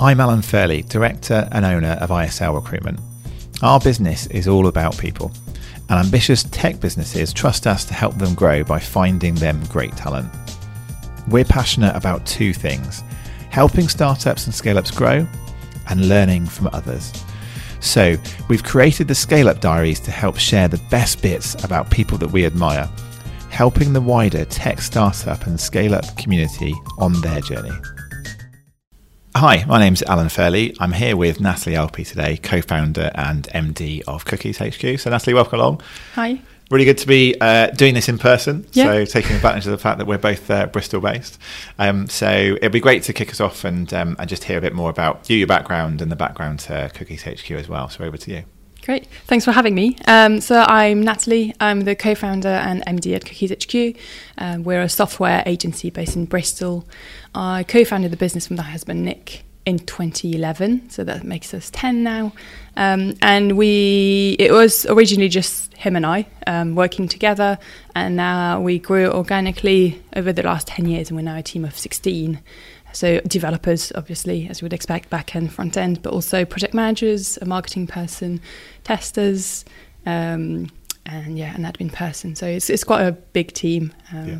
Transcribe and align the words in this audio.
I'm 0.00 0.20
Alan 0.20 0.42
Fairley, 0.42 0.82
Director 0.82 1.48
and 1.50 1.64
owner 1.64 1.98
of 2.00 2.10
ISL 2.10 2.54
Recruitment. 2.54 3.00
Our 3.62 3.80
business 3.80 4.28
is 4.28 4.46
all 4.46 4.68
about 4.68 4.96
people, 4.96 5.32
and 5.88 5.98
ambitious 5.98 6.44
tech 6.44 6.78
businesses 6.78 7.32
trust 7.32 7.66
us 7.66 7.84
to 7.86 7.94
help 7.94 8.16
them 8.16 8.34
grow 8.34 8.62
by 8.62 8.78
finding 8.78 9.34
them 9.34 9.60
great 9.64 9.96
talent. 9.96 10.30
We're 11.26 11.44
passionate 11.44 11.96
about 11.96 12.24
two 12.26 12.52
things 12.52 13.02
helping 13.50 13.88
startups 13.88 14.46
and 14.46 14.54
scale 14.54 14.78
ups 14.78 14.92
grow, 14.92 15.26
and 15.88 16.08
learning 16.08 16.46
from 16.46 16.68
others. 16.68 17.12
So, 17.80 18.16
we've 18.48 18.62
created 18.62 19.08
the 19.08 19.16
Scale 19.16 19.48
Up 19.48 19.60
Diaries 19.60 19.98
to 20.00 20.12
help 20.12 20.38
share 20.38 20.68
the 20.68 20.80
best 20.90 21.22
bits 21.22 21.64
about 21.64 21.90
people 21.90 22.18
that 22.18 22.30
we 22.30 22.46
admire, 22.46 22.88
helping 23.50 23.92
the 23.92 24.00
wider 24.00 24.44
tech 24.44 24.80
startup 24.80 25.46
and 25.48 25.58
scale 25.58 25.92
up 25.92 26.16
community 26.16 26.72
on 26.98 27.20
their 27.20 27.40
journey. 27.40 27.72
Hi, 29.38 29.64
my 29.68 29.78
name's 29.78 30.02
Alan 30.02 30.28
Fairley. 30.28 30.74
I'm 30.80 30.90
here 30.90 31.16
with 31.16 31.40
Natalie 31.40 31.76
Alpi 31.76 32.04
today, 32.04 32.38
co 32.38 32.60
founder 32.60 33.12
and 33.14 33.44
MD 33.54 34.02
of 34.08 34.24
Cookies 34.24 34.58
HQ. 34.58 34.98
So, 34.98 35.10
Natalie, 35.10 35.32
welcome 35.32 35.60
along. 35.60 35.80
Hi. 36.14 36.40
Really 36.72 36.84
good 36.84 36.98
to 36.98 37.06
be 37.06 37.36
uh, 37.40 37.68
doing 37.68 37.94
this 37.94 38.08
in 38.08 38.18
person. 38.18 38.66
Yeah. 38.72 38.86
So, 38.86 39.04
taking 39.04 39.36
advantage 39.36 39.64
of 39.64 39.70
the 39.70 39.78
fact 39.78 39.98
that 39.98 40.08
we're 40.08 40.18
both 40.18 40.50
uh, 40.50 40.66
Bristol 40.66 41.00
based. 41.00 41.38
Um, 41.78 42.08
so, 42.08 42.28
it'd 42.28 42.72
be 42.72 42.80
great 42.80 43.04
to 43.04 43.12
kick 43.12 43.30
us 43.30 43.40
off 43.40 43.62
and, 43.62 43.94
um, 43.94 44.16
and 44.18 44.28
just 44.28 44.42
hear 44.42 44.58
a 44.58 44.60
bit 44.60 44.74
more 44.74 44.90
about 44.90 45.30
you, 45.30 45.36
your 45.36 45.46
background, 45.46 46.02
and 46.02 46.10
the 46.10 46.16
background 46.16 46.58
to 46.58 46.90
Cookies 46.92 47.22
HQ 47.22 47.48
as 47.52 47.68
well. 47.68 47.88
So, 47.88 48.02
over 48.02 48.16
to 48.16 48.30
you. 48.32 48.44
Great. 48.88 49.04
Thanks 49.26 49.44
for 49.44 49.52
having 49.52 49.74
me. 49.74 49.98
Um, 50.06 50.40
so 50.40 50.64
I'm 50.66 51.02
Natalie. 51.02 51.54
I'm 51.60 51.82
the 51.82 51.94
co-founder 51.94 52.48
and 52.48 52.82
MD 52.86 53.14
at 53.14 53.26
Cookies 53.26 53.52
HQ. 53.52 54.00
Um, 54.38 54.64
we're 54.64 54.80
a 54.80 54.88
software 54.88 55.42
agency 55.44 55.90
based 55.90 56.16
in 56.16 56.24
Bristol. 56.24 56.88
I 57.34 57.64
co-founded 57.64 58.10
the 58.10 58.16
business 58.16 58.48
with 58.48 58.56
my 58.56 58.64
husband 58.64 59.04
Nick 59.04 59.44
in 59.66 59.78
2011, 59.78 60.88
so 60.88 61.04
that 61.04 61.22
makes 61.22 61.52
us 61.52 61.68
10 61.68 62.02
now. 62.02 62.32
Um, 62.78 63.12
and 63.20 63.58
we, 63.58 64.36
it 64.38 64.52
was 64.52 64.86
originally 64.86 65.28
just 65.28 65.74
him 65.74 65.94
and 65.94 66.06
I 66.06 66.26
um, 66.46 66.74
working 66.74 67.08
together, 67.08 67.58
and 67.94 68.16
now 68.16 68.58
we 68.62 68.78
grew 68.78 69.10
organically 69.10 70.02
over 70.16 70.32
the 70.32 70.42
last 70.42 70.66
10 70.66 70.86
years, 70.86 71.10
and 71.10 71.18
we're 71.18 71.24
now 71.24 71.36
a 71.36 71.42
team 71.42 71.66
of 71.66 71.76
16. 71.76 72.40
So 72.98 73.20
developers, 73.20 73.92
obviously, 73.94 74.48
as 74.48 74.60
you 74.60 74.64
would 74.64 74.72
expect, 74.72 75.08
back 75.08 75.36
end, 75.36 75.52
front 75.52 75.76
end, 75.76 76.02
but 76.02 76.12
also 76.12 76.44
project 76.44 76.74
managers, 76.74 77.38
a 77.40 77.44
marketing 77.44 77.86
person, 77.86 78.40
testers, 78.82 79.64
um, 80.04 80.68
and 81.06 81.38
yeah, 81.38 81.54
an 81.54 81.62
admin 81.62 81.92
person. 81.92 82.34
So 82.34 82.44
it's 82.48 82.68
it's 82.68 82.82
quite 82.82 83.06
a 83.06 83.12
big 83.12 83.52
team, 83.52 83.94
um, 84.12 84.28
Yeah. 84.28 84.38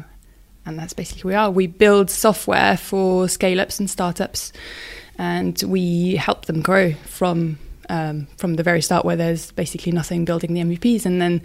and 0.67 0.77
that's 0.77 0.93
basically 0.93 1.23
who 1.23 1.29
we 1.29 1.35
are. 1.37 1.53
We 1.53 1.69
build 1.69 2.11
software 2.11 2.77
for 2.77 3.29
scale 3.29 3.61
ups 3.61 3.79
and 3.79 3.89
startups, 3.89 4.53
and 5.19 5.63
we 5.63 6.17
help 6.17 6.47
them 6.47 6.61
grow 6.61 6.95
from 7.07 7.61
um, 7.89 8.27
from 8.39 8.55
the 8.57 8.65
very 8.65 8.83
start, 8.83 9.05
where 9.05 9.15
there's 9.15 9.53
basically 9.53 9.93
nothing, 9.93 10.25
building 10.25 10.53
the 10.55 10.63
MVPs, 10.63 11.07
and 11.07 11.23
then 11.23 11.43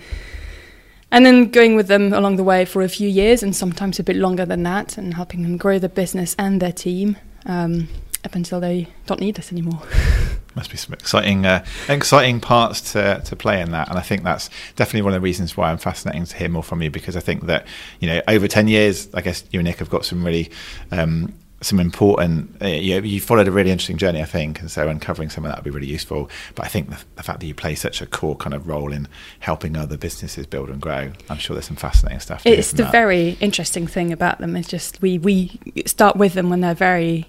and 1.14 1.26
then 1.28 1.50
going 1.50 1.76
with 1.76 1.88
them 1.88 2.12
along 2.12 2.38
the 2.38 2.44
way 2.44 2.66
for 2.66 2.82
a 2.82 2.90
few 2.90 3.08
years 3.08 3.44
and 3.44 3.56
sometimes 3.56 4.00
a 4.00 4.04
bit 4.04 4.16
longer 4.16 4.46
than 4.46 4.64
that 4.64 4.98
and 4.98 5.14
helping 5.14 5.44
them 5.44 5.58
grow 5.58 5.78
the 5.78 5.88
business 5.88 6.36
and 6.40 6.60
their 6.60 6.72
team 6.72 7.16
um, 7.46 7.88
up 8.26 8.34
until 8.34 8.60
they 8.60 8.88
don't 9.06 9.20
need 9.20 9.38
us 9.38 9.52
anymore. 9.52 9.80
Must 10.56 10.72
be 10.72 10.78
some 10.78 10.94
exciting, 10.94 11.46
uh, 11.46 11.64
exciting 11.88 12.40
parts 12.40 12.94
to, 12.94 13.22
to 13.26 13.36
play 13.36 13.62
in 13.62 13.72
that, 13.72 13.90
and 13.90 13.98
I 13.98 14.02
think 14.02 14.24
that's 14.24 14.50
definitely 14.76 15.02
one 15.02 15.14
of 15.14 15.22
the 15.22 15.24
reasons 15.24 15.58
why 15.58 15.72
I'm 15.72 15.80
fascinating 15.80 16.26
to 16.26 16.38
hear 16.38 16.50
more 16.50 16.62
from 16.62 16.82
you 16.84 16.92
because 16.92 17.18
I 17.18 17.22
think 17.22 17.48
that 17.48 17.66
you 18.00 18.08
know 18.08 18.22
over 18.28 18.48
ten 18.48 18.68
years, 18.68 19.10
I 19.16 19.22
guess 19.22 19.44
you 19.50 19.60
and 19.60 19.68
Nick 19.68 19.80
have 19.80 19.90
got 19.90 20.06
some 20.06 20.24
really 20.24 20.52
um, 20.92 21.34
some 21.66 21.80
important. 21.80 22.56
Uh, 22.62 22.68
you, 22.68 23.02
you 23.02 23.20
followed 23.22 23.48
a 23.48 23.52
really 23.52 23.72
interesting 23.72 23.98
journey, 23.98 24.22
I 24.22 24.26
think, 24.26 24.60
and 24.60 24.70
so 24.70 24.88
uncovering 24.88 25.30
some 25.30 25.46
of 25.46 25.52
that 25.52 25.58
would 25.58 25.64
be 25.64 25.70
really 25.70 25.88
useful. 25.92 26.30
But 26.56 26.66
I 26.66 26.70
think 26.70 26.90
the, 26.90 27.04
the 27.16 27.24
fact 27.24 27.40
that 27.40 27.46
you 27.48 27.56
play 27.56 27.76
such 27.76 28.02
a 28.02 28.06
core 28.06 28.36
kind 28.36 28.54
of 28.54 28.68
role 28.68 28.92
in 28.92 29.08
helping 29.40 29.76
other 29.78 29.98
businesses 29.98 30.46
build 30.46 30.70
and 30.70 30.82
grow, 30.82 31.12
I'm 31.30 31.38
sure 31.38 31.56
there's 31.56 31.66
some 31.68 31.76
fascinating 31.76 32.20
stuff. 32.20 32.44
To 32.44 32.50
It's 32.50 32.72
the 32.72 32.84
that. 32.84 32.92
very 32.92 33.38
interesting 33.40 33.88
thing 33.88 34.12
about 34.12 34.40
them. 34.40 34.56
It's 34.56 34.68
just 34.70 35.02
we 35.02 35.18
we 35.18 35.60
start 35.86 36.16
with 36.16 36.34
them 36.34 36.50
when 36.50 36.62
they're 36.62 36.74
very 36.76 37.28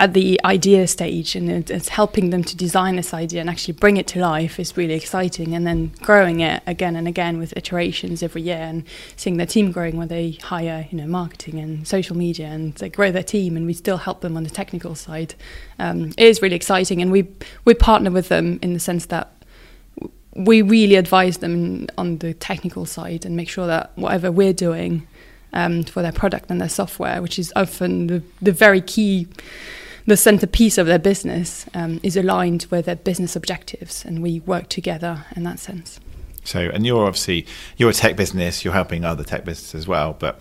at 0.00 0.14
the 0.14 0.40
idea 0.44 0.86
stage, 0.86 1.34
and 1.34 1.50
it's 1.50 1.88
helping 1.88 2.30
them 2.30 2.44
to 2.44 2.56
design 2.56 2.96
this 2.96 3.12
idea 3.12 3.40
and 3.40 3.50
actually 3.50 3.74
bring 3.74 3.96
it 3.96 4.06
to 4.06 4.20
life 4.20 4.60
is 4.60 4.76
really 4.76 4.94
exciting. 4.94 5.54
And 5.54 5.66
then 5.66 5.92
growing 6.02 6.38
it 6.40 6.62
again 6.66 6.94
and 6.94 7.08
again 7.08 7.38
with 7.38 7.56
iterations 7.56 8.22
every 8.22 8.42
year, 8.42 8.58
and 8.58 8.84
seeing 9.16 9.38
their 9.38 9.46
team 9.46 9.72
growing 9.72 9.96
where 9.96 10.06
they 10.06 10.38
hire, 10.42 10.86
you 10.90 10.98
know, 10.98 11.06
marketing 11.06 11.58
and 11.58 11.86
social 11.86 12.16
media, 12.16 12.46
and 12.46 12.74
they 12.74 12.88
grow 12.88 13.10
their 13.10 13.24
team, 13.24 13.56
and 13.56 13.66
we 13.66 13.74
still 13.74 13.96
help 13.96 14.20
them 14.20 14.36
on 14.36 14.44
the 14.44 14.50
technical 14.50 14.94
side. 14.94 15.34
Um, 15.78 16.12
is 16.16 16.42
really 16.42 16.56
exciting, 16.56 17.02
and 17.02 17.10
we 17.10 17.26
we 17.64 17.74
partner 17.74 18.10
with 18.10 18.28
them 18.28 18.58
in 18.62 18.74
the 18.74 18.80
sense 18.80 19.06
that 19.06 19.32
we 20.34 20.62
really 20.62 20.94
advise 20.94 21.38
them 21.38 21.88
on 21.98 22.18
the 22.18 22.32
technical 22.32 22.86
side 22.86 23.26
and 23.26 23.34
make 23.34 23.48
sure 23.48 23.66
that 23.66 23.90
whatever 23.96 24.30
we're 24.30 24.52
doing 24.52 25.06
um, 25.52 25.82
for 25.82 26.02
their 26.02 26.12
product 26.12 26.50
and 26.50 26.60
their 26.60 26.68
software, 26.68 27.20
which 27.20 27.38
is 27.38 27.52
often 27.56 28.06
the, 28.06 28.22
the 28.40 28.52
very 28.52 28.80
key, 28.80 29.26
the 30.08 30.16
centerpiece 30.16 30.78
of 30.78 30.86
their 30.86 30.98
business, 30.98 31.66
um, 31.74 32.00
is 32.02 32.16
aligned 32.16 32.66
with 32.70 32.86
their 32.86 32.96
business 32.96 33.36
objectives, 33.36 34.04
and 34.04 34.22
we 34.22 34.40
work 34.40 34.68
together 34.68 35.26
in 35.36 35.44
that 35.44 35.58
sense. 35.58 36.00
So, 36.44 36.60
and 36.60 36.86
you're 36.86 37.04
obviously 37.04 37.46
you're 37.76 37.90
a 37.90 37.94
tech 37.94 38.16
business. 38.16 38.64
You're 38.64 38.72
helping 38.72 39.04
other 39.04 39.22
tech 39.22 39.44
businesses 39.44 39.74
as 39.74 39.86
well, 39.86 40.16
but. 40.18 40.40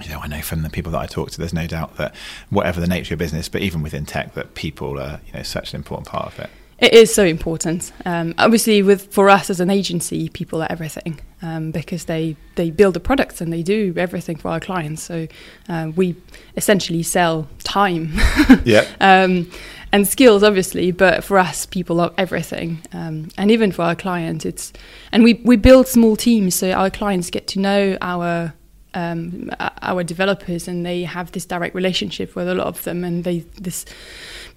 You 0.00 0.10
know, 0.10 0.20
I 0.20 0.28
know 0.28 0.42
from 0.42 0.62
the 0.62 0.70
people 0.70 0.92
that 0.92 1.00
I 1.00 1.06
talk 1.06 1.32
to, 1.32 1.38
there's 1.38 1.52
no 1.52 1.66
doubt 1.66 1.96
that 1.96 2.14
whatever 2.50 2.80
the 2.80 2.86
nature 2.86 3.06
of 3.06 3.10
your 3.10 3.16
business, 3.16 3.48
but 3.48 3.62
even 3.62 3.82
within 3.82 4.06
tech, 4.06 4.34
that 4.34 4.54
people 4.54 4.96
are, 5.00 5.20
you 5.26 5.32
know, 5.32 5.42
such 5.42 5.74
an 5.74 5.76
important 5.76 6.06
part 6.06 6.32
of 6.32 6.38
it. 6.38 6.50
It 6.78 6.92
is 6.92 7.12
so 7.12 7.24
important. 7.24 7.92
Um, 8.04 8.34
obviously, 8.38 8.82
with 8.82 9.12
for 9.12 9.28
us 9.28 9.50
as 9.50 9.58
an 9.58 9.68
agency, 9.68 10.28
people 10.28 10.62
are 10.62 10.68
everything 10.70 11.20
um, 11.42 11.72
because 11.72 12.04
they 12.04 12.36
they 12.54 12.70
build 12.70 12.94
the 12.94 13.00
products 13.00 13.40
and 13.40 13.52
they 13.52 13.62
do 13.62 13.92
everything 13.96 14.36
for 14.36 14.48
our 14.48 14.60
clients. 14.60 15.02
So 15.02 15.26
uh, 15.68 15.90
we 15.96 16.14
essentially 16.56 17.02
sell 17.02 17.48
time 17.64 18.12
Yeah. 18.64 18.86
um, 19.00 19.50
and 19.90 20.06
skills, 20.06 20.44
obviously. 20.44 20.92
But 20.92 21.24
for 21.24 21.36
us, 21.38 21.66
people 21.66 22.00
are 22.00 22.12
everything, 22.16 22.80
um, 22.92 23.30
and 23.36 23.50
even 23.50 23.72
for 23.72 23.82
our 23.82 23.96
clients, 23.96 24.44
it's 24.44 24.72
and 25.10 25.24
we 25.24 25.34
we 25.44 25.56
build 25.56 25.88
small 25.88 26.14
teams 26.14 26.54
so 26.54 26.70
our 26.70 26.90
clients 26.90 27.28
get 27.28 27.48
to 27.48 27.58
know 27.58 27.98
our 28.00 28.54
um, 28.94 29.50
our 29.82 30.02
developers 30.02 30.68
and 30.68 30.84
they 30.84 31.02
have 31.02 31.32
this 31.32 31.44
direct 31.44 31.74
relationship 31.74 32.34
with 32.34 32.48
a 32.48 32.54
lot 32.54 32.66
of 32.66 32.82
them 32.84 33.04
and 33.04 33.24
they 33.24 33.40
this 33.60 33.84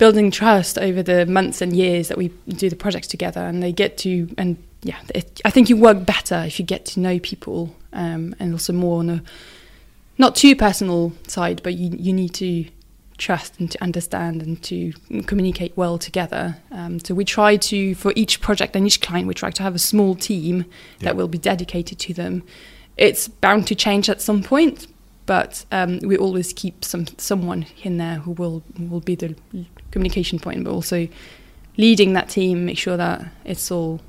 building 0.01 0.31
trust 0.31 0.79
over 0.79 1.03
the 1.03 1.27
months 1.27 1.61
and 1.61 1.75
years 1.75 2.07
that 2.07 2.17
we 2.17 2.29
do 2.47 2.71
the 2.71 2.75
projects 2.75 3.05
together 3.05 3.41
and 3.41 3.61
they 3.61 3.71
get 3.71 3.99
to 3.99 4.27
and 4.35 4.57
yeah 4.81 4.97
it, 5.13 5.39
I 5.45 5.51
think 5.51 5.69
you 5.69 5.77
work 5.77 6.07
better 6.07 6.43
if 6.43 6.57
you 6.59 6.65
get 6.65 6.85
to 6.87 6.99
know 6.99 7.19
people 7.19 7.75
um, 7.93 8.33
and 8.39 8.51
also 8.51 8.73
more 8.73 8.97
on 8.97 9.09
a 9.11 9.23
not 10.17 10.35
too 10.35 10.55
personal 10.55 11.13
side 11.27 11.61
but 11.61 11.75
you, 11.75 11.95
you 11.95 12.13
need 12.13 12.33
to 12.33 12.65
trust 13.19 13.59
and 13.59 13.69
to 13.69 13.83
understand 13.83 14.41
and 14.41 14.59
to 14.63 14.91
communicate 15.27 15.77
well 15.77 15.99
together 15.99 16.57
um, 16.71 16.99
so 16.99 17.13
we 17.13 17.23
try 17.23 17.55
to 17.55 17.93
for 17.93 18.11
each 18.15 18.41
project 18.41 18.75
and 18.75 18.87
each 18.87 19.01
client 19.01 19.27
we 19.27 19.35
try 19.35 19.51
to 19.51 19.61
have 19.61 19.75
a 19.75 19.79
small 19.91 20.15
team 20.15 20.65
Yeah. 20.65 21.09
that 21.09 21.15
will 21.15 21.27
be 21.27 21.37
dedicated 21.37 21.99
to 21.99 22.11
them 22.15 22.41
it's 22.97 23.27
bound 23.27 23.67
to 23.67 23.75
change 23.75 24.09
at 24.09 24.21
some 24.21 24.43
point, 24.43 24.87
but 25.25 25.65
um, 25.71 25.99
we 25.99 26.17
always 26.17 26.53
keep 26.53 26.83
some 26.83 27.07
someone 27.17 27.65
in 27.83 27.97
there 27.97 28.15
who 28.15 28.31
will 28.31 28.63
will 28.77 29.01
be 29.01 29.15
the 29.15 29.35
communication 29.91 30.39
point, 30.39 30.63
but 30.63 30.71
also 30.71 31.07
leading 31.77 32.13
that 32.13 32.29
team, 32.29 32.65
make 32.65 32.77
sure 32.77 32.97
that 32.97 33.25
it's 33.45 33.71
all 33.71 34.01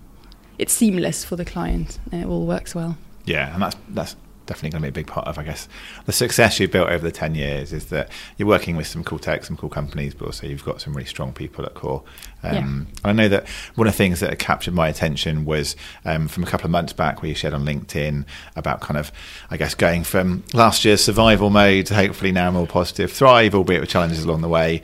it's 0.59 0.73
seamless 0.73 1.25
for 1.25 1.37
the 1.37 1.45
client 1.45 1.99
and 2.11 2.23
it 2.23 2.27
all 2.27 2.47
works 2.47 2.75
well. 2.75 2.97
Yeah, 3.25 3.53
and 3.53 3.63
that's 3.63 3.77
that's 3.89 4.17
definitely 4.53 4.71
going 4.71 4.83
to 4.83 4.93
be 4.93 5.01
a 5.01 5.05
big 5.05 5.07
part 5.07 5.27
of, 5.27 5.39
I 5.39 5.45
guess, 5.45 5.67
the 6.05 6.13
success 6.13 6.61
you've 6.61 6.71
built 6.71 6.91
over 6.91 7.03
the 7.03 7.11
ten 7.11 7.35
years 7.35 7.73
is 7.73 7.87
that 7.87 8.11
you're 8.37 8.49
working 8.49 8.77
with 8.77 8.87
some 8.87 9.03
cool 9.03 9.19
tech, 9.19 9.45
some 9.45 9.57
cool 9.57 9.71
companies, 9.71 10.15
but 10.15 10.27
also 10.27 10.47
you've 10.47 10.65
got 10.65 10.81
some 10.81 10.93
really 10.93 11.09
strong 11.09 11.33
people 11.33 11.65
at 11.65 11.73
core. 11.73 12.03
Um, 12.43 12.89
I 13.03 13.13
know 13.13 13.29
that 13.29 13.49
one 13.77 13.87
of 13.87 13.95
the 13.95 13.97
things 13.97 14.21
that 14.21 14.39
captured 14.39 14.75
my 14.75 14.89
attention 14.89 15.45
was 15.45 15.75
um, 16.05 16.29
from 16.29 16.43
a 16.43 16.47
couple 16.47 16.67
of 16.67 16.71
months 16.71 16.93
back, 16.93 17.23
where 17.23 17.31
you 17.31 17.35
shared 17.35 17.55
on 17.55 17.65
LinkedIn 17.65 18.27
about 18.57 18.81
kind 18.81 18.99
of, 18.99 19.11
I 19.51 19.57
guess, 19.57 19.75
going 19.75 20.05
from 20.05 20.45
last 20.53 20.85
year's 20.85 21.03
survival 21.03 21.49
mode 21.49 21.87
to 21.87 21.95
hopefully 21.95 22.33
now 22.33 22.51
more 22.51 22.67
positive 22.67 23.11
thrive, 23.11 23.55
albeit 23.55 23.81
with 23.81 23.91
challenges 23.91 24.25
along 24.25 24.43
the 24.43 24.49
way. 24.49 24.83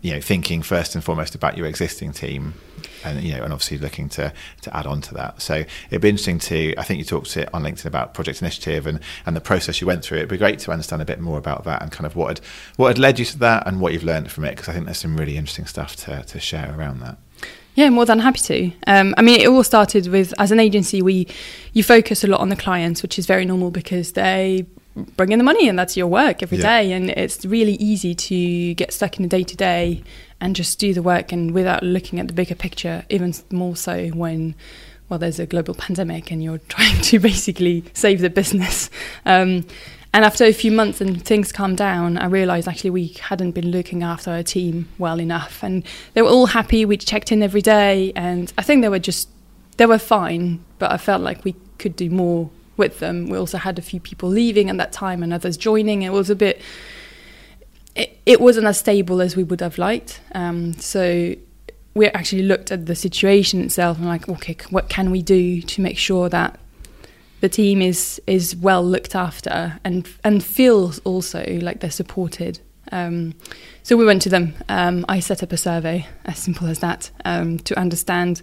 You 0.00 0.14
know, 0.14 0.20
thinking 0.20 0.62
first 0.62 0.94
and 0.94 1.02
foremost 1.02 1.34
about 1.34 1.56
your 1.56 1.66
existing 1.66 2.12
team 2.12 2.54
and 3.04 3.22
you 3.22 3.34
know, 3.34 3.42
and 3.44 3.52
obviously 3.52 3.78
looking 3.78 4.08
to 4.10 4.32
to 4.62 4.76
add 4.76 4.86
on 4.86 5.00
to 5.02 5.14
that. 5.14 5.40
So 5.42 5.64
it'd 5.90 6.00
be 6.02 6.08
interesting 6.08 6.38
to. 6.40 6.74
I 6.78 6.82
think 6.82 6.98
you 6.98 7.04
talked 7.04 7.30
to 7.32 7.52
on 7.54 7.62
LinkedIn 7.62 7.86
about 7.86 8.14
Project 8.14 8.40
Initiative 8.42 8.86
and 8.86 9.00
and 9.26 9.36
the 9.36 9.40
process 9.40 9.80
you 9.80 9.86
went 9.86 10.04
through. 10.04 10.18
It'd 10.18 10.28
be 10.28 10.36
great 10.38 10.58
to 10.60 10.72
understand 10.72 11.02
a 11.02 11.04
bit 11.04 11.20
more 11.20 11.38
about 11.38 11.64
that 11.64 11.82
and 11.82 11.90
kind 11.92 12.06
of 12.06 12.16
what 12.16 12.28
had 12.28 12.40
what 12.76 12.88
had 12.88 12.98
led 12.98 13.18
you 13.18 13.24
to 13.26 13.38
that 13.38 13.66
and 13.66 13.80
what 13.80 13.92
you've 13.92 14.04
learned 14.04 14.30
from 14.30 14.44
it 14.44 14.50
because 14.50 14.68
I 14.68 14.72
think 14.72 14.84
there's 14.86 14.98
some 14.98 15.16
really 15.16 15.36
interesting 15.36 15.66
stuff 15.66 15.96
to 15.96 16.22
to 16.22 16.40
share 16.40 16.74
around 16.78 17.00
that. 17.00 17.18
Yeah, 17.74 17.90
more 17.90 18.04
than 18.06 18.18
happy 18.18 18.40
to. 18.40 18.72
Um, 18.88 19.14
I 19.16 19.22
mean, 19.22 19.40
it 19.40 19.46
all 19.46 19.62
started 19.62 20.08
with 20.08 20.34
as 20.40 20.50
an 20.50 20.58
agency, 20.58 21.00
we 21.00 21.28
you 21.72 21.84
focus 21.84 22.24
a 22.24 22.26
lot 22.26 22.40
on 22.40 22.48
the 22.48 22.56
clients, 22.56 23.02
which 23.02 23.18
is 23.20 23.26
very 23.26 23.44
normal 23.44 23.70
because 23.70 24.12
they 24.14 24.66
bring 25.16 25.30
in 25.30 25.38
the 25.38 25.44
money 25.44 25.68
and 25.68 25.78
that's 25.78 25.96
your 25.96 26.08
work 26.08 26.42
every 26.42 26.58
Yeah. 26.58 26.80
day. 26.80 26.90
and 26.92 27.10
it's 27.10 27.44
really 27.44 27.74
easy 27.74 28.16
to 28.16 28.74
get 28.74 28.92
stuck 28.92 29.16
in 29.16 29.22
the 29.22 29.28
day 29.28 29.44
to 29.44 29.56
day 29.56 30.02
and 30.40 30.54
just 30.54 30.78
do 30.78 30.94
the 30.94 31.02
work 31.02 31.32
and 31.32 31.52
without 31.52 31.82
looking 31.82 32.20
at 32.20 32.28
the 32.28 32.34
bigger 32.34 32.54
picture 32.54 33.04
even 33.08 33.34
more 33.50 33.76
so 33.76 34.08
when 34.08 34.54
well 35.08 35.18
there's 35.18 35.38
a 35.38 35.46
global 35.46 35.74
pandemic 35.86 36.30
and 36.30 36.42
you're 36.42 36.58
trying 36.68 37.00
to 37.02 37.18
basically 37.18 37.84
save 37.92 38.20
the 38.20 38.30
business 38.30 38.90
um, 39.26 39.64
and 40.14 40.24
after 40.24 40.44
a 40.44 40.52
few 40.52 40.72
months 40.72 41.00
and 41.00 41.22
things 41.22 41.52
calmed 41.52 41.76
down, 41.76 42.16
I 42.16 42.26
realised 42.26 42.66
actually 42.66 42.90
we 42.90 43.08
hadn't 43.20 43.52
been 43.52 43.70
looking 43.70 44.02
after 44.02 44.30
our 44.30 44.42
team 44.42 44.88
well 44.98 45.20
enough. 45.20 45.62
And 45.62 45.84
they 46.14 46.22
were 46.22 46.28
all 46.30 46.46
happy. 46.46 46.84
We 46.84 46.96
checked 46.96 47.30
in 47.30 47.42
every 47.42 47.60
day, 47.60 48.12
and 48.16 48.52
I 48.56 48.62
think 48.62 48.82
they 48.82 48.88
were 48.88 48.98
just 48.98 49.28
they 49.76 49.86
were 49.86 49.98
fine. 49.98 50.64
But 50.78 50.92
I 50.92 50.96
felt 50.96 51.22
like 51.22 51.44
we 51.44 51.54
could 51.78 51.94
do 51.94 52.08
more 52.08 52.50
with 52.76 53.00
them. 53.00 53.28
We 53.28 53.36
also 53.36 53.58
had 53.58 53.78
a 53.78 53.82
few 53.82 54.00
people 54.00 54.28
leaving 54.28 54.70
at 54.70 54.76
that 54.78 54.92
time 54.92 55.22
and 55.22 55.32
others 55.32 55.56
joining. 55.56 56.02
It 56.02 56.12
was 56.12 56.30
a 56.30 56.36
bit. 56.36 56.60
It, 58.26 58.40
wasn't 58.40 58.66
as 58.66 58.78
stable 58.78 59.20
as 59.20 59.36
we 59.36 59.42
would 59.42 59.60
have 59.60 59.78
liked. 59.78 60.20
Um, 60.32 60.74
so 60.74 61.34
we 61.94 62.06
actually 62.08 62.42
looked 62.42 62.70
at 62.70 62.86
the 62.86 62.94
situation 62.94 63.60
itself 63.60 63.98
and 63.98 64.06
like, 64.06 64.28
okay, 64.28 64.56
what 64.70 64.88
can 64.88 65.10
we 65.10 65.22
do 65.22 65.60
to 65.62 65.80
make 65.80 65.98
sure 65.98 66.28
that 66.28 66.58
the 67.40 67.48
team 67.48 67.80
is 67.80 68.20
is 68.26 68.56
well 68.56 68.84
looked 68.84 69.14
after 69.14 69.78
and 69.84 70.08
and 70.24 70.42
feels 70.42 70.98
also 71.00 71.44
like 71.60 71.80
they're 71.80 71.90
supported. 71.90 72.60
Um, 72.90 73.34
so 73.82 73.96
we 73.96 74.04
went 74.04 74.22
to 74.22 74.28
them. 74.28 74.54
Um, 74.68 75.04
I 75.08 75.20
set 75.20 75.42
up 75.42 75.52
a 75.52 75.56
survey, 75.56 76.06
as 76.24 76.38
simple 76.38 76.68
as 76.68 76.78
that, 76.80 77.10
um, 77.24 77.58
to 77.60 77.78
understand. 77.78 78.42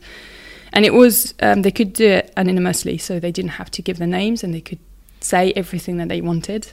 And 0.73 0.85
it 0.85 0.93
was 0.93 1.33
um, 1.41 1.61
they 1.61 1.71
could 1.71 1.93
do 1.93 2.07
it 2.07 2.33
anonymously, 2.37 2.97
so 2.97 3.19
they 3.19 3.31
didn't 3.31 3.51
have 3.51 3.71
to 3.71 3.81
give 3.81 3.97
their 3.97 4.07
names, 4.07 4.43
and 4.43 4.53
they 4.53 4.61
could 4.61 4.79
say 5.19 5.51
everything 5.55 5.97
that 5.97 6.09
they 6.09 6.21
wanted. 6.21 6.71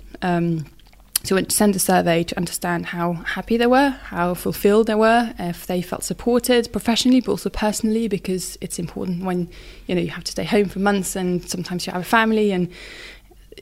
So 1.24 1.36
we 1.36 1.46
sent 1.50 1.76
a 1.76 1.78
survey 1.78 2.24
to 2.24 2.36
understand 2.36 2.86
how 2.86 3.12
happy 3.12 3.56
they 3.56 3.68
were, 3.68 3.90
how 3.90 4.34
fulfilled 4.34 4.88
they 4.88 4.96
were, 4.96 5.32
if 5.38 5.66
they 5.66 5.80
felt 5.80 6.02
supported 6.02 6.72
professionally, 6.72 7.20
but 7.20 7.30
also 7.30 7.48
personally, 7.48 8.08
because 8.08 8.58
it's 8.60 8.78
important 8.78 9.24
when 9.24 9.48
you 9.86 9.94
know 9.94 10.00
you 10.00 10.10
have 10.10 10.24
to 10.24 10.32
stay 10.32 10.44
home 10.44 10.68
for 10.68 10.80
months 10.80 11.14
and 11.14 11.48
sometimes 11.48 11.86
you 11.86 11.92
have 11.92 12.02
a 12.02 12.04
family. 12.04 12.50
And 12.50 12.68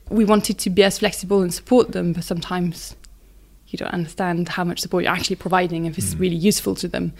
we 0.08 0.24
wanted 0.24 0.58
to 0.58 0.70
be 0.70 0.82
as 0.82 0.98
flexible 0.98 1.42
and 1.42 1.52
support 1.52 1.92
them, 1.92 2.14
but 2.14 2.24
sometimes 2.24 2.96
you 3.68 3.76
don't 3.76 3.92
understand 3.92 4.48
how 4.48 4.64
much 4.64 4.80
support 4.80 5.04
you're 5.04 5.12
actually 5.12 5.36
providing 5.36 5.84
if 5.84 5.98
it's 5.98 6.14
Mm. 6.14 6.20
really 6.20 6.36
useful 6.36 6.74
to 6.76 6.88
them. 6.88 7.12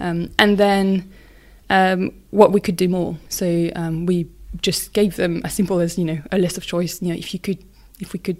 Um, 0.00 0.30
and 0.38 0.58
then 0.58 1.10
um, 1.70 2.12
what 2.30 2.52
we 2.52 2.60
could 2.60 2.76
do 2.76 2.88
more. 2.88 3.16
So 3.28 3.70
um, 3.74 4.06
we 4.06 4.28
just 4.60 4.92
gave 4.92 5.16
them 5.16 5.42
as 5.44 5.54
simple 5.54 5.80
as 5.80 5.98
you 5.98 6.04
know 6.04 6.20
a 6.30 6.38
list 6.38 6.56
of 6.56 6.64
choice. 6.64 7.02
You 7.02 7.08
know, 7.08 7.14
if 7.14 7.34
you 7.34 7.40
could, 7.40 7.58
if 7.98 8.12
we 8.12 8.18
could 8.18 8.36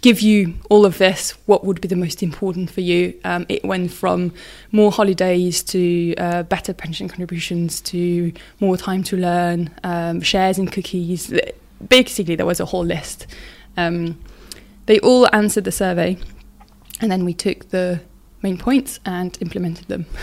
give 0.00 0.20
you 0.20 0.54
all 0.70 0.86
of 0.86 0.98
this, 0.98 1.32
what 1.46 1.64
would 1.64 1.80
be 1.80 1.88
the 1.88 1.96
most 1.96 2.22
important 2.22 2.70
for 2.70 2.80
you? 2.80 3.18
Um, 3.24 3.46
it 3.48 3.64
went 3.64 3.90
from 3.90 4.32
more 4.70 4.92
holidays 4.92 5.62
to 5.64 6.14
uh, 6.16 6.42
better 6.44 6.72
pension 6.72 7.08
contributions 7.08 7.80
to 7.82 8.32
more 8.60 8.76
time 8.76 9.02
to 9.04 9.16
learn, 9.16 9.70
um, 9.84 10.20
shares 10.20 10.58
in 10.58 10.68
cookies. 10.68 11.32
Basically, 11.88 12.36
there 12.36 12.46
was 12.46 12.60
a 12.60 12.66
whole 12.66 12.84
list. 12.84 13.26
Um, 13.76 14.18
they 14.86 14.98
all 15.00 15.28
answered 15.34 15.64
the 15.64 15.72
survey, 15.72 16.16
and 17.00 17.10
then 17.10 17.24
we 17.24 17.34
took 17.34 17.70
the 17.70 18.00
main 18.42 18.58
points 18.58 19.00
and 19.04 19.36
implemented 19.40 19.88
them. 19.88 20.06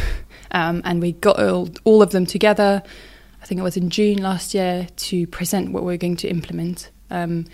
Um, 0.51 0.81
and 0.85 1.01
we 1.01 1.11
got 1.11 1.37
all, 1.37 1.67
all 1.83 2.01
of 2.01 2.11
them 2.11 2.25
together. 2.25 2.81
I 3.41 3.45
think 3.45 3.59
it 3.59 3.63
was 3.63 3.75
in 3.75 3.89
June 3.89 4.19
last 4.19 4.53
year 4.53 4.87
to 4.95 5.27
present 5.27 5.73
what 5.73 5.83
we're 5.83 5.97
going 5.97 6.15
to 6.17 6.29
implement. 6.29 6.91
Um, 7.09 7.45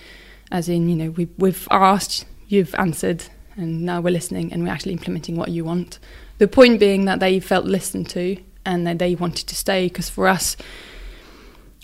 as 0.51 0.69
in, 0.69 0.89
you 0.89 0.95
know, 0.95 1.12
we, 1.12 1.27
we've 1.38 1.68
asked, 1.71 2.25
you've 2.48 2.75
answered, 2.75 3.24
and 3.56 3.81
now 3.83 4.01
we're 4.01 4.12
listening 4.12 4.51
and 4.51 4.63
we're 4.63 4.71
actually 4.71 4.94
implementing 4.94 5.36
what 5.36 5.50
you 5.50 5.63
want. 5.63 6.00
The 6.38 6.48
point 6.48 6.80
being 6.80 7.06
that 7.06 7.19
they 7.19 7.39
felt 7.39 7.65
listened 7.65 8.09
to 8.12 8.38
and 8.65 8.86
that 8.88 9.00
they 9.00 9.15
wanted 9.15 9.48
to 9.48 9.56
stay 9.56 9.88
because 9.88 10.09
for 10.09 10.27
us, 10.27 10.56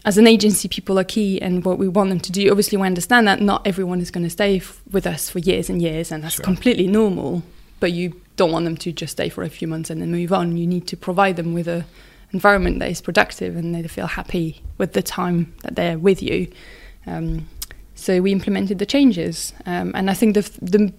as 0.05 0.17
an 0.17 0.27
agency, 0.27 0.67
people 0.69 0.97
are 0.97 1.03
key 1.03 1.41
and 1.41 1.65
what 1.65 1.77
we 1.77 1.87
want 1.87 2.09
them 2.09 2.19
to 2.21 2.31
do. 2.31 2.49
Obviously, 2.49 2.77
we 2.77 2.85
understand 2.85 3.27
that 3.27 3.41
not 3.41 3.65
everyone 3.67 3.99
is 3.99 4.09
going 4.11 4.23
to 4.23 4.29
stay 4.29 4.57
f- 4.57 4.81
with 4.89 5.05
us 5.05 5.29
for 5.29 5.39
years 5.39 5.69
and 5.69 5.81
years, 5.81 6.11
and 6.11 6.23
that's 6.23 6.35
Sure. 6.35 6.45
completely 6.45 6.87
normal. 6.87 7.43
But 7.79 7.91
you 7.91 8.21
don't 8.37 8.51
want 8.51 8.65
them 8.65 8.77
to 8.77 8.91
just 8.93 9.11
stay 9.13 9.27
for 9.29 9.43
a 9.43 9.49
few 9.49 9.67
months 9.67 9.89
and 9.89 10.01
then 10.01 10.11
move 10.11 10.31
on. 10.31 10.55
You 10.55 10.65
need 10.65 10.87
to 10.87 10.97
provide 10.97 11.35
them 11.35 11.53
with 11.53 11.67
a 11.67 11.85
environment 12.31 12.79
that 12.79 12.89
is 12.89 13.01
productive 13.01 13.55
and 13.55 13.73
they 13.73 13.85
feel 13.87 14.07
happy 14.07 14.61
with 14.77 14.93
the 14.93 15.01
time 15.01 15.53
that 15.63 15.75
they're 15.75 15.97
with 15.97 16.21
you. 16.21 16.47
Um, 17.05 17.47
so 17.97 18.21
we 18.21 18.31
implemented 18.31 18.77
the 18.77 18.85
changes, 18.85 19.53
um, 19.65 19.91
and 19.95 20.09
I 20.09 20.13
think 20.13 20.35
the 20.35 20.49
the 20.61 20.93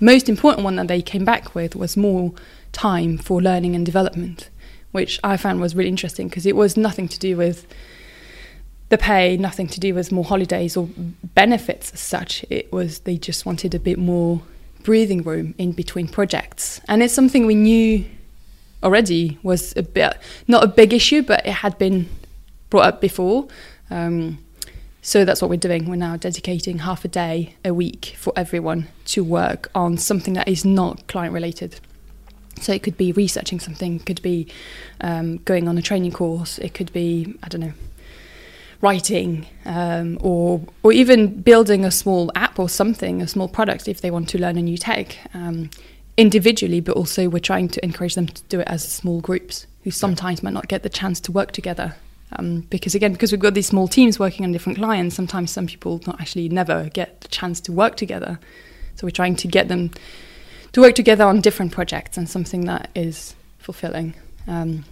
most 0.00 0.28
important 0.28 0.64
one 0.64 0.76
that 0.76 0.88
they 0.88 1.02
came 1.02 1.24
back 1.24 1.54
with 1.54 1.76
was 1.76 1.96
more 1.96 2.32
time 2.72 3.18
for 3.18 3.40
learning 3.40 3.76
and 3.76 3.84
development, 3.86 4.48
which 4.90 5.20
I 5.22 5.36
found 5.36 5.60
was 5.60 5.76
really 5.76 5.90
interesting 5.90 6.28
because 6.28 6.46
it 6.46 6.56
was 6.56 6.76
nothing 6.76 7.06
to 7.08 7.18
do 7.18 7.36
with 7.36 7.66
the 8.88 8.98
pay, 8.98 9.36
nothing 9.36 9.68
to 9.68 9.78
do 9.78 9.94
with 9.94 10.10
more 10.10 10.24
holidays 10.24 10.76
or 10.76 10.88
benefits 11.34 11.92
as 11.92 12.00
such. 12.00 12.44
It 12.48 12.72
was 12.72 13.00
they 13.00 13.18
just 13.18 13.44
wanted 13.46 13.74
a 13.74 13.78
bit 13.78 13.98
more 13.98 14.42
breathing 14.82 15.22
room 15.22 15.54
in 15.58 15.72
between 15.72 16.08
projects, 16.08 16.80
and 16.88 17.02
it's 17.02 17.14
something 17.14 17.46
we 17.46 17.54
knew 17.54 18.06
already 18.82 19.38
was 19.42 19.76
a 19.76 19.82
bit 19.82 20.16
not 20.48 20.64
a 20.64 20.66
big 20.66 20.94
issue, 20.94 21.22
but 21.22 21.46
it 21.46 21.52
had 21.52 21.76
been 21.78 22.08
brought 22.70 22.86
up 22.86 23.00
before. 23.02 23.48
Um, 23.90 24.38
so 25.04 25.24
that's 25.24 25.42
what 25.42 25.50
we're 25.50 25.56
doing. 25.56 25.90
We're 25.90 25.96
now 25.96 26.16
dedicating 26.16 26.78
half 26.78 27.04
a 27.04 27.08
day 27.08 27.56
a 27.64 27.74
week 27.74 28.14
for 28.16 28.32
everyone 28.36 28.86
to 29.06 29.24
work 29.24 29.68
on 29.74 29.98
something 29.98 30.34
that 30.34 30.46
is 30.46 30.64
not 30.64 31.08
client 31.08 31.34
related. 31.34 31.80
So 32.60 32.72
it 32.72 32.84
could 32.84 32.96
be 32.96 33.10
researching 33.10 33.58
something, 33.58 33.98
could 33.98 34.22
be 34.22 34.46
um, 35.00 35.38
going 35.38 35.66
on 35.66 35.76
a 35.76 35.82
training 35.82 36.12
course, 36.12 36.58
it 36.58 36.72
could 36.72 36.92
be 36.92 37.36
I 37.42 37.48
don't 37.48 37.62
know, 37.62 37.72
writing, 38.80 39.46
um, 39.64 40.18
or 40.20 40.60
or 40.84 40.92
even 40.92 41.42
building 41.42 41.84
a 41.84 41.90
small 41.90 42.30
app 42.36 42.60
or 42.60 42.68
something, 42.68 43.20
a 43.20 43.26
small 43.26 43.48
product 43.48 43.88
if 43.88 44.02
they 44.02 44.10
want 44.12 44.28
to 44.28 44.38
learn 44.38 44.56
a 44.56 44.62
new 44.62 44.78
tech 44.78 45.18
um, 45.34 45.68
individually. 46.16 46.78
But 46.80 46.96
also 46.96 47.28
we're 47.28 47.40
trying 47.40 47.68
to 47.70 47.84
encourage 47.84 48.14
them 48.14 48.28
to 48.28 48.42
do 48.44 48.60
it 48.60 48.68
as 48.68 48.86
small 48.86 49.20
groups 49.20 49.66
who 49.82 49.90
sometimes 49.90 50.44
might 50.44 50.52
not 50.52 50.68
get 50.68 50.84
the 50.84 50.88
chance 50.88 51.18
to 51.22 51.32
work 51.32 51.50
together. 51.50 51.96
Um, 52.36 52.60
because 52.70 52.94
again, 52.94 53.12
because 53.12 53.32
we've 53.32 53.40
got 53.40 53.54
these 53.54 53.66
small 53.66 53.88
teams 53.88 54.18
working 54.18 54.44
on 54.44 54.52
different 54.52 54.78
clients, 54.78 55.14
sometimes 55.14 55.50
some 55.50 55.66
people 55.66 56.00
not 56.06 56.20
actually 56.20 56.48
never 56.48 56.88
get 56.90 57.20
the 57.20 57.28
chance 57.28 57.60
to 57.62 57.72
work 57.72 57.96
together. 57.96 58.38
So 58.94 59.06
we're 59.06 59.10
trying 59.10 59.36
to 59.36 59.48
get 59.48 59.68
them 59.68 59.90
to 60.72 60.80
work 60.80 60.94
together 60.94 61.24
on 61.24 61.40
different 61.40 61.72
projects 61.72 62.16
and 62.16 62.28
something 62.28 62.66
that 62.66 62.90
is 62.94 63.34
fulfilling. 63.58 64.14
Um, 64.46 64.84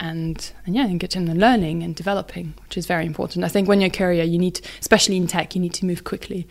and, 0.00 0.52
and 0.64 0.74
yeah, 0.76 0.84
and 0.84 1.00
getting 1.00 1.24
the 1.24 1.34
learning 1.34 1.82
and 1.82 1.94
developing, 1.94 2.54
which 2.62 2.76
is 2.76 2.86
very 2.86 3.04
important. 3.04 3.44
I 3.44 3.48
think 3.48 3.68
when 3.68 3.80
you're 3.80 3.88
a 3.88 3.90
courier, 3.90 4.22
you 4.22 4.38
need, 4.38 4.60
especially 4.80 5.16
in 5.16 5.26
tech, 5.26 5.54
you 5.54 5.60
need 5.60 5.74
to 5.74 5.86
move 5.86 6.04
quickly. 6.04 6.46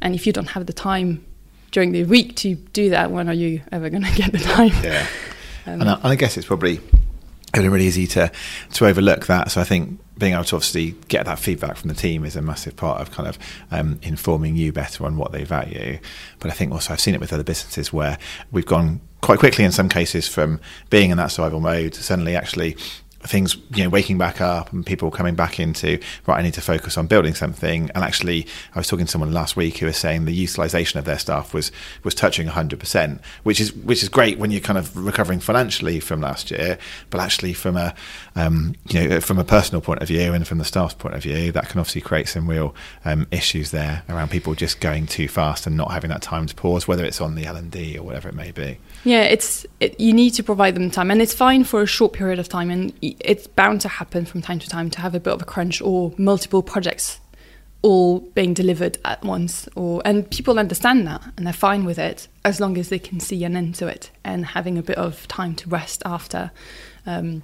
And 0.00 0.14
if 0.14 0.26
you 0.26 0.32
don't 0.32 0.48
have 0.48 0.66
the 0.66 0.72
time 0.72 1.24
during 1.72 1.92
the 1.92 2.04
week 2.04 2.36
to 2.36 2.54
do 2.54 2.90
that, 2.90 3.10
when 3.10 3.28
are 3.28 3.34
you 3.34 3.62
ever 3.72 3.90
going 3.90 4.04
to 4.04 4.14
get 4.14 4.30
the 4.30 4.38
time? 4.38 4.72
Yeah. 4.84 5.06
Um, 5.66 5.80
and, 5.80 5.90
I, 5.90 5.94
and 5.94 6.06
I 6.06 6.14
guess 6.14 6.36
it's 6.36 6.46
probably 6.46 6.80
it's 7.54 7.64
really 7.64 7.86
easy 7.86 8.06
to 8.08 8.30
to 8.74 8.86
overlook 8.86 9.26
that. 9.26 9.50
So 9.50 9.60
I 9.60 9.64
think 9.64 10.00
being 10.18 10.34
able 10.34 10.44
to 10.44 10.56
obviously 10.56 10.94
get 11.08 11.26
that 11.26 11.38
feedback 11.38 11.76
from 11.76 11.88
the 11.88 11.94
team 11.94 12.24
is 12.24 12.36
a 12.36 12.42
massive 12.42 12.76
part 12.76 13.00
of 13.00 13.10
kind 13.10 13.28
of 13.28 13.38
um, 13.70 13.98
informing 14.02 14.56
you 14.56 14.72
better 14.72 15.04
on 15.04 15.16
what 15.16 15.32
they 15.32 15.44
value. 15.44 15.98
But 16.38 16.50
I 16.50 16.54
think 16.54 16.72
also 16.72 16.92
I've 16.92 17.00
seen 17.00 17.14
it 17.14 17.20
with 17.20 17.32
other 17.32 17.42
businesses 17.42 17.92
where 17.92 18.18
we've 18.50 18.66
gone 18.66 19.00
quite 19.20 19.38
quickly 19.38 19.64
in 19.64 19.72
some 19.72 19.88
cases 19.88 20.28
from 20.28 20.60
being 20.90 21.10
in 21.10 21.16
that 21.16 21.28
survival 21.28 21.60
mode 21.60 21.92
to 21.94 22.02
suddenly 22.02 22.36
actually 22.36 22.76
things 23.22 23.56
you 23.74 23.84
know 23.84 23.90
waking 23.90 24.18
back 24.18 24.40
up 24.40 24.72
and 24.72 24.84
people 24.84 25.10
coming 25.10 25.34
back 25.34 25.60
into 25.60 25.98
right 26.26 26.38
i 26.38 26.42
need 26.42 26.54
to 26.54 26.60
focus 26.60 26.96
on 26.96 27.06
building 27.06 27.34
something. 27.34 27.90
And 27.94 28.04
actually 28.04 28.46
i 28.74 28.78
was 28.78 28.88
talking 28.88 29.06
to 29.06 29.12
someone 29.12 29.32
last 29.32 29.56
week 29.56 29.78
who 29.78 29.86
was 29.86 29.96
saying 29.96 30.24
the 30.24 30.32
utilization 30.32 30.98
of 30.98 31.04
their 31.04 31.18
staff 31.18 31.54
was 31.54 31.70
was 32.02 32.14
touching 32.14 32.48
100% 32.48 33.20
which 33.42 33.60
is 33.60 33.72
which 33.72 34.02
is 34.02 34.08
great 34.08 34.38
when 34.38 34.50
you're 34.50 34.60
kind 34.60 34.78
of 34.78 34.96
recovering 34.96 35.40
financially 35.40 36.00
from 36.00 36.20
last 36.20 36.50
year 36.50 36.78
but 37.10 37.20
actually 37.20 37.52
from 37.52 37.76
a 37.76 37.94
um, 38.34 38.74
you 38.88 39.08
know 39.08 39.20
from 39.20 39.38
a 39.38 39.44
personal 39.44 39.80
point 39.80 40.00
of 40.00 40.08
view 40.08 40.32
and 40.32 40.46
from 40.46 40.58
the 40.58 40.64
staff's 40.64 40.94
point 40.94 41.14
of 41.14 41.22
view 41.22 41.52
that 41.52 41.68
can 41.68 41.78
obviously 41.78 42.00
create 42.00 42.28
some 42.28 42.48
real 42.48 42.74
um, 43.04 43.26
issues 43.30 43.70
there 43.70 44.02
around 44.08 44.30
people 44.30 44.54
just 44.54 44.80
going 44.80 45.06
too 45.06 45.28
fast 45.28 45.66
and 45.66 45.76
not 45.76 45.90
having 45.92 46.10
that 46.10 46.22
time 46.22 46.46
to 46.46 46.54
pause 46.54 46.88
whether 46.88 47.04
it's 47.04 47.20
on 47.20 47.34
the 47.34 47.46
l&d 47.46 47.98
or 47.98 48.02
whatever 48.04 48.28
it 48.28 48.34
may 48.34 48.50
be. 48.50 48.78
Yeah, 49.04 49.22
it's 49.22 49.66
it, 49.80 49.98
you 49.98 50.12
need 50.12 50.30
to 50.30 50.42
provide 50.42 50.74
them 50.74 50.90
time, 50.90 51.10
and 51.10 51.20
it's 51.20 51.34
fine 51.34 51.64
for 51.64 51.82
a 51.82 51.86
short 51.86 52.12
period 52.12 52.38
of 52.38 52.48
time, 52.48 52.70
and 52.70 52.92
it's 53.20 53.46
bound 53.46 53.80
to 53.82 53.88
happen 53.88 54.24
from 54.24 54.42
time 54.42 54.58
to 54.58 54.68
time 54.68 54.90
to 54.90 55.00
have 55.00 55.14
a 55.14 55.20
bit 55.20 55.32
of 55.32 55.42
a 55.42 55.44
crunch 55.44 55.80
or 55.80 56.12
multiple 56.16 56.62
projects 56.62 57.20
all 57.82 58.20
being 58.20 58.54
delivered 58.54 58.96
at 59.04 59.22
once, 59.24 59.68
or 59.74 60.00
and 60.04 60.30
people 60.30 60.58
understand 60.58 61.06
that 61.06 61.20
and 61.36 61.46
they're 61.46 61.52
fine 61.52 61.84
with 61.84 61.98
it 61.98 62.28
as 62.44 62.60
long 62.60 62.78
as 62.78 62.88
they 62.88 62.98
can 62.98 63.18
see 63.18 63.42
an 63.44 63.56
end 63.56 63.74
to 63.74 63.88
it 63.88 64.10
and 64.24 64.46
having 64.46 64.78
a 64.78 64.82
bit 64.82 64.96
of 64.96 65.26
time 65.28 65.54
to 65.56 65.68
rest 65.68 66.02
after. 66.04 66.52
Um, 67.06 67.42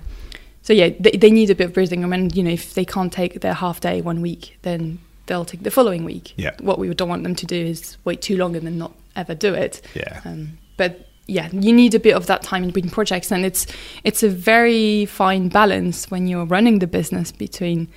so 0.63 0.73
yeah, 0.73 0.91
they, 1.01 1.13
they 1.13 1.31
need 1.31 1.51
a 1.51 1.55
bit 1.55 1.67
of 1.67 1.73
breathing 1.73 2.03
room, 2.03 2.13
and 2.13 2.35
you 2.37 2.43
know 2.43 2.51
if 2.51 2.75
they 2.75 2.85
can't 2.85 3.13
take 3.13 3.41
their 3.41 3.55
half 3.55 3.81
day 3.81 4.01
one 4.01 4.21
week, 4.21 4.59
then 4.63 5.01
they'll 5.27 5.45
take 5.45 5.63
the 5.63 5.71
following 5.71 6.05
week. 6.05 6.35
Yeah. 6.37 6.53
What 6.61 6.79
we 6.79 6.93
don't 6.95 7.09
want 7.09 7.25
them 7.25 7.35
to 7.35 7.47
do 7.47 7.57
is 7.57 7.97
wait 8.05 8.23
too 8.23 8.37
long 8.37 8.55
and 8.57 8.67
then 8.67 8.79
not 8.79 8.93
ever 9.17 9.35
do 9.35 9.55
it. 9.55 9.83
Yeah. 9.95 10.21
Um, 10.25 10.59
but 10.77 11.08
yeah, 11.28 11.50
you 11.52 11.75
need 11.75 11.94
a 11.94 12.00
bit 12.00 12.14
of 12.14 12.26
that 12.26 12.42
time 12.42 12.64
in 12.64 12.70
between 12.70 12.90
projects, 12.90 13.30
and 13.30 13.44
it's 13.44 13.66
it's 14.02 14.23
a 14.23 14.30
very 14.30 15.04
fine 15.04 15.49
balance 15.49 16.11
when 16.11 16.26
you're 16.26 16.47
running 16.47 16.80
the 16.80 16.87
business 16.87 17.30
between. 17.30 17.88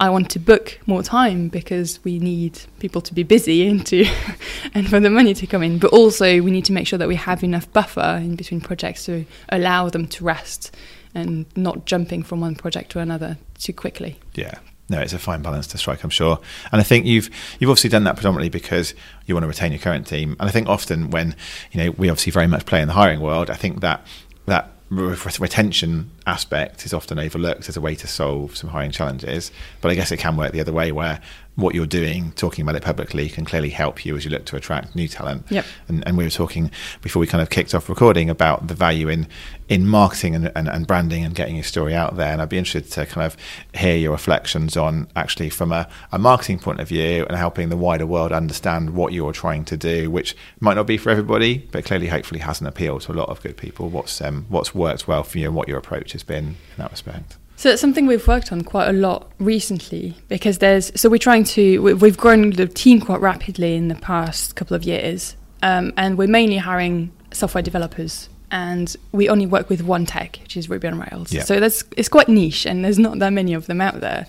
I 0.00 0.10
want 0.10 0.30
to 0.30 0.38
book 0.38 0.78
more 0.86 1.02
time 1.02 1.48
because 1.48 1.98
we 2.04 2.20
need 2.20 2.60
people 2.78 3.00
to 3.00 3.12
be 3.12 3.24
busy 3.24 3.66
and 3.66 3.84
to 3.86 4.06
and 4.74 4.88
for 4.88 5.00
the 5.00 5.10
money 5.10 5.34
to 5.34 5.46
come 5.46 5.64
in. 5.64 5.78
But 5.78 5.92
also 5.92 6.40
we 6.40 6.52
need 6.52 6.64
to 6.66 6.72
make 6.72 6.86
sure 6.86 7.00
that 7.00 7.08
we 7.08 7.16
have 7.16 7.42
enough 7.42 7.70
buffer 7.72 8.20
in 8.22 8.36
between 8.36 8.60
projects 8.60 9.06
to 9.06 9.26
allow 9.48 9.88
them 9.88 10.06
to 10.06 10.24
rest 10.24 10.72
and 11.16 11.46
not 11.56 11.84
jumping 11.84 12.22
from 12.22 12.40
one 12.40 12.54
project 12.54 12.92
to 12.92 13.00
another 13.00 13.38
too 13.58 13.72
quickly. 13.72 14.20
Yeah. 14.34 14.60
No, 14.90 15.00
it's 15.00 15.12
a 15.12 15.18
fine 15.18 15.42
balance 15.42 15.66
to 15.68 15.78
strike, 15.78 16.02
I'm 16.02 16.10
sure. 16.10 16.40
And 16.72 16.80
I 16.80 16.84
think 16.84 17.04
you've 17.04 17.28
you've 17.58 17.68
obviously 17.68 17.90
done 17.90 18.04
that 18.04 18.16
predominantly 18.16 18.48
because 18.48 18.94
you 19.26 19.34
want 19.34 19.44
to 19.44 19.48
retain 19.48 19.72
your 19.72 19.80
current 19.80 20.06
team. 20.06 20.34
And 20.40 20.48
I 20.48 20.52
think 20.52 20.68
often 20.68 21.10
when 21.10 21.36
you 21.72 21.82
know 21.82 21.90
we 21.92 22.08
obviously 22.08 22.32
very 22.32 22.46
much 22.46 22.64
play 22.64 22.80
in 22.80 22.88
the 22.88 22.94
hiring 22.94 23.20
world, 23.20 23.50
I 23.50 23.54
think 23.54 23.80
that 23.80 24.06
that 24.46 24.72
retention 24.90 26.10
aspect 26.28 26.84
is 26.86 26.94
often 26.94 27.18
overlooked 27.18 27.68
as 27.68 27.76
a 27.76 27.80
way 27.80 27.94
to 27.96 28.06
solve 28.06 28.56
some 28.56 28.70
hiring 28.70 28.92
challenges. 28.92 29.50
But 29.80 29.90
I 29.90 29.94
guess 29.94 30.12
it 30.12 30.18
can 30.18 30.36
work 30.36 30.52
the 30.52 30.60
other 30.60 30.72
way, 30.72 30.92
where 30.92 31.20
what 31.56 31.74
you're 31.74 31.86
doing, 31.86 32.30
talking 32.32 32.62
about 32.62 32.76
it 32.76 32.84
publicly, 32.84 33.28
can 33.28 33.44
clearly 33.44 33.70
help 33.70 34.04
you 34.04 34.16
as 34.16 34.24
you 34.24 34.30
look 34.30 34.44
to 34.44 34.54
attract 34.54 34.94
new 34.94 35.08
talent. 35.08 35.44
Yep. 35.50 35.64
And, 35.88 36.06
and 36.06 36.16
we 36.16 36.22
were 36.22 36.30
talking 36.30 36.70
before 37.00 37.18
we 37.18 37.26
kind 37.26 37.42
of 37.42 37.50
kicked 37.50 37.74
off 37.74 37.88
recording 37.88 38.30
about 38.30 38.68
the 38.68 38.74
value 38.74 39.08
in 39.08 39.26
in 39.68 39.86
marketing 39.86 40.34
and, 40.34 40.50
and, 40.54 40.66
and 40.66 40.86
branding 40.86 41.24
and 41.24 41.34
getting 41.34 41.54
your 41.54 41.64
story 41.64 41.94
out 41.94 42.16
there. 42.16 42.32
And 42.32 42.40
I'd 42.40 42.48
be 42.48 42.56
interested 42.56 42.90
to 42.92 43.06
kind 43.06 43.26
of 43.26 43.36
hear 43.74 43.96
your 43.96 44.12
reflections 44.12 44.76
on 44.76 45.08
actually 45.14 45.50
from 45.50 45.72
a, 45.72 45.86
a 46.10 46.18
marketing 46.18 46.58
point 46.58 46.80
of 46.80 46.88
view 46.88 47.26
and 47.28 47.36
helping 47.36 47.68
the 47.68 47.76
wider 47.76 48.06
world 48.06 48.32
understand 48.32 48.94
what 48.94 49.12
you're 49.12 49.32
trying 49.32 49.66
to 49.66 49.76
do, 49.76 50.10
which 50.10 50.34
might 50.60 50.74
not 50.74 50.86
be 50.86 50.96
for 50.96 51.10
everybody, 51.10 51.58
but 51.70 51.84
clearly, 51.84 52.06
hopefully, 52.06 52.40
has 52.40 52.60
an 52.60 52.66
appeal 52.66 52.98
to 53.00 53.12
a 53.12 53.14
lot 53.14 53.28
of 53.28 53.42
good 53.42 53.56
people. 53.56 53.90
What's 53.90 54.22
um, 54.22 54.46
what's 54.48 54.74
worked 54.74 55.06
well 55.08 55.24
for 55.24 55.38
you 55.38 55.46
and 55.46 55.56
what 55.56 55.68
your 55.68 55.78
approach 55.78 56.14
has 56.18 56.24
been 56.24 56.46
in 56.46 56.56
that 56.78 56.90
respect. 56.90 57.36
So 57.58 57.70
it's 57.70 57.80
something 57.80 58.06
we've 58.06 58.26
worked 58.28 58.52
on 58.52 58.62
quite 58.62 58.88
a 58.88 58.92
lot 58.92 59.32
recently 59.40 60.14
because 60.28 60.58
there's 60.58 60.92
so 60.94 61.08
we're 61.08 61.18
trying 61.18 61.42
to 61.44 61.82
we've 61.82 62.16
grown 62.16 62.50
the 62.50 62.68
team 62.68 63.00
quite 63.00 63.20
rapidly 63.20 63.74
in 63.74 63.88
the 63.88 63.96
past 63.96 64.54
couple 64.54 64.76
of 64.76 64.84
years, 64.84 65.34
um, 65.62 65.92
and 65.96 66.16
we're 66.16 66.28
mainly 66.28 66.58
hiring 66.58 67.10
software 67.32 67.62
developers, 67.62 68.28
and 68.52 68.94
we 69.10 69.28
only 69.28 69.44
work 69.44 69.68
with 69.68 69.82
one 69.82 70.06
tech, 70.06 70.38
which 70.40 70.56
is 70.56 70.70
Ruby 70.70 70.86
on 70.86 71.00
Rails. 71.00 71.32
Yeah. 71.32 71.42
So 71.42 71.58
that's 71.58 71.82
it's 71.96 72.08
quite 72.08 72.28
niche, 72.28 72.64
and 72.64 72.84
there's 72.84 72.98
not 72.98 73.18
that 73.18 73.32
many 73.32 73.54
of 73.54 73.66
them 73.66 73.80
out 73.80 73.98
there. 74.00 74.26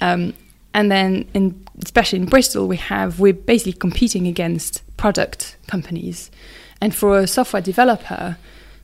Um, 0.00 0.32
and 0.72 0.90
then, 0.90 1.28
in, 1.34 1.66
especially 1.82 2.20
in 2.20 2.26
Bristol, 2.26 2.68
we 2.68 2.76
have 2.76 3.18
we're 3.18 3.32
basically 3.32 3.72
competing 3.72 4.28
against 4.28 4.82
product 4.96 5.56
companies, 5.66 6.30
and 6.80 6.94
for 6.94 7.18
a 7.18 7.26
software 7.26 7.60
developer 7.60 8.38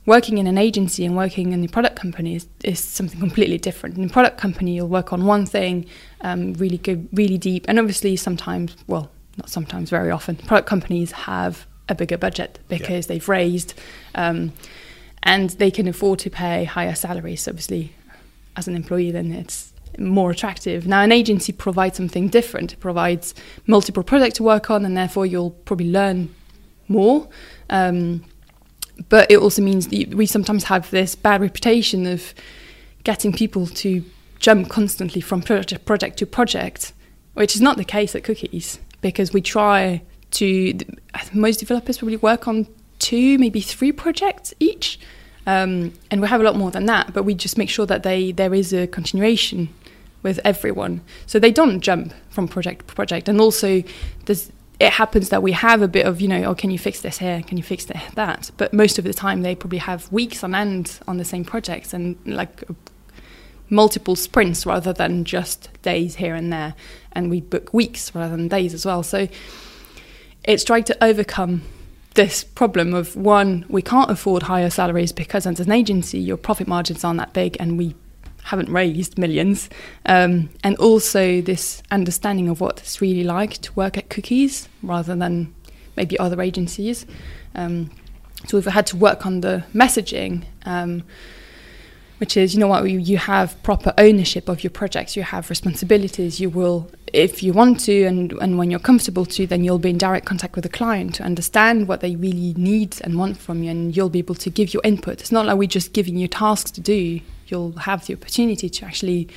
working 0.09 0.39
in 0.39 0.47
an 0.47 0.57
agency 0.57 1.05
and 1.05 1.15
working 1.15 1.53
in 1.53 1.61
the 1.61 1.67
product 1.67 1.95
company 1.95 2.33
is, 2.33 2.47
is 2.63 2.79
something 2.79 3.19
completely 3.19 3.59
different. 3.59 3.95
In 3.95 4.03
a 4.05 4.09
product 4.09 4.39
company, 4.39 4.73
you'll 4.73 4.87
work 4.87 5.13
on 5.13 5.23
one 5.23 5.45
thing, 5.45 5.85
um, 6.21 6.53
really 6.53 6.79
go 6.79 6.99
really 7.13 7.37
deep, 7.37 7.63
and 7.67 7.77
obviously 7.77 8.15
sometimes, 8.15 8.75
well, 8.87 9.11
not 9.37 9.51
sometimes, 9.51 9.91
very 9.91 10.09
often, 10.09 10.35
product 10.35 10.67
companies 10.67 11.11
have 11.11 11.67
a 11.89 11.93
bigger 11.93 12.17
budget 12.17 12.57
because 12.69 13.05
yeah. 13.05 13.09
they've 13.09 13.29
raised, 13.29 13.75
um, 14.15 14.51
and 15.21 15.51
they 15.61 15.69
can 15.69 15.87
afford 15.87 16.17
to 16.17 16.29
pay 16.31 16.63
higher 16.63 16.95
salaries. 16.95 17.47
Obviously, 17.47 17.93
as 18.55 18.67
an 18.67 18.75
employee, 18.75 19.11
then 19.11 19.31
it's 19.31 19.71
more 19.99 20.31
attractive. 20.31 20.87
Now, 20.87 21.01
an 21.03 21.11
agency 21.11 21.53
provides 21.53 21.97
something 21.97 22.29
different. 22.29 22.73
It 22.73 22.79
provides 22.79 23.35
multiple 23.67 24.01
projects 24.01 24.37
to 24.37 24.43
work 24.43 24.71
on, 24.71 24.85
and 24.85 24.97
therefore 24.97 25.27
you'll 25.27 25.51
probably 25.51 25.91
learn 25.91 26.33
more. 26.87 27.27
Um, 27.69 28.25
but 29.07 29.31
it 29.31 29.37
also 29.37 29.61
means 29.61 29.87
that 29.87 30.13
we 30.13 30.25
sometimes 30.25 30.65
have 30.65 30.89
this 30.91 31.15
bad 31.15 31.41
reputation 31.41 32.05
of 32.05 32.33
getting 33.03 33.31
people 33.31 33.65
to 33.67 34.03
jump 34.39 34.69
constantly 34.69 35.21
from 35.21 35.41
project, 35.41 35.85
project 35.85 36.17
to 36.17 36.25
project, 36.25 36.93
which 37.33 37.55
is 37.55 37.61
not 37.61 37.77
the 37.77 37.85
case 37.85 38.15
at 38.15 38.23
Cookies 38.23 38.79
because 39.01 39.31
we 39.31 39.41
try 39.41 40.01
to. 40.31 40.77
Most 41.33 41.59
developers 41.59 41.97
probably 41.97 42.17
work 42.17 42.47
on 42.47 42.67
two, 42.99 43.37
maybe 43.37 43.61
three 43.61 43.91
projects 43.91 44.53
each, 44.59 44.99
um, 45.47 45.93
and 46.11 46.21
we 46.21 46.27
have 46.27 46.41
a 46.41 46.43
lot 46.43 46.55
more 46.55 46.71
than 46.71 46.85
that. 46.85 47.13
But 47.13 47.23
we 47.23 47.33
just 47.33 47.57
make 47.57 47.69
sure 47.69 47.85
that 47.85 48.03
they 48.03 48.31
there 48.31 48.53
is 48.53 48.73
a 48.73 48.87
continuation 48.87 49.69
with 50.21 50.39
everyone, 50.43 51.01
so 51.25 51.39
they 51.39 51.51
don't 51.51 51.79
jump 51.79 52.13
from 52.29 52.47
project 52.47 52.87
to 52.87 52.95
project, 52.95 53.29
and 53.29 53.39
also 53.39 53.83
there's 54.25 54.51
it 54.79 54.93
happens 54.93 55.29
that 55.29 55.43
we 55.43 55.51
have 55.51 55.81
a 55.81 55.87
bit 55.87 56.05
of, 56.05 56.21
you 56.21 56.27
know, 56.27 56.43
oh, 56.45 56.55
can 56.55 56.71
you 56.71 56.79
fix 56.79 57.01
this 57.01 57.17
here? 57.17 57.43
Can 57.45 57.57
you 57.57 57.63
fix 57.63 57.85
that? 57.85 58.51
But 58.55 58.73
most 58.73 58.97
of 58.97 59.03
the 59.03 59.13
time, 59.13 59.41
they 59.41 59.53
probably 59.53 59.79
have 59.79 60.11
weeks 60.11 60.43
on 60.43 60.55
end 60.55 60.99
on 61.07 61.17
the 61.17 61.25
same 61.25 61.43
projects 61.43 61.93
and 61.93 62.17
like 62.25 62.63
uh, 62.69 62.73
multiple 63.69 64.15
sprints 64.15 64.65
rather 64.65 64.93
than 64.93 65.25
just 65.25 65.69
days 65.81 66.15
here 66.15 66.33
and 66.33 66.51
there. 66.51 66.75
And 67.11 67.29
we 67.29 67.41
book 67.41 67.73
weeks 67.73 68.15
rather 68.15 68.37
than 68.37 68.47
days 68.47 68.73
as 68.73 68.85
well. 68.85 69.03
So 69.03 69.27
it's 70.45 70.63
trying 70.63 70.85
to 70.85 71.03
overcome 71.03 71.63
this 72.15 72.43
problem 72.43 72.93
of 72.93 73.15
one, 73.15 73.65
we 73.69 73.81
can't 73.81 74.09
afford 74.09 74.43
higher 74.43 74.69
salaries 74.69 75.11
because 75.11 75.45
as 75.45 75.59
an 75.59 75.71
agency, 75.71 76.19
your 76.19 76.37
profit 76.37 76.67
margins 76.67 77.03
aren't 77.03 77.19
that 77.19 77.33
big 77.33 77.57
and 77.59 77.77
we 77.77 77.95
haven't 78.43 78.69
raised 78.69 79.17
millions, 79.17 79.69
um, 80.05 80.49
and 80.63 80.75
also 80.77 81.41
this 81.41 81.83
understanding 81.91 82.49
of 82.49 82.61
what 82.61 82.79
it's 82.79 83.01
really 83.01 83.23
like 83.23 83.53
to 83.59 83.73
work 83.73 83.97
at 83.97 84.09
Cookies 84.09 84.67
rather 84.81 85.15
than 85.15 85.53
maybe 85.95 86.17
other 86.17 86.41
agencies. 86.41 87.05
Um, 87.55 87.91
so 88.47 88.57
we've 88.57 88.65
had 88.65 88.87
to 88.87 88.97
work 88.97 89.25
on 89.25 89.41
the 89.41 89.63
messaging, 89.73 90.45
um, 90.65 91.03
which 92.19 92.37
is 92.37 92.53
you 92.53 92.59
know 92.59 92.67
what 92.67 92.83
you, 92.85 93.17
have 93.17 93.61
proper 93.63 93.93
ownership 93.97 94.49
of 94.49 94.63
your 94.63 94.71
projects, 94.71 95.15
you 95.15 95.23
have 95.23 95.49
responsibilities. 95.49 96.39
You 96.39 96.49
will, 96.49 96.89
if 97.11 97.43
you 97.43 97.53
want 97.53 97.81
to, 97.81 98.05
and 98.05 98.31
and 98.41 98.57
when 98.57 98.71
you're 98.71 98.79
comfortable 98.79 99.25
to, 99.25 99.45
then 99.45 99.63
you'll 99.63 99.79
be 99.79 99.89
in 99.89 99.97
direct 99.97 100.25
contact 100.25 100.55
with 100.55 100.63
the 100.63 100.69
client 100.69 101.15
to 101.15 101.23
understand 101.23 101.87
what 101.87 102.01
they 102.01 102.15
really 102.15 102.53
need 102.57 102.97
and 103.03 103.17
want 103.17 103.37
from 103.37 103.61
you, 103.63 103.71
and 103.71 103.95
you'll 103.95 104.09
be 104.09 104.19
able 104.19 104.35
to 104.35 104.49
give 104.49 104.73
your 104.73 104.81
input. 104.85 105.19
It's 105.19 105.31
not 105.31 105.45
like 105.45 105.57
we're 105.57 105.67
just 105.67 105.93
giving 105.93 106.17
you 106.17 106.27
tasks 106.27 106.71
to 106.71 106.81
do 106.81 107.21
you'll 107.51 107.73
have 107.73 108.05
the 108.05 108.13
opportunity 108.13 108.69
to 108.69 108.85
actually 108.85 109.27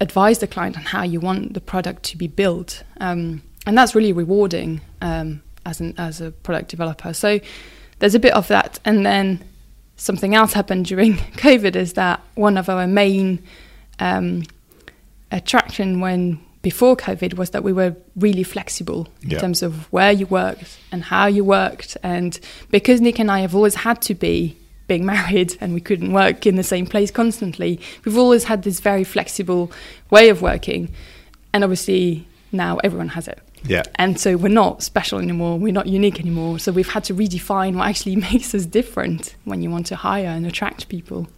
advise 0.00 0.40
the 0.40 0.46
client 0.46 0.76
on 0.76 0.82
how 0.82 1.02
you 1.02 1.20
want 1.20 1.54
the 1.54 1.60
product 1.60 2.02
to 2.02 2.16
be 2.16 2.26
built. 2.26 2.82
Um, 3.00 3.42
and 3.66 3.78
that's 3.78 3.94
really 3.94 4.12
rewarding 4.12 4.80
um, 5.00 5.42
as, 5.64 5.80
an, 5.80 5.94
as 5.96 6.20
a 6.20 6.32
product 6.32 6.68
developer. 6.68 7.12
So 7.12 7.40
there's 8.00 8.14
a 8.14 8.18
bit 8.18 8.34
of 8.34 8.48
that. 8.48 8.80
And 8.84 9.06
then 9.06 9.44
something 9.96 10.34
else 10.34 10.52
happened 10.52 10.86
during 10.86 11.14
COVID 11.36 11.76
is 11.76 11.92
that 11.94 12.20
one 12.34 12.56
of 12.56 12.68
our 12.68 12.86
main 12.86 13.42
um, 14.00 14.42
attraction 15.30 16.00
when 16.00 16.40
before 16.62 16.96
COVID 16.96 17.34
was 17.34 17.50
that 17.50 17.64
we 17.64 17.72
were 17.72 17.96
really 18.16 18.44
flexible 18.44 19.08
in 19.22 19.30
yeah. 19.30 19.38
terms 19.38 19.62
of 19.62 19.92
where 19.92 20.12
you 20.12 20.26
worked 20.26 20.78
and 20.92 21.04
how 21.04 21.26
you 21.26 21.44
worked. 21.44 21.96
And 22.02 22.38
because 22.70 23.00
Nick 23.00 23.18
and 23.18 23.30
I 23.30 23.40
have 23.40 23.54
always 23.54 23.74
had 23.76 24.00
to 24.02 24.14
be 24.14 24.56
being 24.86 25.04
married 25.14 25.56
and 25.60 25.74
we 25.74 25.80
couldn't 25.80 26.12
work 26.12 26.46
in 26.46 26.56
the 26.56 26.62
same 26.62 26.86
place 26.86 27.10
constantly. 27.10 27.80
We've 28.04 28.18
always 28.18 28.44
had 28.44 28.62
this 28.62 28.80
very 28.80 29.04
flexible 29.04 29.72
way 30.10 30.28
of 30.28 30.42
working, 30.42 30.92
and 31.52 31.64
obviously 31.64 32.26
now 32.50 32.78
everyone 32.78 33.08
has 33.08 33.28
it. 33.28 33.38
Yeah. 33.64 33.82
And 33.94 34.18
so 34.18 34.36
we're 34.36 34.48
not 34.48 34.82
special 34.82 35.18
anymore. 35.18 35.58
We're 35.58 35.72
not 35.72 35.86
unique 35.86 36.18
anymore. 36.18 36.58
So 36.58 36.72
we've 36.72 36.88
had 36.88 37.04
to 37.04 37.14
redefine 37.14 37.76
what 37.76 37.88
actually 37.88 38.16
makes 38.32 38.54
us 38.54 38.66
different 38.66 39.36
when 39.44 39.62
you 39.62 39.70
want 39.70 39.86
to 39.86 39.96
hire 39.96 40.26
and 40.26 40.46
attract 40.46 40.88
people. 40.88 41.28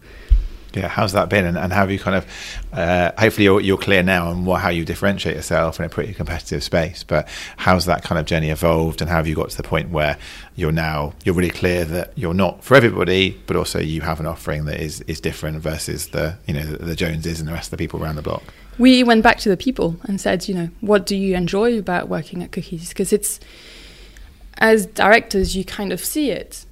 Yeah, 0.74 0.88
how's 0.88 1.12
that 1.12 1.28
been, 1.28 1.44
and, 1.44 1.56
and 1.56 1.72
have 1.72 1.90
you 1.90 1.98
kind 1.98 2.16
of, 2.16 2.26
uh, 2.72 3.12
hopefully 3.18 3.44
you're, 3.44 3.60
you're 3.60 3.78
clear 3.78 4.02
now 4.02 4.28
on 4.28 4.44
what, 4.44 4.60
how 4.60 4.70
you 4.70 4.84
differentiate 4.84 5.36
yourself 5.36 5.78
in 5.78 5.84
a 5.84 5.88
pretty 5.88 6.12
competitive 6.12 6.62
space. 6.62 7.04
But 7.04 7.28
how's 7.56 7.86
that 7.86 8.02
kind 8.02 8.18
of 8.18 8.26
journey 8.26 8.50
evolved, 8.50 9.00
and 9.00 9.08
how 9.08 9.16
have 9.16 9.26
you 9.26 9.34
got 9.34 9.50
to 9.50 9.56
the 9.56 9.62
point 9.62 9.90
where 9.90 10.18
you're 10.56 10.72
now 10.72 11.12
you're 11.24 11.34
really 11.34 11.50
clear 11.50 11.84
that 11.84 12.12
you're 12.16 12.34
not 12.34 12.62
for 12.64 12.76
everybody, 12.76 13.40
but 13.46 13.56
also 13.56 13.78
you 13.78 14.00
have 14.00 14.20
an 14.20 14.26
offering 14.26 14.64
that 14.66 14.80
is 14.80 15.00
is 15.02 15.20
different 15.20 15.58
versus 15.58 16.08
the 16.08 16.36
you 16.46 16.54
know 16.54 16.64
the, 16.64 16.84
the 16.84 16.96
Joneses 16.96 17.40
and 17.40 17.48
the 17.48 17.52
rest 17.52 17.68
of 17.68 17.70
the 17.72 17.76
people 17.76 18.02
around 18.02 18.16
the 18.16 18.22
block. 18.22 18.42
We 18.78 19.04
went 19.04 19.22
back 19.22 19.38
to 19.38 19.48
the 19.48 19.56
people 19.56 19.96
and 20.04 20.20
said, 20.20 20.48
you 20.48 20.54
know, 20.54 20.68
what 20.80 21.06
do 21.06 21.16
you 21.16 21.36
enjoy 21.36 21.78
about 21.78 22.08
working 22.08 22.42
at 22.42 22.50
Cookies? 22.50 22.88
Because 22.88 23.12
it's 23.12 23.38
as 24.58 24.86
directors, 24.86 25.56
you 25.56 25.64
kind 25.64 25.92
of 25.92 26.04
see 26.04 26.30
it 26.30 26.64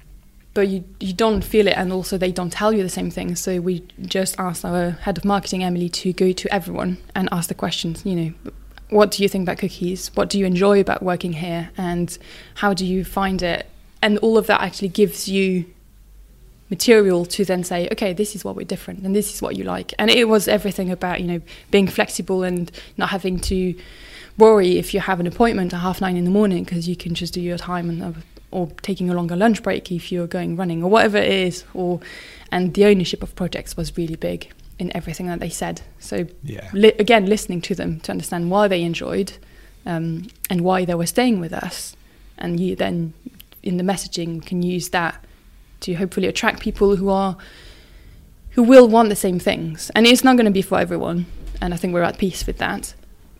but 0.53 0.67
you 0.67 0.83
you 0.99 1.13
don't 1.13 1.43
feel 1.43 1.67
it, 1.67 1.75
and 1.77 1.91
also 1.91 2.17
they 2.17 2.31
don't 2.31 2.51
tell 2.51 2.71
you 2.73 2.83
the 2.83 2.89
same 2.89 3.09
thing. 3.09 3.35
So 3.35 3.59
we 3.59 3.83
just 4.01 4.39
asked 4.39 4.63
our 4.63 4.91
head 4.91 5.17
of 5.17 5.25
marketing, 5.25 5.63
Emily, 5.63 5.89
to 5.89 6.13
go 6.13 6.31
to 6.31 6.53
everyone 6.53 6.97
and 7.15 7.29
ask 7.31 7.49
the 7.49 7.55
questions. 7.55 8.05
You 8.05 8.15
know, 8.15 8.33
what 8.89 9.11
do 9.11 9.23
you 9.23 9.29
think 9.29 9.43
about 9.43 9.57
cookies? 9.57 10.11
What 10.15 10.29
do 10.29 10.37
you 10.37 10.45
enjoy 10.45 10.79
about 10.79 11.01
working 11.01 11.33
here, 11.33 11.71
and 11.77 12.15
how 12.55 12.73
do 12.73 12.85
you 12.85 13.03
find 13.03 13.41
it? 13.41 13.67
And 14.01 14.17
all 14.19 14.37
of 14.37 14.47
that 14.47 14.61
actually 14.61 14.89
gives 14.89 15.27
you 15.27 15.65
material 16.69 17.23
to 17.23 17.45
then 17.45 17.63
say, 17.63 17.87
okay, 17.91 18.13
this 18.13 18.35
is 18.35 18.43
what 18.43 18.55
we're 18.55 18.65
different, 18.65 19.03
and 19.03 19.15
this 19.15 19.33
is 19.33 19.41
what 19.41 19.55
you 19.55 19.63
like. 19.63 19.93
And 19.97 20.09
it 20.11 20.27
was 20.27 20.47
everything 20.47 20.91
about 20.91 21.21
you 21.21 21.27
know 21.27 21.41
being 21.71 21.87
flexible 21.87 22.43
and 22.43 22.71
not 22.97 23.09
having 23.09 23.39
to 23.51 23.75
worry 24.37 24.77
if 24.77 24.93
you 24.93 24.99
have 24.99 25.19
an 25.19 25.27
appointment 25.27 25.73
at 25.73 25.79
half 25.79 26.01
nine 26.01 26.17
in 26.17 26.25
the 26.25 26.31
morning 26.31 26.63
because 26.63 26.87
you 26.87 26.95
can 26.95 27.13
just 27.13 27.33
do 27.33 27.41
your 27.41 27.57
time 27.57 27.89
and 27.89 28.01
uh, 28.01 28.11
or 28.53 28.67
taking 28.83 29.09
a 29.09 29.13
longer 29.13 29.35
lunch 29.35 29.63
break 29.63 29.91
if 29.91 30.11
you're 30.11 30.27
going 30.27 30.55
running 30.55 30.83
or 30.83 30.89
whatever 30.89 31.17
it 31.17 31.29
is 31.29 31.65
or 31.73 31.99
and 32.51 32.75
the 32.75 32.85
ownership 32.85 33.23
of 33.23 33.35
projects 33.35 33.75
was 33.75 33.97
really 33.97 34.15
big 34.15 34.51
in 34.77 34.95
everything 34.95 35.27
that 35.27 35.39
they 35.39 35.49
said. 35.49 35.81
So 35.99 36.27
yeah. 36.43 36.69
li- 36.73 36.93
again 36.99 37.25
listening 37.25 37.61
to 37.61 37.75
them 37.75 37.99
to 38.01 38.11
understand 38.11 38.51
why 38.51 38.67
they 38.67 38.83
enjoyed 38.83 39.33
um, 39.85 40.27
and 40.49 40.61
why 40.61 40.85
they 40.85 40.93
were 40.93 41.07
staying 41.07 41.39
with 41.39 41.51
us 41.51 41.95
and 42.37 42.59
you 42.59 42.75
then 42.75 43.13
in 43.63 43.77
the 43.77 43.83
messaging 43.83 44.45
can 44.45 44.61
use 44.61 44.89
that 44.89 45.23
to 45.81 45.95
hopefully 45.95 46.27
attract 46.27 46.59
people 46.61 46.95
who 46.95 47.09
are 47.09 47.35
who 48.51 48.61
will 48.61 48.87
want 48.87 49.09
the 49.09 49.15
same 49.15 49.39
things. 49.39 49.89
And 49.95 50.05
it's 50.05 50.23
not 50.23 50.37
going 50.37 50.45
to 50.45 50.51
be 50.51 50.61
for 50.61 50.79
everyone 50.79 51.25
and 51.59 51.73
i 51.73 51.77
think 51.77 51.93
we're 51.93 52.03
at 52.03 52.19
peace 52.19 52.45
with 52.45 52.59
that. 52.59 52.93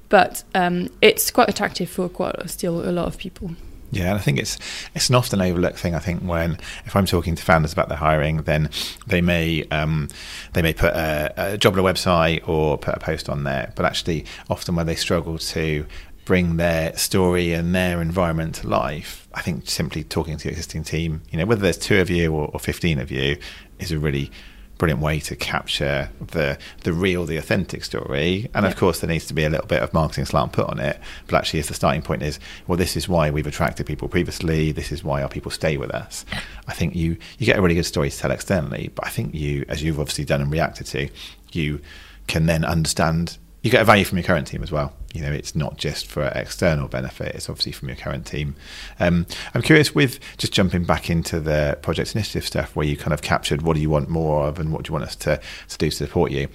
But 0.10 0.44
um, 0.56 0.90
it's 1.02 1.32
quite 1.32 1.50
attractive 1.50 1.90
for 1.90 2.10
quite 2.10 2.50
still 2.50 2.88
a 2.88 2.92
lot 2.92 3.08
of 3.08 3.18
people 3.18 3.52
yeah, 3.94 4.10
and 4.10 4.18
I 4.18 4.22
think 4.22 4.40
it's 4.40 4.58
it's 4.96 5.10
an 5.10 5.16
often 5.16 5.42
overlooked 5.42 5.78
thing. 5.78 5.96
I 5.96 6.00
think 6.00 6.22
when 6.22 6.58
if 6.86 6.96
I'm 6.96 7.06
talking 7.06 7.36
to 7.36 7.44
founders 7.44 7.72
about 7.72 7.90
their 7.90 7.98
hiring, 7.98 8.38
then 8.44 8.70
they 9.08 9.22
may 9.22 9.64
um, 9.70 10.10
they 10.54 10.62
may 10.62 10.74
put 10.74 10.94
a, 10.94 11.54
a 11.54 11.58
job 11.58 11.74
on 11.74 11.80
a 11.80 11.84
website 11.84 12.48
or 12.48 12.78
put 12.78 12.96
a 12.96 13.00
post 13.00 13.30
on 13.30 13.44
there, 13.44 13.72
but 13.76 13.86
actually 13.86 14.26
often 14.50 14.76
where 14.76 14.86
they 14.86 14.96
struggle 14.96 15.38
to 15.38 15.86
bring 16.26 16.58
their 16.58 16.96
story 16.98 17.54
and 17.54 17.76
their 17.76 18.02
environment 18.02 18.56
to 18.56 18.68
life, 18.68 19.28
I 19.34 19.42
think 19.42 19.70
simply 19.70 20.04
talking 20.04 20.38
to 20.38 20.46
your 20.46 20.52
existing 20.52 20.84
team, 20.84 21.22
you 21.30 21.38
know, 21.38 21.46
whether 21.46 21.62
there's 21.62 21.78
two 21.78 22.00
of 22.00 22.10
you 22.10 22.34
or, 22.34 22.50
or 22.54 22.60
15 22.60 23.00
of 23.00 23.12
you, 23.12 23.38
is 23.80 23.92
a 23.92 24.00
really 24.00 24.32
brilliant 24.78 25.02
way 25.02 25.20
to 25.20 25.36
capture 25.36 26.10
the 26.20 26.58
the 26.84 26.94
real, 26.94 27.26
the 27.26 27.38
authentic 27.38 27.84
story. 27.84 28.50
And 28.54 28.66
of 28.66 28.76
course, 28.76 29.00
there 29.00 29.10
needs 29.10 29.26
to 29.28 29.34
be 29.34 29.46
a 29.46 29.50
little 29.50 29.68
bit 29.68 29.82
of 29.82 29.94
marketing 29.94 30.26
slant 30.26 30.52
put 30.52 30.68
on 30.68 30.80
it. 30.80 31.00
But 31.28 31.38
actually, 31.38 31.60
if 31.60 31.68
the 31.68 31.74
starting 31.74 32.02
point 32.02 32.24
is, 32.24 32.40
well, 32.68 32.78
this 32.78 32.96
is 32.96 33.08
why 33.08 33.30
we've 33.30 33.48
attracted 33.48 33.86
people 33.86 34.08
previously. 34.08 34.72
This 34.72 34.92
is 34.92 35.04
why 35.04 35.22
our 35.22 35.30
people 35.30 35.52
stay 35.52 35.78
with 35.78 35.92
us. 35.92 36.26
I 36.68 36.74
think 36.74 36.96
you 36.96 37.18
you 37.38 37.46
get 37.46 37.58
a 37.58 37.62
really 37.62 37.76
good 37.76 37.86
story 37.86 38.10
to 38.10 38.18
tell 38.18 38.32
externally. 38.32 38.92
But 38.96 39.06
I 39.06 39.10
think 39.10 39.34
you, 39.34 39.66
as 39.68 39.84
you've 39.84 40.00
obviously 40.00 40.26
done 40.26 40.42
and 40.42 40.52
reacted 40.52 40.88
to, 40.88 41.10
you 41.52 41.82
can 42.28 42.46
then 42.46 42.64
understand 42.64 43.38
you 43.64 43.72
get 43.72 43.82
a 43.82 43.86
value 43.86 44.04
from 44.04 44.18
your 44.18 44.26
current 44.26 44.46
team 44.46 44.62
as 44.62 44.72
well. 44.72 44.94
You 45.14 45.22
know, 45.22 45.32
it's 45.32 45.56
not 45.56 45.78
just 45.78 46.06
for 46.06 46.26
external 46.36 46.90
benefit; 46.90 47.34
it's 47.34 47.50
obviously 47.50 47.72
from 47.72 47.88
your 47.88 47.96
current 47.98 48.28
team. 48.28 48.56
Um, 49.00 49.26
I'm 49.54 49.62
curious 49.62 49.96
with 49.96 50.20
just 50.38 50.54
jumping 50.54 50.84
back 50.84 51.10
into 51.10 51.40
the 51.40 51.80
project 51.82 52.14
initiative 52.14 52.46
stuff, 52.46 52.76
where 52.76 52.86
you 52.86 52.98
kind 52.98 53.14
of 53.14 53.22
captured 53.22 53.62
what 53.62 53.76
do 53.76 53.82
you 53.82 53.90
want 53.90 54.10
more 54.10 54.48
of, 54.48 54.60
and 54.60 54.72
what 54.72 54.84
do 54.84 54.90
you 54.90 54.94
want 54.94 55.06
us 55.06 55.16
to 55.18 55.40
to 55.70 55.78
do 55.78 55.90
to 55.90 55.96
support 55.96 56.32
you. 56.32 56.50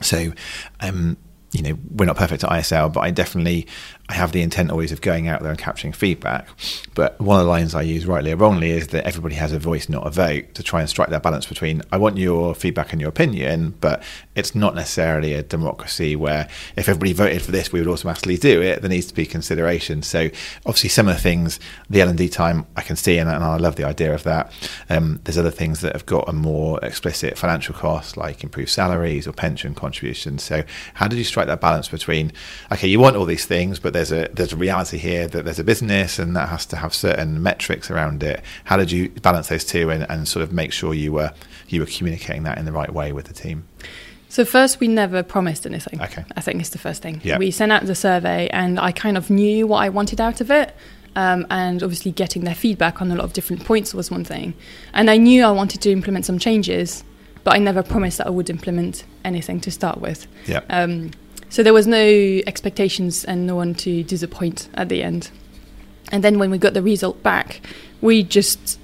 So, 0.00 0.32
um, 0.80 1.18
you 1.52 1.62
know, 1.62 1.78
we're 1.90 2.06
not 2.06 2.16
perfect 2.16 2.44
at 2.44 2.50
ISL, 2.50 2.92
but 2.92 3.00
I 3.00 3.10
definitely 3.10 3.66
I 4.08 4.14
have 4.14 4.32
the 4.32 4.40
intent 4.40 4.70
always 4.70 4.90
of 4.90 5.02
going 5.02 5.28
out 5.28 5.42
there 5.42 5.50
and 5.50 5.58
capturing 5.58 5.92
feedback. 5.92 6.48
But 6.94 7.20
one 7.20 7.40
of 7.40 7.44
the 7.44 7.50
lines 7.50 7.74
I 7.74 7.82
use, 7.82 8.06
rightly 8.06 8.32
or 8.32 8.36
wrongly, 8.36 8.70
is 8.70 8.88
that 8.88 9.04
everybody 9.04 9.34
has 9.34 9.52
a 9.52 9.58
voice, 9.58 9.88
not 9.88 10.06
a 10.06 10.10
vote, 10.10 10.54
to 10.54 10.62
try 10.62 10.80
and 10.80 10.88
strike 10.88 11.10
that 11.10 11.22
balance 11.22 11.44
between 11.44 11.82
I 11.92 11.98
want 11.98 12.16
your 12.16 12.54
feedback 12.54 12.92
and 12.92 13.00
your 13.02 13.10
opinion, 13.10 13.74
but 13.80 14.02
it's 14.34 14.54
not 14.54 14.74
necessarily 14.74 15.34
a 15.34 15.42
democracy 15.42 16.16
where 16.16 16.48
if 16.74 16.88
everybody 16.88 17.12
voted 17.12 17.42
for 17.42 17.52
this, 17.52 17.70
we 17.70 17.80
would 17.80 17.88
automatically 17.88 18.38
do 18.38 18.62
it. 18.62 18.80
There 18.80 18.88
needs 18.88 19.06
to 19.06 19.14
be 19.14 19.26
consideration. 19.26 20.02
So 20.02 20.30
obviously, 20.64 20.88
some 20.88 21.08
of 21.08 21.16
the 21.16 21.20
things, 21.20 21.60
the 21.90 22.00
L 22.00 22.08
and 22.08 22.16
D 22.16 22.30
time, 22.30 22.66
I 22.76 22.82
can 22.82 22.96
see, 22.96 23.18
and, 23.18 23.28
I 23.28 23.56
love 23.56 23.76
the 23.76 23.84
idea 23.84 24.14
of 24.14 24.22
that. 24.24 24.52
Um, 24.88 25.20
there's 25.24 25.38
other 25.38 25.50
things 25.50 25.80
that 25.82 25.92
have 25.92 26.06
got 26.06 26.28
a 26.28 26.32
more 26.32 26.82
explicit 26.82 27.36
financial 27.36 27.74
cost, 27.74 28.16
like 28.16 28.42
improved 28.42 28.70
salaries 28.70 29.28
or 29.28 29.32
pension 29.32 29.74
contributions. 29.74 30.42
So 30.42 30.64
how 30.94 31.08
did 31.08 31.18
you 31.18 31.24
strike 31.24 31.46
that 31.46 31.60
balance 31.60 31.88
between 31.88 32.32
okay, 32.72 32.88
you 32.88 33.00
want 33.00 33.16
all 33.16 33.26
these 33.26 33.44
things, 33.44 33.78
but 33.78 33.92
there's 33.98 34.12
a 34.12 34.28
there's 34.32 34.52
a 34.52 34.56
reality 34.56 34.96
here 34.96 35.26
that 35.26 35.44
there's 35.44 35.58
a 35.58 35.64
business 35.64 36.18
and 36.18 36.36
that 36.36 36.48
has 36.48 36.64
to 36.66 36.76
have 36.76 36.94
certain 36.94 37.42
metrics 37.42 37.90
around 37.90 38.22
it. 38.22 38.42
How 38.64 38.76
did 38.76 38.92
you 38.92 39.08
balance 39.08 39.48
those 39.48 39.64
two 39.64 39.90
and, 39.90 40.06
and 40.08 40.28
sort 40.28 40.42
of 40.42 40.52
make 40.52 40.72
sure 40.72 40.94
you 40.94 41.12
were 41.12 41.32
you 41.68 41.80
were 41.80 41.86
communicating 41.86 42.44
that 42.44 42.58
in 42.58 42.64
the 42.64 42.72
right 42.72 42.92
way 42.92 43.12
with 43.12 43.26
the 43.26 43.34
team? 43.34 43.66
So 44.30 44.44
first, 44.44 44.78
we 44.78 44.88
never 44.88 45.22
promised 45.22 45.66
anything. 45.66 46.00
Okay. 46.02 46.24
I 46.36 46.42
think 46.42 46.60
it's 46.60 46.70
the 46.70 46.78
first 46.78 47.02
thing. 47.02 47.20
Yeah. 47.24 47.38
We 47.38 47.50
sent 47.50 47.72
out 47.72 47.86
the 47.86 47.94
survey, 47.94 48.48
and 48.52 48.78
I 48.78 48.92
kind 48.92 49.16
of 49.16 49.30
knew 49.30 49.66
what 49.66 49.78
I 49.78 49.88
wanted 49.88 50.20
out 50.20 50.40
of 50.40 50.50
it. 50.50 50.74
Um, 51.16 51.46
and 51.50 51.82
obviously, 51.82 52.12
getting 52.12 52.44
their 52.44 52.54
feedback 52.54 53.00
on 53.00 53.10
a 53.10 53.16
lot 53.16 53.24
of 53.24 53.32
different 53.32 53.64
points 53.64 53.94
was 53.94 54.10
one 54.10 54.24
thing. 54.24 54.54
And 54.92 55.10
I 55.10 55.16
knew 55.16 55.44
I 55.44 55.50
wanted 55.50 55.80
to 55.80 55.90
implement 55.90 56.26
some 56.26 56.38
changes, 56.38 57.04
but 57.42 57.54
I 57.54 57.58
never 57.58 57.82
promised 57.82 58.18
that 58.18 58.26
I 58.26 58.30
would 58.30 58.50
implement 58.50 59.04
anything 59.24 59.60
to 59.60 59.70
start 59.70 59.98
with. 60.00 60.26
Yeah. 60.46 60.60
Um, 60.68 61.12
so 61.48 61.62
there 61.62 61.72
was 61.72 61.86
no 61.86 62.02
expectations 62.46 63.24
and 63.24 63.46
no 63.46 63.56
one 63.56 63.74
to 63.76 64.02
disappoint 64.02 64.68
at 64.74 64.88
the 64.88 65.02
end. 65.02 65.30
And 66.12 66.22
then 66.22 66.38
when 66.38 66.50
we 66.50 66.58
got 66.58 66.74
the 66.74 66.82
result 66.82 67.22
back, 67.22 67.60
we 68.00 68.22
just 68.22 68.78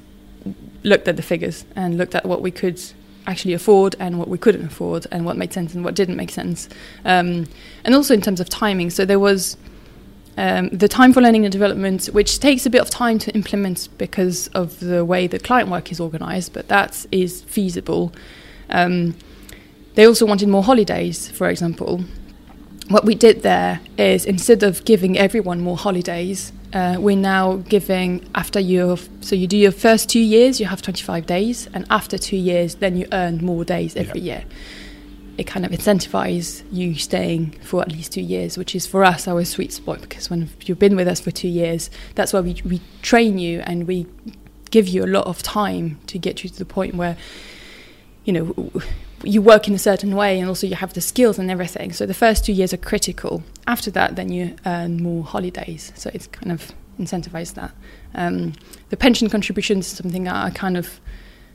looked 0.83 1.09
at 1.09 1.16
the 1.16 1.22
figures 1.22 1.64
and 1.77 1.96
looked 1.96 2.14
at 2.14 2.27
what 2.27 2.42
we 2.42 2.50
could 2.50 2.81
actually 3.27 3.55
afford 3.55 3.96
and 3.98 4.18
what 4.18 4.29
we 4.29 4.37
couldn't 4.37 4.66
afford 4.66 5.07
and 5.11 5.24
what 5.24 5.37
made 5.37 5.53
sense 5.53 5.74
and 5.74 5.85
what 5.85 5.94
didn't 5.94 6.16
make 6.16 6.31
sense. 6.31 6.68
Um, 7.05 7.46
and 7.85 7.94
also 7.94 8.12
in 8.12 8.20
terms 8.20 8.40
of 8.40 8.48
timing. 8.48 8.90
So 8.90 9.05
there 9.05 9.18
was 9.18 9.57
um, 10.37 10.68
the 10.70 10.88
time 10.88 11.12
for 11.12 11.22
learning 11.22 11.44
and 11.44 11.53
development, 11.53 12.07
which 12.07 12.40
takes 12.40 12.66
a 12.66 12.70
bit 12.70 12.81
of 12.81 12.90
time 12.90 13.18
to 13.20 13.33
implement 13.33 13.88
because 13.98 14.48
of 14.48 14.81
the 14.81 15.05
way 15.05 15.27
the 15.27 15.38
client 15.38 15.70
work 15.70 15.90
is 15.92 16.00
organized, 16.00 16.53
but 16.53 16.68
that 16.68 17.07
is 17.12 17.42
feasible. 17.42 18.12
Um, 18.68 19.16
they 19.94 20.07
also 20.07 20.27
wanted 20.27 20.48
more 20.48 20.62
holidays, 20.62 21.29
for 21.29 21.48
example 21.48 22.05
what 22.88 23.04
we 23.04 23.14
did 23.14 23.42
there 23.42 23.80
is 23.96 24.24
instead 24.24 24.62
of 24.62 24.84
giving 24.84 25.18
everyone 25.18 25.60
more 25.60 25.76
holidays, 25.76 26.52
uh, 26.72 26.96
we're 26.98 27.16
now 27.16 27.56
giving 27.56 28.28
after 28.34 28.60
your 28.60 28.98
so 29.20 29.34
you 29.34 29.46
do 29.46 29.56
your 29.56 29.72
first 29.72 30.08
two 30.08 30.20
years 30.20 30.60
you 30.60 30.66
have 30.66 30.82
25 30.82 31.26
days, 31.26 31.68
and 31.72 31.86
after 31.88 32.18
two 32.18 32.36
years 32.36 32.76
then 32.76 32.96
you 32.96 33.06
earn 33.12 33.44
more 33.44 33.64
days 33.64 33.96
every 33.96 34.20
yeah. 34.20 34.34
year. 34.34 34.44
It 35.36 35.44
kind 35.48 35.66
of 35.66 35.72
incentivizes 35.72 36.62
you 36.70 36.94
staying 36.94 37.52
for 37.62 37.82
at 37.82 37.90
least 37.90 38.12
two 38.12 38.20
years, 38.20 38.56
which 38.56 38.76
is 38.76 38.86
for 38.86 39.04
us 39.04 39.26
our 39.26 39.44
sweet 39.44 39.72
spot 39.72 40.00
because 40.00 40.30
when 40.30 40.48
you've 40.64 40.78
been 40.78 40.94
with 40.94 41.08
us 41.08 41.20
for 41.20 41.30
two 41.30 41.48
years, 41.48 41.90
that's 42.14 42.32
why 42.32 42.40
we 42.40 42.60
we 42.64 42.80
train 43.02 43.38
you 43.38 43.60
and 43.60 43.86
we 43.86 44.06
give 44.70 44.88
you 44.88 45.04
a 45.04 45.06
lot 45.06 45.26
of 45.26 45.42
time 45.42 45.98
to 46.08 46.18
get 46.18 46.42
you 46.42 46.50
to 46.50 46.58
the 46.58 46.64
point 46.64 46.94
where 46.96 47.16
you 48.24 48.32
know 48.32 48.82
you 49.24 49.42
work 49.42 49.68
in 49.68 49.74
a 49.74 49.78
certain 49.78 50.14
way 50.14 50.38
and 50.38 50.48
also 50.48 50.66
you 50.66 50.76
have 50.76 50.92
the 50.94 51.00
skills 51.00 51.38
and 51.38 51.50
everything. 51.50 51.92
So 51.92 52.06
the 52.06 52.14
first 52.14 52.44
two 52.44 52.52
years 52.52 52.72
are 52.72 52.78
critical. 52.78 53.42
After 53.66 53.90
that, 53.92 54.16
then 54.16 54.30
you 54.30 54.56
earn 54.66 55.02
more 55.02 55.24
holidays. 55.24 55.92
So 55.94 56.10
it's 56.14 56.26
kind 56.26 56.52
of 56.52 56.72
incentivized 56.98 57.54
that. 57.54 57.72
Um, 58.14 58.54
the 58.90 58.96
pension 58.96 59.28
contributions 59.28 59.87
is 59.87 59.96
something 59.96 60.24
that 60.24 60.34
I 60.34 60.50
kind 60.50 60.76
of 60.76 61.00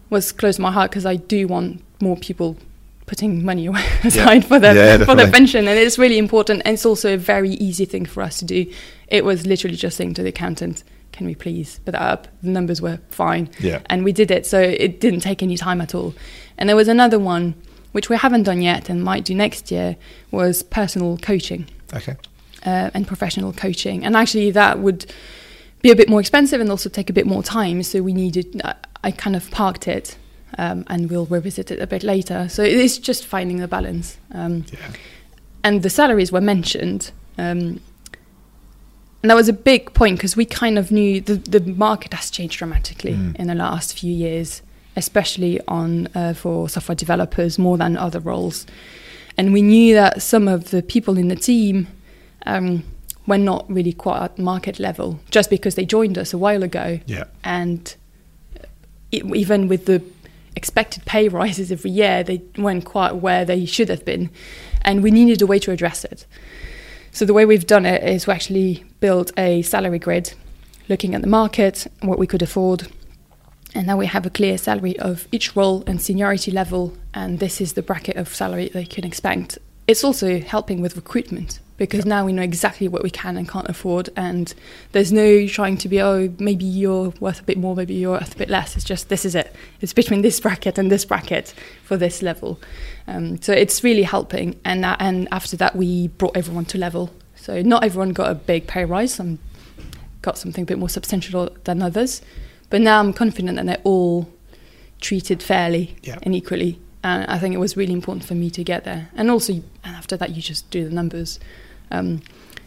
was 0.09 0.31
close 0.31 0.57
to 0.57 0.61
my 0.61 0.71
heart 0.71 0.91
because 0.91 1.05
I 1.05 1.15
do 1.15 1.47
want 1.47 1.83
more 2.01 2.17
people 2.17 2.57
putting 3.05 3.43
money 3.43 3.65
away 3.71 3.83
aside 4.03 4.43
yeah. 4.43 4.47
for 4.47 4.59
their 4.59 4.75
yeah, 4.75 5.05
for 5.05 5.15
their 5.15 5.31
pension, 5.31 5.67
and 5.67 5.77
it's 5.77 5.97
really 5.97 6.17
important. 6.17 6.61
And 6.65 6.73
it's 6.75 6.85
also 6.85 7.13
a 7.13 7.17
very 7.17 7.51
easy 7.51 7.85
thing 7.85 8.05
for 8.05 8.23
us 8.23 8.39
to 8.39 8.45
do. 8.45 8.71
It 9.07 9.25
was 9.25 9.45
literally 9.45 9.75
just 9.75 9.97
saying 9.97 10.13
to 10.15 10.23
the 10.23 10.29
accountant, 10.29 10.83
"Can 11.11 11.25
we 11.25 11.35
please 11.35 11.79
put 11.85 11.91
that 11.91 12.01
up?" 12.01 12.27
The 12.43 12.49
numbers 12.49 12.81
were 12.81 12.99
fine, 13.09 13.49
yeah. 13.59 13.81
and 13.87 14.03
we 14.03 14.11
did 14.11 14.31
it. 14.31 14.45
So 14.45 14.59
it 14.59 14.99
didn't 14.99 15.21
take 15.21 15.43
any 15.43 15.57
time 15.57 15.81
at 15.81 15.95
all. 15.95 16.13
And 16.59 16.69
there 16.69 16.75
was 16.75 16.87
another 16.87 17.17
one, 17.17 17.55
which 17.93 18.09
we 18.09 18.17
haven't 18.17 18.43
done 18.43 18.61
yet 18.61 18.89
and 18.89 19.03
might 19.03 19.25
do 19.25 19.33
next 19.33 19.71
year, 19.71 19.95
was 20.29 20.61
personal 20.61 21.17
coaching. 21.17 21.67
Okay. 21.93 22.15
Uh, 22.63 22.91
and 22.93 23.07
professional 23.07 23.53
coaching. 23.53 24.05
And 24.05 24.15
actually, 24.15 24.51
that 24.51 24.79
would 24.79 25.11
be 25.81 25.89
a 25.89 25.95
bit 25.95 26.09
more 26.09 26.19
expensive 26.19 26.59
and 26.59 26.69
also 26.69 26.89
take 26.89 27.09
a 27.09 27.13
bit 27.13 27.25
more 27.25 27.41
time. 27.41 27.81
So 27.81 28.03
we 28.03 28.13
needed, 28.13 28.61
I 29.03 29.11
kind 29.11 29.35
of 29.35 29.49
parked 29.49 29.87
it 29.87 30.17
um, 30.57 30.83
and 30.87 31.09
we'll 31.09 31.25
revisit 31.25 31.71
it 31.71 31.79
a 31.79 31.87
bit 31.87 32.03
later. 32.03 32.49
So 32.49 32.61
it 32.61 32.73
is 32.73 32.99
just 32.99 33.25
finding 33.25 33.57
the 33.57 33.67
balance. 33.67 34.17
Um, 34.33 34.65
yeah. 34.71 34.91
And 35.63 35.81
the 35.81 35.89
salaries 35.89 36.31
were 36.31 36.41
mentioned. 36.41 37.11
Um, 37.37 37.79
and 39.21 39.29
that 39.29 39.35
was 39.35 39.47
a 39.47 39.53
big 39.53 39.93
point 39.93 40.17
because 40.17 40.35
we 40.35 40.45
kind 40.45 40.77
of 40.77 40.91
knew 40.91 41.21
the, 41.21 41.35
the 41.35 41.61
market 41.61 42.13
has 42.13 42.29
changed 42.29 42.57
dramatically 42.57 43.13
mm. 43.13 43.35
in 43.37 43.47
the 43.47 43.55
last 43.55 43.97
few 43.97 44.13
years 44.13 44.61
especially 44.99 45.59
on 45.67 46.07
uh, 46.13 46.33
for 46.33 46.69
software 46.69 46.95
developers 46.95 47.57
more 47.57 47.77
than 47.77 47.97
other 47.97 48.19
roles. 48.19 48.67
And 49.37 49.51
we 49.53 49.61
knew 49.61 49.95
that 49.95 50.21
some 50.21 50.47
of 50.47 50.69
the 50.69 50.83
people 50.83 51.17
in 51.17 51.29
the 51.29 51.35
team 51.35 51.87
um, 52.45 52.83
were 53.25 53.37
not 53.37 53.65
really 53.71 53.93
quite 53.93 54.21
at 54.21 54.37
market 54.37 54.79
level 54.79 55.19
just 55.31 55.49
because 55.49 55.75
they 55.75 55.85
joined 55.85 56.17
us 56.17 56.33
a 56.33 56.37
while 56.37 56.61
ago. 56.61 56.99
Yeah. 57.05 57.23
And 57.43 57.95
it, 59.11 59.25
even 59.33 59.67
with 59.67 59.85
the 59.85 60.03
expected 60.55 61.05
pay 61.05 61.29
rises 61.29 61.71
every 61.71 61.91
year, 61.91 62.23
they 62.23 62.41
weren't 62.57 62.85
quite 62.85 63.15
where 63.15 63.45
they 63.45 63.65
should 63.65 63.89
have 63.89 64.03
been. 64.03 64.29
And 64.81 65.01
we 65.01 65.09
needed 65.09 65.41
a 65.41 65.47
way 65.47 65.59
to 65.59 65.71
address 65.71 66.03
it. 66.03 66.25
So 67.11 67.25
the 67.25 67.33
way 67.33 67.45
we've 67.45 67.65
done 67.65 67.85
it 67.85 68.03
is 68.03 68.27
we 68.27 68.33
actually 68.33 68.83
built 68.99 69.31
a 69.37 69.61
salary 69.63 69.99
grid 69.99 70.33
looking 70.89 71.15
at 71.15 71.21
the 71.21 71.27
market, 71.27 71.87
what 72.01 72.19
we 72.19 72.27
could 72.27 72.41
afford, 72.41 72.87
and 73.75 73.85
now 73.85 73.97
we 73.97 74.07
have 74.07 74.25
a 74.25 74.29
clear 74.29 74.57
salary 74.57 74.97
of 74.99 75.27
each 75.31 75.55
role 75.55 75.83
and 75.85 76.01
seniority 76.01 76.51
level, 76.51 76.93
and 77.13 77.39
this 77.39 77.61
is 77.61 77.73
the 77.73 77.81
bracket 77.81 78.15
of 78.15 78.33
salary 78.33 78.69
they 78.73 78.85
can 78.85 79.05
expect. 79.05 79.57
It's 79.87 80.03
also 80.03 80.39
helping 80.39 80.81
with 80.81 80.95
recruitment 80.95 81.59
because 81.77 82.05
now 82.05 82.25
we 82.25 82.33
know 82.33 82.43
exactly 82.43 82.87
what 82.87 83.01
we 83.01 83.09
can 83.09 83.37
and 83.37 83.47
can't 83.47 83.67
afford 83.69 84.09
and 84.15 84.53
there's 84.91 85.11
no 85.13 85.47
trying 85.47 85.77
to 85.77 85.87
be 85.87 86.01
oh 86.01 86.31
maybe 86.37 86.65
you're 86.65 87.13
worth 87.21 87.39
a 87.39 87.43
bit 87.43 87.57
more 87.57 87.73
maybe 87.73 87.93
you're 87.93 88.11
worth 88.11 88.35
a 88.35 88.37
bit 88.37 88.49
less. 88.49 88.75
It's 88.75 88.85
just 88.85 89.09
this 89.09 89.25
is 89.25 89.33
it. 89.33 89.55
It's 89.81 89.93
between 89.93 90.21
this 90.21 90.39
bracket 90.39 90.77
and 90.77 90.91
this 90.91 91.05
bracket 91.05 91.53
for 91.83 91.97
this 91.97 92.21
level. 92.21 92.59
Um, 93.07 93.41
so 93.41 93.53
it's 93.53 93.83
really 93.83 94.03
helping 94.03 94.59
and 94.63 94.83
that, 94.83 94.97
and 95.01 95.27
after 95.31 95.57
that 95.57 95.75
we 95.75 96.09
brought 96.09 96.37
everyone 96.37 96.65
to 96.65 96.77
level. 96.77 97.11
So 97.35 97.61
not 97.61 97.83
everyone 97.83 98.11
got 98.11 98.29
a 98.29 98.35
big 98.35 98.67
pay 98.67 98.85
rise. 98.85 99.13
Some 99.15 99.39
got 100.21 100.37
something 100.37 100.63
a 100.63 100.65
bit 100.65 100.77
more 100.77 100.89
substantial 100.89 101.49
than 101.63 101.81
others 101.81 102.21
but 102.69 102.81
now 102.81 102.99
I'm 102.99 103.13
confident 103.13 103.55
that 103.57 103.65
they're 103.65 103.81
all 103.83 104.29
treated 105.01 105.41
fairly 105.41 105.95
Yeah. 106.03 106.19
and 106.23 106.35
equally 106.35 106.79
and 107.03 107.25
I 107.27 107.37
think 107.39 107.55
it 107.55 107.59
was 107.59 107.77
really 107.77 107.93
important 107.93 108.25
for 108.25 108.35
me 108.35 108.49
to 108.51 108.63
get 108.63 108.83
there 108.83 109.09
and 109.15 109.31
also 109.31 109.53
and 109.53 109.95
after 109.95 110.17
that 110.17 110.35
you 110.35 110.41
just 110.41 110.69
do 110.69 110.83
the 110.87 110.93
numbers 110.93 111.39
um, 111.91 112.21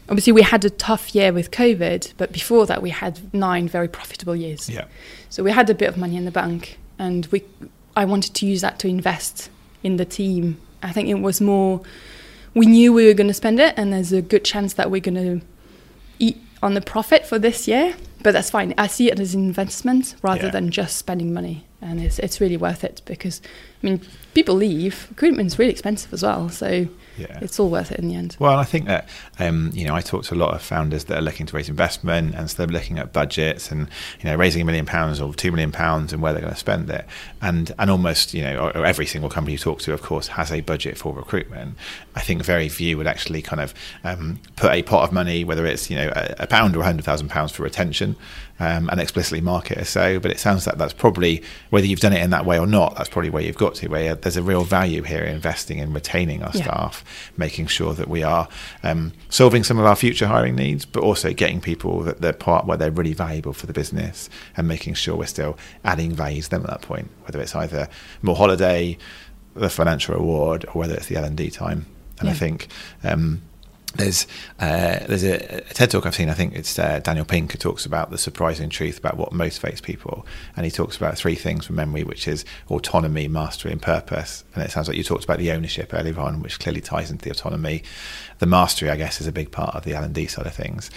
obviously, 0.09 0.33
we 0.33 0.43
had 0.43 0.65
a 0.65 0.71
tough 0.71 1.15
year 1.15 1.33
with 1.33 1.51
COVID, 1.51 2.15
but 2.17 2.33
before 2.33 2.67
that, 2.67 2.83
we 2.83 2.91
had 2.91 3.33
nine 3.33 3.69
very 3.69 3.89
profitable 3.89 4.35
years. 4.37 4.69
Yeah. 4.69 4.87
So 5.31 5.43
we 5.43 5.53
had 5.53 5.71
a 5.71 5.75
bit 5.75 5.89
of 5.89 5.97
money 5.97 6.17
in 6.17 6.25
the 6.25 6.31
bank, 6.31 6.79
and 6.99 7.27
we, 7.27 7.45
I 7.97 8.05
wanted 8.05 8.35
to 8.35 8.47
use 8.47 8.61
that 8.63 8.79
to 8.81 8.89
invest 8.89 9.51
in 9.83 9.97
the 9.97 10.05
team. 10.05 10.61
I 10.83 10.93
think 10.93 11.09
it 11.09 11.15
was 11.21 11.41
more, 11.41 11.83
we 12.55 12.67
knew 12.67 12.93
we 12.93 13.07
were 13.07 13.15
going 13.15 13.29
to 13.29 13.35
spend 13.35 13.61
it, 13.61 13.75
and 13.77 13.93
there's 13.93 14.13
a 14.13 14.23
good 14.23 14.45
chance 14.45 14.75
that 14.75 14.91
we're 14.91 15.01
going 15.01 15.41
to 15.41 15.47
eat 16.19 16.39
on 16.63 16.75
the 16.75 16.81
profit 16.81 17.25
for 17.27 17.39
this 17.39 17.67
year. 17.69 17.95
But 18.23 18.33
that's 18.33 18.51
fine. 18.51 18.73
I 18.79 18.87
see 18.87 19.11
it 19.11 19.19
as 19.19 19.35
an 19.35 19.45
investment 19.45 20.15
rather 20.23 20.45
Yeah. 20.47 20.51
than 20.51 20.71
just 20.71 20.97
spending 20.97 21.33
money, 21.35 21.65
and 21.81 22.01
it's 22.01 22.19
it's 22.19 22.41
really 22.41 22.57
worth 22.57 22.85
it 22.85 23.03
because, 23.05 23.41
I 23.83 23.87
mean, 23.87 24.01
people 24.35 24.55
leave. 24.55 25.07
Recruitment's 25.11 25.59
really 25.59 25.73
expensive 25.73 26.13
as 26.13 26.23
well, 26.23 26.49
so 26.49 26.87
Yeah. 27.19 27.39
it's 27.43 27.61
all 27.61 27.69
worth 27.71 27.93
it 27.93 27.99
in 27.99 28.09
the 28.09 28.15
end. 28.15 28.37
Well, 28.39 28.59
I 28.59 28.65
think 28.65 28.87
that 28.87 29.09
um, 29.39 29.71
you 29.75 29.87
know 29.87 29.95
I 29.95 30.01
talk 30.01 30.25
to 30.25 30.35
a 30.35 30.37
lot 30.37 30.55
of 30.55 30.63
founders 30.63 31.05
that 31.05 31.19
are 31.19 31.23
looking 31.23 31.47
to 31.47 31.57
raise 31.57 31.69
investment, 31.69 32.35
and 32.35 32.51
so 32.51 32.57
they're 32.59 32.67
looking 32.73 32.99
at 32.99 33.13
budgets 33.13 33.71
and 33.71 33.89
you 34.21 34.25
know 34.31 34.37
raising 34.37 34.63
a 34.63 34.65
million 34.65 34.87
pounds 34.87 35.21
or 35.21 35.35
two 35.35 35.51
million 35.51 35.73
pounds 35.73 36.13
and 36.13 36.23
where 36.23 36.33
they're 36.33 36.41
going 36.43 36.55
to 36.55 36.59
spend 36.59 36.89
it, 36.91 37.05
and 37.43 37.73
and 37.79 37.91
almost 37.91 38.33
you 38.35 38.43
know 38.43 38.59
or, 38.59 38.77
or 38.77 38.87
every 38.87 39.07
single 39.07 39.29
company 39.31 39.53
you 39.53 39.59
talk 39.59 39.81
to, 39.81 39.93
of 39.93 40.01
course, 40.03 40.29
has 40.29 40.51
a 40.51 40.61
budget 40.63 40.97
for 40.97 41.13
recruitment. 41.13 41.77
I 42.15 42.21
think 42.21 42.43
very 42.45 42.69
few 42.69 42.97
would 42.97 43.07
actually 43.07 43.43
kind 43.43 43.61
of 43.61 43.75
um, 44.05 44.41
put 44.57 44.73
a 44.73 44.83
pot 44.83 45.05
of 45.05 45.13
money, 45.13 45.45
whether 45.45 45.67
it's 45.67 45.91
you 45.91 45.97
know 45.97 46.11
a, 46.17 46.35
a 46.41 46.47
pound 46.47 46.75
or 46.77 46.81
a 46.81 46.85
hundred 46.85 47.05
thousand 47.05 47.29
pounds 47.29 47.53
for 47.53 47.63
retention, 47.63 48.17
um, 48.59 48.89
and 48.91 49.01
explicitly 49.01 49.41
market 49.43 49.77
it 49.79 49.85
so. 49.85 50.19
But 50.19 50.31
it 50.31 50.39
sounds 50.41 50.67
like 50.67 50.79
that's 50.79 50.93
probably 50.95 51.43
whether 51.69 51.87
you've 51.87 52.01
done 52.01 52.15
it 52.15 52.23
in 52.23 52.31
that 52.31 52.47
way 52.47 52.59
or 52.59 52.67
not. 52.67 52.97
That's 52.97 53.09
probably 53.11 53.31
where 53.31 53.43
you've 53.43 53.59
got 53.59 53.75
to. 53.77 53.89
Where 53.89 54.15
there's 54.15 54.37
a 54.39 54.43
real 54.43 54.65
value 54.65 55.03
here 55.03 55.23
in 55.25 55.43
investing 55.43 55.79
in 55.79 55.93
retaining 55.93 56.43
our 56.45 56.53
Yeah. 56.55 56.63
staff, 56.63 57.02
making 57.37 57.67
sure 57.67 57.95
that 57.95 58.09
we 58.09 58.23
are 58.23 58.49
um, 58.83 59.13
solving 59.29 59.65
some 59.65 59.79
of 59.79 59.87
our 59.87 59.97
future 59.97 60.27
hiring 60.27 60.57
needs, 60.57 60.85
but 60.85 61.03
also 61.03 61.33
getting 61.33 61.61
people 61.61 62.01
that 62.03 62.21
they're 62.21 62.33
part 62.33 62.67
where 62.67 62.77
they're 62.77 62.91
really 62.91 63.15
valuable 63.15 63.53
for 63.53 63.67
the 63.67 63.73
business, 63.73 64.29
and 64.57 64.69
making 64.69 64.95
sure 64.95 65.17
we're 65.17 65.27
still 65.27 65.59
adding 65.85 66.13
value 66.13 66.43
to 66.43 66.51
them 66.51 66.63
at 66.63 66.71
that 66.71 66.83
point. 66.83 67.11
Whether 67.25 67.41
it's 67.41 67.55
either 67.55 67.89
more 68.23 68.37
holiday, 68.37 68.99
the 69.55 69.71
financial 69.71 70.15
reward, 70.15 70.65
or 70.67 70.73
whether 70.73 70.95
it's 70.95 71.07
the 71.07 71.17
L 71.17 71.25
and 71.25 71.37
D 71.37 71.51
time. 71.51 71.87
And 72.21 72.29
I 72.29 72.35
think. 72.35 72.69
Um, 73.03 73.43
there's 73.95 74.27
uh, 74.59 75.01
there's 75.07 75.25
a, 75.25 75.59
a 75.59 75.75
TED 75.75 75.91
talk 75.91 76.07
I've 76.07 76.15
seen. 76.15 76.29
I 76.29 76.35
think 76.35 76.55
it's 76.55 76.79
uh, 76.79 77.01
Daniel 77.01 77.25
Pink 77.25 77.53
who 77.53 77.59
talks 77.59 77.85
about 77.85 78.11
the 78.11 78.19
surprising 78.19 78.71
truth 78.71 78.99
about 78.99 79.17
what 79.17 79.33
motivates 79.33 79.83
people, 79.83 80.27
and 80.57 80.65
he 80.65 80.71
talks 80.71 80.97
about 80.97 81.17
three 81.17 81.35
things 81.35 81.67
from 81.67 81.77
memory, 81.77 82.05
which 82.05 82.27
is 82.27 82.45
autonomy, 82.71 83.29
mastery, 83.29 83.73
and 83.73 83.83
purpose. 83.83 84.45
And 84.55 84.65
it 84.65 84.71
sounds 84.71 84.89
like 84.89 84.97
you 84.97 85.05
talked 85.05 85.25
about 85.25 85.39
the 85.39 85.53
ownership 85.53 85.93
earlier 85.93 86.19
on, 86.19 86.41
which 86.41 86.59
clearly 86.59 86.81
ties 86.81 87.11
into 87.11 87.25
the 87.25 87.31
autonomy. 87.31 87.83
The 88.39 88.47
mastery, 88.47 88.91
I 88.91 88.97
guess, 88.97 89.21
is 89.21 89.27
a 89.27 89.33
big 89.33 89.51
part 89.51 89.75
of 89.75 89.85
the 89.85 89.95
L 89.95 90.03
and 90.03 90.15
D 90.15 90.27
side 90.27 90.47
of 90.47 90.55
things. 90.55 90.91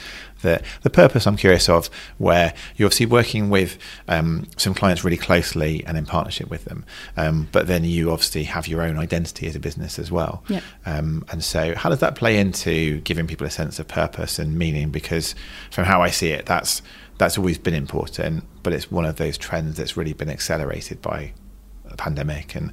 The 0.46 0.62
the 0.84 0.90
purpose, 0.90 1.28
I'm 1.28 1.38
curious 1.38 1.68
of, 1.68 1.90
where 2.18 2.54
you're 2.76 2.88
obviously 2.88 3.08
working 3.08 3.50
with 3.50 3.78
um, 4.08 4.48
some 4.58 4.74
clients 4.74 5.04
really 5.04 5.18
closely 5.18 5.84
and 5.86 5.98
in 5.98 6.06
partnership 6.06 6.50
with 6.50 6.66
them, 6.66 6.86
um, 7.18 7.48
but 7.52 7.68
then 7.68 7.84
you 7.84 8.12
obviously 8.12 8.44
have 8.46 8.68
your 8.68 8.82
own 8.82 8.98
identity 8.98 9.48
as 9.48 9.56
a 9.56 9.60
business 9.60 10.00
as 10.00 10.12
well. 10.12 10.44
Yeah. 10.48 10.62
Um, 10.86 11.26
and 11.32 11.44
so, 11.44 11.76
how 11.76 11.90
does 11.90 12.00
that 12.00 12.16
play 12.16 12.38
into 12.38 13.02
giving 13.02 13.28
people 13.28 13.46
a 13.46 13.52
sense 13.52 13.80
of 13.80 13.88
purpose 13.88 14.40
and 14.40 14.58
meaning? 14.58 14.90
Because 14.90 15.36
from 15.72 15.86
how 15.86 16.02
I 16.02 16.10
see 16.10 16.30
it, 16.30 16.46
that's 16.46 16.82
that's 17.18 17.38
always 17.38 17.58
been 17.58 17.74
important, 17.74 18.44
but 18.64 18.74
it's 18.74 18.92
one 18.92 19.06
of 19.06 19.16
those 19.18 19.38
trends 19.38 19.78
that's 19.78 19.96
really 19.96 20.14
been 20.14 20.30
accelerated 20.30 21.02
by 21.02 21.34
the 21.96 22.04
pandemic 22.04 22.56
and 22.56 22.72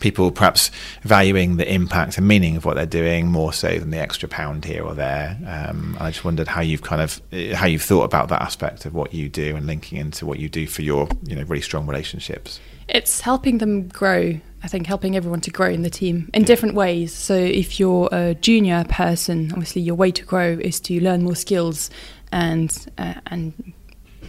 people 0.00 0.30
perhaps 0.30 0.70
valuing 1.02 1.56
the 1.56 1.72
impact 1.72 2.18
and 2.18 2.26
meaning 2.26 2.56
of 2.56 2.64
what 2.64 2.74
they're 2.74 2.86
doing 2.86 3.26
more 3.26 3.52
so 3.52 3.78
than 3.78 3.90
the 3.90 3.98
extra 3.98 4.28
pound 4.28 4.64
here 4.64 4.84
or 4.84 4.94
there. 4.94 5.38
Um, 5.46 5.96
I 6.00 6.10
just 6.10 6.24
wondered 6.24 6.48
how 6.48 6.60
you've 6.60 6.82
kind 6.82 7.02
of 7.02 7.20
how 7.54 7.66
you've 7.66 7.82
thought 7.82 8.04
about 8.04 8.28
that 8.28 8.42
aspect 8.42 8.86
of 8.86 8.94
what 8.94 9.14
you 9.14 9.28
do 9.28 9.56
and 9.56 9.66
linking 9.66 9.98
into 9.98 10.26
what 10.26 10.38
you 10.38 10.48
do 10.48 10.66
for 10.66 10.82
your 10.82 11.08
you 11.26 11.36
know 11.36 11.42
really 11.42 11.62
strong 11.62 11.86
relationships. 11.86 12.60
It's 12.88 13.20
helping 13.20 13.58
them 13.58 13.88
grow. 13.88 14.40
I 14.62 14.68
think 14.68 14.86
helping 14.86 15.14
everyone 15.14 15.42
to 15.42 15.50
grow 15.50 15.68
in 15.68 15.82
the 15.82 15.90
team 15.90 16.30
in 16.32 16.44
different 16.44 16.74
ways. 16.74 17.12
So 17.12 17.34
if 17.34 17.78
you're 17.78 18.08
a 18.12 18.34
junior 18.34 18.84
person, 18.88 19.50
obviously 19.52 19.82
your 19.82 19.94
way 19.94 20.10
to 20.12 20.24
grow 20.24 20.58
is 20.58 20.80
to 20.80 21.00
learn 21.00 21.22
more 21.22 21.36
skills 21.36 21.90
and 22.32 22.74
uh, 22.96 23.14
and 23.26 23.74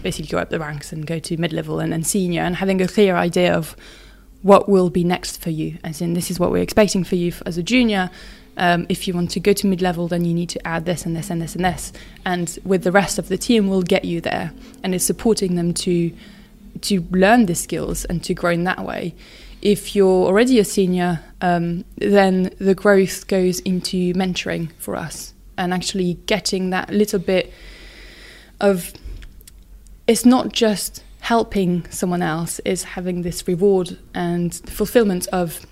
basically 0.04 0.30
go 0.30 0.38
up 0.38 0.50
the 0.50 0.60
ranks 0.60 0.92
and 0.94 1.08
go 1.08 1.20
to 1.20 1.38
mid 1.38 1.52
level 1.52 1.80
and 1.80 1.92
then 1.92 2.04
senior 2.04 2.42
and 2.42 2.56
having 2.56 2.82
a 2.82 2.88
clear 2.88 3.16
idea 3.16 3.54
of 3.54 3.76
what 4.46 4.70
will 4.70 4.92
be 4.92 5.04
next 5.04 5.42
for 5.42 5.50
you. 5.50 5.76
As 5.84 6.02
in, 6.02 6.14
this 6.14 6.30
is 6.30 6.40
what 6.40 6.52
we're 6.52 6.62
expecting 6.62 7.04
for 7.04 7.16
you 7.16 7.34
as 7.48 7.58
a 7.58 7.64
junior. 7.64 8.12
Um, 8.58 8.86
if 8.90 9.08
you 9.08 9.16
want 9.16 9.32
to 9.32 9.40
go 9.40 9.54
to 9.54 9.66
mid 9.66 9.82
level, 9.82 10.08
then 10.08 10.24
you 10.24 10.36
need 10.36 10.50
to 10.50 10.68
add 10.68 10.86
this 10.86 11.04
and 11.04 11.16
this 11.16 11.32
and 11.32 11.42
this 11.42 11.56
and 11.56 11.66
this. 11.66 11.92
And 12.28 12.60
with 12.64 12.84
the 12.84 12.92
rest 12.92 13.18
of 13.18 13.28
the 13.28 13.40
team, 13.40 13.70
we'll 13.70 13.82
get 13.82 14.06
you 14.06 14.22
there. 14.22 14.54
And 14.84 14.94
it's 14.94 15.04
supporting 15.04 15.56
them 15.56 15.74
to 15.86 16.16
to 16.82 17.02
learn 17.10 17.48
the 17.48 17.56
skills 17.56 18.06
and 18.06 18.24
to 18.24 18.36
grow 18.36 18.52
in 18.52 18.66
that 18.66 18.86
way. 18.86 19.16
If 19.64 19.96
you're 19.96 20.28
already 20.28 20.60
a 20.60 20.64
senior, 20.64 21.24
um, 21.42 21.84
then 21.98 22.54
the 22.60 22.76
growth 22.76 23.26
goes 23.26 23.62
into 23.62 24.14
mentoring 24.14 24.72
for 24.78 24.96
us 24.96 25.34
and 25.58 25.74
actually 25.74 26.20
getting 26.28 26.70
that 26.70 26.92
little 26.92 27.18
bit 27.18 27.52
of 28.62 28.94
it's 30.06 30.24
not 30.24 30.54
just 30.54 31.04
helping 31.26 31.84
someone 31.90 32.22
else 32.22 32.60
is 32.66 32.84
having 32.84 33.24
this 33.24 33.48
reward 33.48 33.98
and 34.14 34.54
fulfillment 34.70 35.26
of 35.30 35.66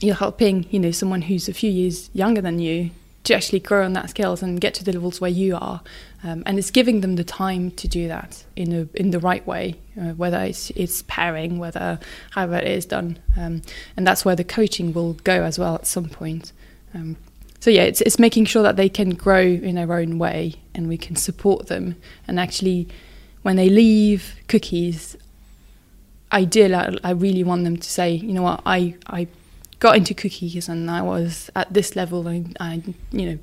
you're 0.00 0.14
helping 0.14 0.64
you 0.70 0.80
know 0.80 0.90
someone 0.90 1.20
who's 1.20 1.46
a 1.46 1.52
few 1.52 1.70
years 1.70 2.08
younger 2.14 2.40
than 2.40 2.58
you 2.58 2.90
to 3.22 3.34
actually 3.34 3.60
grow 3.60 3.84
on 3.84 3.92
that 3.92 4.08
skills 4.08 4.42
and 4.42 4.62
get 4.62 4.72
to 4.72 4.82
the 4.82 4.92
levels 4.92 5.20
where 5.20 5.30
you 5.30 5.54
are. 5.54 5.82
Um, 6.24 6.42
and 6.46 6.58
it's 6.58 6.70
giving 6.70 7.02
them 7.02 7.16
the 7.16 7.24
time 7.24 7.70
to 7.72 7.86
do 7.86 8.08
that 8.08 8.46
in 8.56 8.72
a 8.72 8.88
in 8.98 9.10
the 9.10 9.18
right 9.18 9.46
way 9.46 9.74
uh, 10.00 10.14
whether 10.14 10.38
it's 10.38 10.70
it's 10.70 11.02
pairing 11.02 11.58
whether 11.58 12.00
however 12.30 12.56
it 12.56 12.68
is 12.68 12.86
done. 12.86 13.18
Um, 13.36 13.60
and 13.94 14.06
that's 14.06 14.24
where 14.24 14.36
the 14.36 14.44
coaching 14.44 14.94
will 14.94 15.12
go 15.12 15.42
as 15.42 15.58
well 15.58 15.74
at 15.74 15.86
some 15.86 16.08
point. 16.08 16.52
Um, 16.94 17.18
so 17.60 17.68
yeah 17.68 17.82
it's, 17.82 18.00
it's 18.00 18.18
making 18.18 18.46
sure 18.46 18.62
that 18.62 18.76
they 18.76 18.88
can 18.88 19.10
grow 19.10 19.42
in 19.42 19.74
their 19.74 19.92
own 19.92 20.18
way 20.18 20.54
and 20.74 20.88
we 20.88 20.96
can 20.96 21.14
support 21.14 21.66
them 21.66 21.96
and 22.26 22.40
actually 22.40 22.88
when 23.42 23.56
they 23.56 23.68
leave 23.68 24.34
cookies 24.48 25.16
ideal 26.32 26.74
I, 26.74 26.96
I 27.04 27.10
really 27.10 27.44
want 27.44 27.64
them 27.64 27.76
to 27.76 27.88
say 27.88 28.12
you 28.12 28.32
know 28.32 28.42
what? 28.42 28.62
I 28.66 28.96
I 29.06 29.28
got 29.78 29.96
into 29.96 30.14
cookies 30.14 30.68
and 30.68 30.90
I 30.90 31.02
was 31.02 31.50
at 31.54 31.72
this 31.72 31.96
level 31.96 32.26
and 32.26 32.56
I 32.60 32.82
you 33.12 33.30
know 33.30 33.38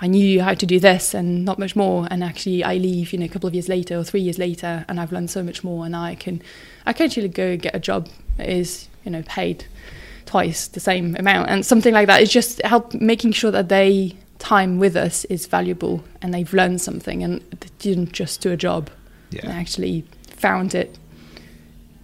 I 0.00 0.06
knew 0.06 0.40
how 0.40 0.54
to 0.54 0.64
do 0.64 0.78
this 0.78 1.12
and 1.12 1.44
not 1.44 1.58
much 1.58 1.74
more. 1.74 2.06
And 2.10 2.22
actually 2.22 2.62
I 2.62 2.76
leave 2.76 3.12
you 3.12 3.18
know 3.18 3.26
a 3.26 3.28
couple 3.28 3.48
of 3.48 3.54
years 3.54 3.68
later 3.68 3.98
or 3.98 4.04
three 4.04 4.20
years 4.20 4.38
later 4.38 4.84
and 4.88 5.00
I've 5.00 5.12
learned 5.12 5.30
so 5.30 5.42
much 5.42 5.64
more 5.64 5.84
and 5.84 5.94
I 5.94 6.14
can 6.14 6.40
I 6.86 6.92
can 6.92 7.06
actually 7.06 7.28
go 7.28 7.56
get 7.56 7.74
a 7.74 7.80
job 7.80 8.08
that 8.36 8.48
is 8.48 8.88
you 9.04 9.10
know 9.10 9.22
paid 9.22 9.66
twice 10.26 10.68
the 10.68 10.80
same 10.80 11.16
amount. 11.18 11.50
And 11.50 11.64
something 11.64 11.94
like 11.94 12.06
that. 12.06 12.22
is 12.22 12.30
just 12.30 12.62
help 12.62 12.94
making 12.94 13.32
sure 13.32 13.50
that 13.50 13.68
they 13.68 14.16
time 14.38 14.78
with 14.78 14.94
us 14.94 15.24
is 15.24 15.46
valuable 15.46 16.04
and 16.22 16.32
they've 16.32 16.52
learned 16.52 16.80
something 16.80 17.24
and 17.24 17.40
they 17.50 17.68
didn't 17.80 18.12
just 18.12 18.40
do 18.40 18.52
a 18.52 18.56
job 18.56 18.88
Yeah. 19.30 19.46
they 19.46 19.52
actually 19.52 20.04
found 20.30 20.74
it 20.74 20.98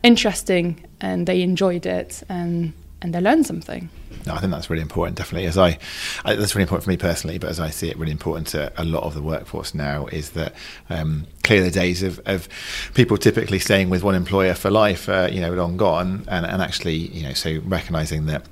interesting 0.03 0.85
and 1.01 1.27
they 1.27 1.43
enjoyed 1.43 1.87
it 1.87 2.23
and 2.29 2.73
and 3.03 3.15
they 3.15 3.21
learned 3.21 3.47
something 3.47 3.89
No, 4.27 4.35
I 4.35 4.39
think 4.39 4.53
that's 4.53 4.71
really 4.71 4.83
important. 4.83 5.19
Definitely, 5.19 5.47
as 5.49 5.59
I, 5.59 5.79
I, 6.25 6.35
that's 6.35 6.55
really 6.55 6.63
important 6.63 6.85
for 6.85 6.91
me 6.91 6.97
personally. 6.97 7.39
But 7.39 7.51
as 7.51 7.61
I 7.61 7.71
see 7.71 7.91
it, 7.91 7.99
really 7.99 8.13
important 8.13 8.47
to 8.49 8.73
a 8.77 8.85
lot 8.85 9.03
of 9.03 9.13
the 9.13 9.21
workforce 9.21 9.75
now 9.75 10.07
is 10.07 10.31
that 10.31 10.55
um, 10.89 11.27
clear 11.43 11.63
the 11.63 11.71
days 11.71 12.03
of, 12.03 12.21
of 12.25 12.49
people 12.95 13.19
typically 13.19 13.59
staying 13.59 13.91
with 13.91 14.03
one 14.03 14.15
employer 14.15 14.55
for 14.55 14.71
life. 14.71 15.09
Uh, 15.09 15.29
you 15.31 15.41
know, 15.41 15.53
long 15.53 15.77
gone, 15.77 16.25
and, 16.29 16.47
and 16.47 16.63
actually, 16.63 16.95
you 16.97 17.23
know, 17.23 17.35
so 17.35 17.61
recognizing 17.65 18.27
that 18.27 18.47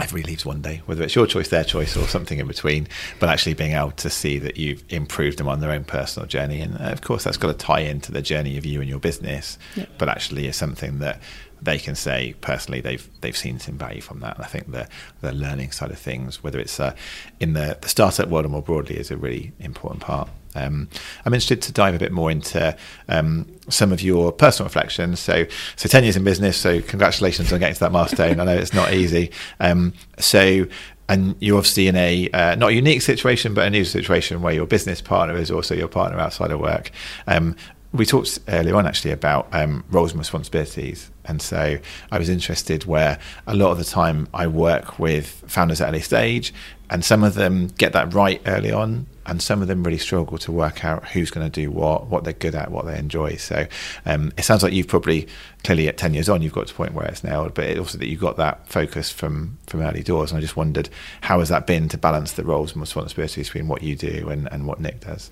everybody 0.00 0.30
leaves 0.30 0.46
one 0.46 0.62
day, 0.62 0.82
whether 0.86 1.02
it's 1.02 1.14
your 1.14 1.26
choice, 1.26 1.48
their 1.48 1.64
choice, 1.64 1.96
or 1.96 2.06
something 2.06 2.38
in 2.38 2.46
between. 2.46 2.88
But 3.18 3.28
actually 3.28 3.54
being 3.54 3.72
able 3.72 3.92
to 3.92 4.10
see 4.10 4.38
that 4.38 4.56
you've 4.56 4.84
improved 4.88 5.38
them 5.38 5.48
on 5.48 5.60
their 5.60 5.70
own 5.70 5.84
personal 5.84 6.26
journey, 6.26 6.60
and 6.60 6.76
uh, 6.76 6.90
of 6.90 7.02
course 7.02 7.24
that's 7.24 7.36
got 7.36 7.48
to 7.48 7.54
tie 7.54 7.80
into 7.80 8.12
the 8.12 8.22
journey 8.22 8.56
of 8.56 8.64
you 8.64 8.80
and 8.80 8.88
your 8.88 8.98
business. 8.98 9.58
But 9.98 10.08
actually, 10.08 10.46
is 10.46 10.56
something 10.56 10.98
that 10.98 11.20
they 11.62 11.78
can 11.78 11.94
say 11.94 12.34
personally 12.40 12.80
they've 12.80 13.08
they've 13.20 13.36
seen 13.36 13.58
some 13.58 13.76
value 13.76 14.00
from 14.00 14.20
that. 14.20 14.36
And 14.36 14.44
I 14.44 14.48
think 14.48 14.70
the 14.70 14.88
the 15.20 15.32
learning 15.32 15.72
side 15.72 15.90
of 15.90 15.98
things, 15.98 16.42
whether 16.42 16.58
it's 16.58 16.80
uh, 16.80 16.94
in 17.38 17.52
the, 17.52 17.78
the 17.80 17.88
startup 17.88 18.28
world 18.28 18.46
or 18.46 18.48
more 18.48 18.62
broadly, 18.62 18.96
is 18.96 19.10
a 19.10 19.16
really 19.16 19.52
important 19.60 20.02
part. 20.02 20.28
Um, 20.54 20.88
I'm 21.24 21.34
interested 21.34 21.62
to 21.62 21.72
dive 21.72 21.94
a 21.94 21.98
bit 21.98 22.12
more 22.12 22.30
into 22.30 22.76
um, 23.08 23.46
some 23.68 23.92
of 23.92 24.02
your 24.02 24.32
personal 24.32 24.66
reflections. 24.66 25.20
So, 25.20 25.46
so 25.76 25.88
ten 25.88 26.02
years 26.02 26.16
in 26.16 26.24
business. 26.24 26.56
So, 26.56 26.80
congratulations 26.80 27.52
on 27.52 27.60
getting 27.60 27.74
to 27.74 27.80
that 27.80 27.92
milestone. 27.92 28.40
I 28.40 28.44
know 28.44 28.56
it's 28.56 28.74
not 28.74 28.92
easy. 28.92 29.30
Um, 29.60 29.92
so, 30.18 30.66
and 31.08 31.34
you're 31.40 31.58
obviously 31.58 31.88
in 31.88 31.96
a 31.96 32.30
uh, 32.30 32.54
not 32.54 32.70
a 32.70 32.74
unique 32.74 33.02
situation, 33.02 33.54
but 33.54 33.66
a 33.66 33.70
new 33.70 33.84
situation 33.84 34.42
where 34.42 34.54
your 34.54 34.66
business 34.66 35.00
partner 35.00 35.36
is 35.36 35.50
also 35.50 35.74
your 35.74 35.88
partner 35.88 36.18
outside 36.18 36.50
of 36.50 36.60
work. 36.60 36.90
Um, 37.26 37.56
we 37.92 38.06
talked 38.06 38.38
earlier 38.46 38.76
on 38.76 38.86
actually 38.86 39.10
about 39.10 39.48
um, 39.52 39.84
roles 39.90 40.12
and 40.12 40.20
responsibilities, 40.20 41.10
and 41.24 41.42
so 41.42 41.78
I 42.12 42.18
was 42.18 42.28
interested 42.28 42.84
where 42.84 43.18
a 43.46 43.56
lot 43.56 43.72
of 43.72 43.78
the 43.78 43.84
time 43.84 44.28
I 44.32 44.46
work 44.46 45.00
with 45.00 45.26
founders 45.48 45.80
at 45.80 45.88
early 45.88 46.00
stage, 46.00 46.54
and 46.88 47.04
some 47.04 47.24
of 47.24 47.34
them 47.34 47.68
get 47.78 47.92
that 47.94 48.14
right 48.14 48.40
early 48.46 48.70
on, 48.70 49.06
and 49.30 49.40
some 49.40 49.62
of 49.62 49.68
them 49.68 49.82
really 49.82 49.96
struggle 49.96 50.36
to 50.38 50.52
work 50.52 50.84
out 50.84 51.08
who's 51.08 51.30
going 51.30 51.50
to 51.50 51.60
do 51.62 51.70
what, 51.70 52.08
what 52.08 52.24
they're 52.24 52.32
good 52.32 52.54
at, 52.54 52.70
what 52.70 52.84
they 52.84 52.98
enjoy. 52.98 53.36
So 53.36 53.66
um, 54.04 54.32
it 54.36 54.42
sounds 54.42 54.62
like 54.62 54.72
you've 54.72 54.88
probably 54.88 55.28
clearly 55.64 55.88
at 55.88 55.96
ten 55.96 56.12
years 56.12 56.28
on 56.28 56.42
you've 56.42 56.52
got 56.52 56.66
to 56.66 56.74
a 56.74 56.76
point 56.76 56.92
where 56.92 57.06
it's 57.06 57.24
nailed, 57.24 57.54
but 57.54 57.64
it 57.64 57.78
also 57.78 57.96
that 57.96 58.08
you've 58.08 58.20
got 58.20 58.36
that 58.36 58.68
focus 58.68 59.10
from 59.10 59.56
from 59.66 59.80
early 59.80 60.02
doors. 60.02 60.32
And 60.32 60.38
I 60.38 60.40
just 60.40 60.56
wondered 60.56 60.90
how 61.22 61.38
has 61.38 61.48
that 61.48 61.66
been 61.66 61.88
to 61.88 61.96
balance 61.96 62.32
the 62.32 62.44
roles 62.44 62.72
and 62.72 62.80
responsibilities 62.80 63.48
between 63.48 63.68
what 63.68 63.82
you 63.82 63.96
do 63.96 64.28
and, 64.28 64.52
and 64.52 64.66
what 64.66 64.80
Nick 64.80 65.00
does. 65.00 65.30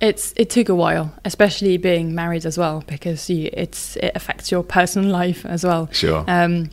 It's 0.00 0.32
it 0.36 0.50
took 0.50 0.68
a 0.68 0.74
while, 0.74 1.12
especially 1.24 1.76
being 1.76 2.14
married 2.14 2.46
as 2.46 2.56
well, 2.56 2.84
because 2.86 3.28
you, 3.28 3.50
it's 3.52 3.96
it 3.96 4.12
affects 4.14 4.50
your 4.50 4.62
personal 4.62 5.10
life 5.10 5.44
as 5.44 5.64
well. 5.64 5.88
Sure. 5.92 6.24
Um, 6.28 6.70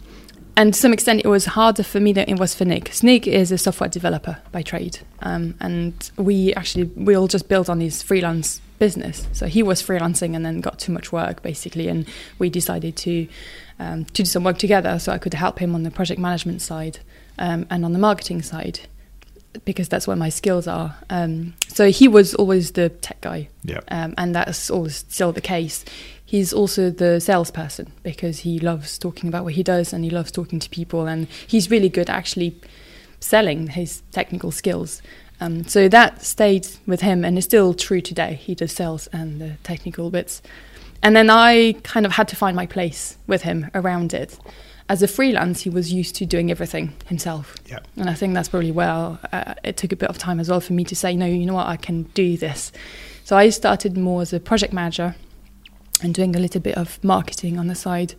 and 0.57 0.73
to 0.73 0.79
some 0.79 0.93
extent, 0.93 1.21
it 1.23 1.27
was 1.27 1.45
harder 1.45 1.83
for 1.83 1.99
me 1.99 2.13
than 2.13 2.25
it 2.27 2.39
was 2.39 2.53
for 2.55 2.65
Nick. 2.65 3.03
Nick 3.03 3.27
is 3.27 3.51
a 3.51 3.57
software 3.57 3.89
developer 3.89 4.37
by 4.51 4.61
trade, 4.61 4.99
um, 5.21 5.55
and 5.59 6.11
we 6.17 6.53
actually 6.55 6.85
we 6.95 7.15
all 7.15 7.27
just 7.27 7.47
built 7.49 7.69
on 7.69 7.79
his 7.81 8.01
freelance 8.01 8.61
business. 8.79 9.27
So 9.31 9.47
he 9.47 9.63
was 9.63 9.81
freelancing 9.81 10.35
and 10.35 10.45
then 10.45 10.61
got 10.61 10.79
too 10.79 10.91
much 10.91 11.11
work 11.11 11.41
basically, 11.41 11.87
and 11.87 12.05
we 12.39 12.49
decided 12.49 12.95
to 12.97 13.27
um, 13.79 14.05
to 14.05 14.13
do 14.13 14.25
some 14.25 14.43
work 14.43 14.57
together. 14.57 14.99
So 14.99 15.11
I 15.11 15.17
could 15.17 15.33
help 15.33 15.59
him 15.59 15.75
on 15.75 15.83
the 15.83 15.91
project 15.91 16.19
management 16.19 16.61
side 16.61 16.99
um, 17.37 17.65
and 17.69 17.83
on 17.85 17.93
the 17.93 17.99
marketing 17.99 18.41
side 18.41 18.79
because 19.63 19.87
that's 19.87 20.05
where 20.05 20.17
my 20.17 20.27
skills 20.27 20.67
are. 20.67 20.97
Um, 21.09 21.53
so 21.69 21.89
he 21.89 22.09
was 22.09 22.35
always 22.35 22.71
the 22.71 22.89
tech 22.89 23.21
guy, 23.21 23.47
Yeah. 23.63 23.79
um, 23.87 24.13
and 24.17 24.35
that's 24.35 24.69
always 24.69 25.05
still 25.07 25.31
the 25.31 25.39
case. 25.41 25.85
He's 26.35 26.51
also 26.51 26.89
the 26.89 27.21
salesperson 27.21 27.93
because 28.03 28.39
he 28.39 28.59
loves 28.59 28.99
talking 28.99 29.29
about 29.29 29.45
what 29.45 29.53
he 29.53 29.63
does 29.63 29.93
and 29.93 30.03
he 30.03 30.09
loves 30.09 30.33
talking 30.33 30.59
to 30.59 30.69
people, 30.69 31.07
and 31.07 31.29
he's 31.47 31.71
really 31.71 31.87
good 31.87 32.09
at 32.09 32.17
actually 32.17 32.59
selling 33.21 33.67
his 33.67 34.01
technical 34.11 34.51
skills. 34.51 35.01
Um, 35.39 35.63
so 35.63 35.87
that 35.87 36.23
stayed 36.23 36.67
with 36.85 36.99
him, 36.99 37.23
and 37.23 37.37
is 37.37 37.45
still 37.45 37.73
true 37.73 38.01
today. 38.01 38.33
He 38.33 38.53
does 38.53 38.73
sales 38.73 39.07
and 39.13 39.39
the 39.39 39.51
technical 39.63 40.11
bits, 40.11 40.41
and 41.01 41.15
then 41.15 41.29
I 41.29 41.77
kind 41.83 42.05
of 42.05 42.11
had 42.11 42.27
to 42.27 42.35
find 42.35 42.53
my 42.53 42.65
place 42.65 43.17
with 43.27 43.43
him 43.43 43.71
around 43.73 44.13
it. 44.13 44.37
As 44.89 45.01
a 45.01 45.07
freelance, 45.07 45.61
he 45.61 45.69
was 45.69 45.93
used 45.93 46.15
to 46.15 46.25
doing 46.25 46.51
everything 46.51 46.91
himself. 47.05 47.55
Yeah. 47.65 47.79
And 47.95 48.09
I 48.09 48.13
think 48.13 48.33
that's 48.33 48.49
probably 48.49 48.73
well. 48.73 49.21
Uh, 49.31 49.53
it 49.63 49.77
took 49.77 49.93
a 49.93 49.95
bit 49.95 50.09
of 50.09 50.17
time 50.17 50.41
as 50.41 50.49
well 50.49 50.59
for 50.59 50.73
me 50.73 50.83
to 50.83 50.97
say, 50.97 51.15
no, 51.15 51.25
you 51.25 51.45
know 51.45 51.53
what, 51.53 51.67
I 51.67 51.77
can 51.77 52.03
do 52.13 52.35
this. 52.35 52.73
So 53.23 53.37
I 53.37 53.49
started 53.51 53.97
more 53.97 54.21
as 54.21 54.33
a 54.33 54.39
project 54.41 54.73
manager 54.73 55.15
and 56.05 56.13
doing 56.13 56.35
a 56.35 56.39
little 56.39 56.61
bit 56.61 56.77
of 56.77 57.03
marketing 57.03 57.59
on 57.59 57.67
the 57.67 57.75
side. 57.75 58.15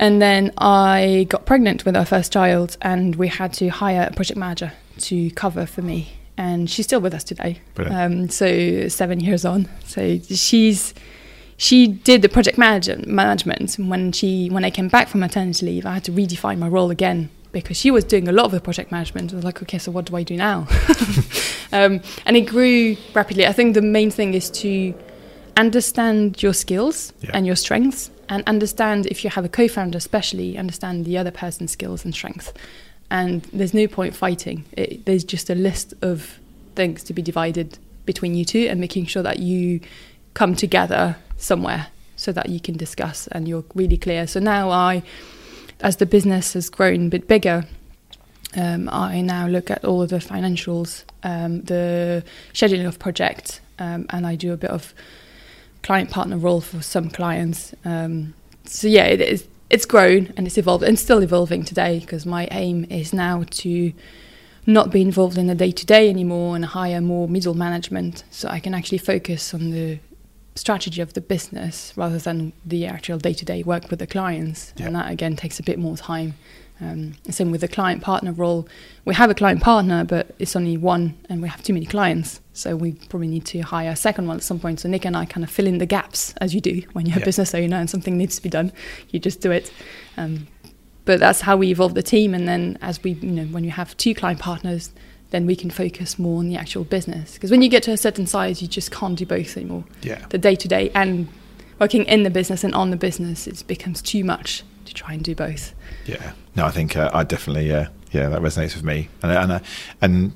And 0.00 0.20
then 0.20 0.52
I 0.58 1.26
got 1.28 1.46
pregnant 1.46 1.84
with 1.84 1.96
our 1.96 2.04
first 2.04 2.32
child, 2.32 2.76
and 2.82 3.14
we 3.14 3.28
had 3.28 3.52
to 3.54 3.68
hire 3.68 4.08
a 4.10 4.12
project 4.12 4.36
manager 4.38 4.72
to 4.98 5.30
cover 5.32 5.66
for 5.66 5.82
me. 5.82 6.14
And 6.36 6.68
she's 6.68 6.86
still 6.86 7.00
with 7.00 7.14
us 7.14 7.22
today. 7.22 7.60
Um, 7.92 8.28
so 8.28 8.88
seven 8.88 9.20
years 9.20 9.44
on. 9.44 9.68
So 9.84 10.18
she's 10.18 10.92
she 11.56 11.86
did 11.86 12.22
the 12.22 12.28
project 12.28 12.58
manager, 12.58 12.98
management 13.06 13.78
and 13.78 13.88
when 13.88 14.10
she 14.10 14.48
when 14.48 14.64
I 14.64 14.70
came 14.70 14.88
back 14.88 15.06
from 15.08 15.20
maternity 15.20 15.66
leave 15.66 15.86
I 15.86 15.94
had 15.94 16.04
to 16.04 16.12
redefine 16.12 16.58
my 16.58 16.66
role 16.66 16.90
again 16.90 17.30
because 17.52 17.76
she 17.76 17.92
was 17.92 18.02
doing 18.02 18.26
a 18.26 18.32
lot 18.32 18.46
of 18.46 18.50
the 18.50 18.60
project 18.60 18.90
management 18.90 19.32
I 19.32 19.36
was 19.36 19.44
like 19.44 19.62
okay 19.62 19.78
so 19.78 19.92
what 19.92 20.06
do 20.06 20.16
I 20.16 20.24
do 20.24 20.36
now 20.36 20.66
um, 21.72 22.00
and 22.26 22.36
it 22.36 22.42
grew 22.42 22.96
rapidly 23.14 23.46
I 23.46 23.52
think 23.52 23.74
the 23.74 23.82
main 23.82 24.10
thing 24.10 24.34
is 24.34 24.50
to 24.50 24.94
understand 25.56 26.42
your 26.42 26.52
skills 26.54 27.12
Yeah. 27.20 27.30
and 27.34 27.46
your 27.46 27.56
strengths 27.56 28.10
and 28.28 28.42
understand 28.46 29.06
if 29.06 29.24
you 29.24 29.30
have 29.30 29.44
a 29.44 29.48
co-founder 29.48 29.98
especially 29.98 30.56
understand 30.58 31.04
the 31.04 31.18
other 31.18 31.30
person's 31.30 31.72
skills 31.72 32.04
and 32.04 32.14
strengths 32.14 32.52
and 33.10 33.42
there's 33.52 33.74
no 33.74 33.86
point 33.86 34.16
fighting 34.16 34.64
it, 34.72 35.04
there's 35.04 35.24
just 35.24 35.50
a 35.50 35.54
list 35.54 35.94
of 36.02 36.38
things 36.74 37.04
to 37.04 37.12
be 37.12 37.22
divided 37.22 37.78
between 38.06 38.34
you 38.34 38.44
two 38.44 38.66
and 38.70 38.80
making 38.80 39.06
sure 39.06 39.22
that 39.22 39.38
you 39.38 39.80
come 40.34 40.54
together 40.54 41.16
somewhere 41.36 41.86
so 42.16 42.32
that 42.32 42.48
you 42.48 42.60
can 42.60 42.76
discuss 42.76 43.26
and 43.28 43.46
you're 43.48 43.64
really 43.74 43.96
clear. 43.96 44.26
So 44.26 44.40
now 44.40 44.70
I, 44.70 45.02
as 45.80 45.96
the 45.96 46.06
business 46.06 46.52
has 46.54 46.68
grown 46.70 47.06
a 47.06 47.08
bit 47.10 47.28
bigger, 47.28 47.64
um, 48.56 48.88
I 48.92 49.20
now 49.20 49.46
look 49.46 49.70
at 49.70 49.84
all 49.84 50.02
of 50.02 50.10
the 50.10 50.16
financials, 50.18 51.04
um, 51.22 51.62
the 51.62 52.22
scheduling 52.52 52.86
of 52.86 52.98
projects, 52.98 53.60
um, 53.78 54.06
and 54.10 54.26
I 54.26 54.36
do 54.36 54.52
a 54.52 54.56
bit 54.56 54.70
of 54.70 54.94
client 55.84 56.10
partner 56.10 56.36
role 56.36 56.60
for 56.60 56.82
some 56.82 57.10
clients. 57.10 57.74
Um, 57.84 58.34
so 58.64 58.88
yeah, 58.88 59.04
it 59.04 59.20
is. 59.20 59.46
It's 59.70 59.86
grown 59.86 60.32
and 60.36 60.46
it's 60.46 60.58
evolved 60.58 60.84
and 60.84 60.98
still 60.98 61.22
evolving 61.22 61.64
today 61.64 62.00
because 62.00 62.26
my 62.26 62.48
aim 62.50 62.84
is 62.90 63.12
now 63.12 63.44
to 63.62 63.92
not 64.66 64.90
be 64.90 65.02
involved 65.02 65.36
in 65.36 65.46
the 65.46 65.54
day 65.54 65.70
to 65.72 65.86
day 65.86 66.08
anymore 66.08 66.54
and 66.56 66.64
hire 66.64 67.00
more 67.00 67.28
middle 67.28 67.54
management 67.54 68.24
so 68.30 68.48
I 68.48 68.60
can 68.60 68.72
actually 68.74 68.98
focus 68.98 69.52
on 69.52 69.70
the 69.70 69.98
strategy 70.54 71.00
of 71.00 71.14
the 71.14 71.20
business 71.20 71.92
rather 71.96 72.18
than 72.18 72.52
the 72.64 72.86
actual 72.86 73.18
day 73.18 73.34
to 73.34 73.44
day 73.44 73.62
work 73.62 73.90
with 73.90 73.98
the 73.98 74.06
clients. 74.06 74.72
Yeah. 74.76 74.86
And 74.86 74.96
that 74.96 75.10
again 75.10 75.36
takes 75.36 75.58
a 75.58 75.62
bit 75.62 75.78
more 75.78 75.96
time. 75.96 76.34
Um, 76.80 77.14
same 77.30 77.50
with 77.52 77.60
the 77.60 77.68
client 77.68 78.02
partner 78.02 78.32
role. 78.32 78.66
We 79.04 79.14
have 79.14 79.30
a 79.30 79.34
client 79.34 79.62
partner, 79.62 80.04
but 80.04 80.34
it's 80.40 80.56
only 80.56 80.76
one, 80.76 81.16
and 81.28 81.40
we 81.40 81.48
have 81.48 81.62
too 81.62 81.72
many 81.72 81.86
clients. 81.86 82.40
So 82.52 82.74
we 82.74 82.92
probably 83.08 83.28
need 83.28 83.44
to 83.46 83.60
hire 83.60 83.90
a 83.90 83.96
second 83.96 84.26
one 84.26 84.36
at 84.36 84.42
some 84.42 84.58
point. 84.58 84.80
So 84.80 84.88
Nick 84.88 85.04
and 85.04 85.16
I 85.16 85.24
kind 85.24 85.44
of 85.44 85.50
fill 85.50 85.66
in 85.66 85.78
the 85.78 85.86
gaps 85.86 86.34
as 86.40 86.52
you 86.54 86.60
do 86.60 86.82
when 86.92 87.06
you're 87.06 87.16
Yeah. 87.18 87.22
a 87.22 87.26
business 87.26 87.54
owner 87.54 87.76
and 87.76 87.88
something 87.88 88.16
needs 88.18 88.36
to 88.36 88.42
be 88.42 88.48
done. 88.48 88.72
You 89.10 89.20
just 89.20 89.40
do 89.40 89.50
it. 89.52 89.72
Um, 90.16 90.48
but 91.04 91.20
that's 91.20 91.42
how 91.42 91.56
we 91.56 91.68
evolve 91.68 91.94
the 91.94 92.02
team. 92.02 92.34
And 92.34 92.48
then 92.48 92.76
as 92.82 93.02
we, 93.04 93.12
you 93.12 93.30
know, 93.30 93.44
when 93.44 93.62
you 93.62 93.70
have 93.70 93.96
two 93.96 94.14
client 94.14 94.40
partners, 94.40 94.90
then 95.30 95.46
we 95.46 95.54
can 95.56 95.70
focus 95.70 96.18
more 96.18 96.38
on 96.38 96.48
the 96.48 96.56
actual 96.56 96.82
business. 96.84 97.34
Because 97.34 97.50
when 97.50 97.62
you 97.62 97.68
get 97.68 97.82
to 97.84 97.92
a 97.92 97.96
certain 97.96 98.26
size, 98.26 98.62
you 98.62 98.68
just 98.68 98.90
can't 98.90 99.16
do 99.18 99.26
both 99.26 99.56
anymore 99.56 99.84
Yeah. 100.02 100.24
the 100.30 100.38
day 100.38 100.54
to 100.56 100.66
day 100.68 100.90
and 100.94 101.28
working 101.78 102.04
in 102.04 102.22
the 102.24 102.30
business 102.30 102.64
and 102.64 102.74
on 102.74 102.90
the 102.90 102.96
business, 102.96 103.46
it 103.46 103.64
becomes 103.66 104.00
too 104.02 104.24
much 104.24 104.62
to 104.86 104.94
try 104.94 105.12
and 105.12 105.22
do 105.22 105.34
both. 105.34 105.74
Yeah. 106.06 106.32
No, 106.56 106.64
I 106.64 106.70
think 106.70 106.96
uh, 106.96 107.10
I 107.12 107.24
definitely, 107.24 107.72
uh, 107.72 107.86
yeah, 108.12 108.28
that 108.28 108.40
resonates 108.40 108.74
with 108.74 108.84
me. 108.84 109.08
And, 109.22 109.32
and, 109.32 109.52
uh, 109.52 109.60
and 110.00 110.32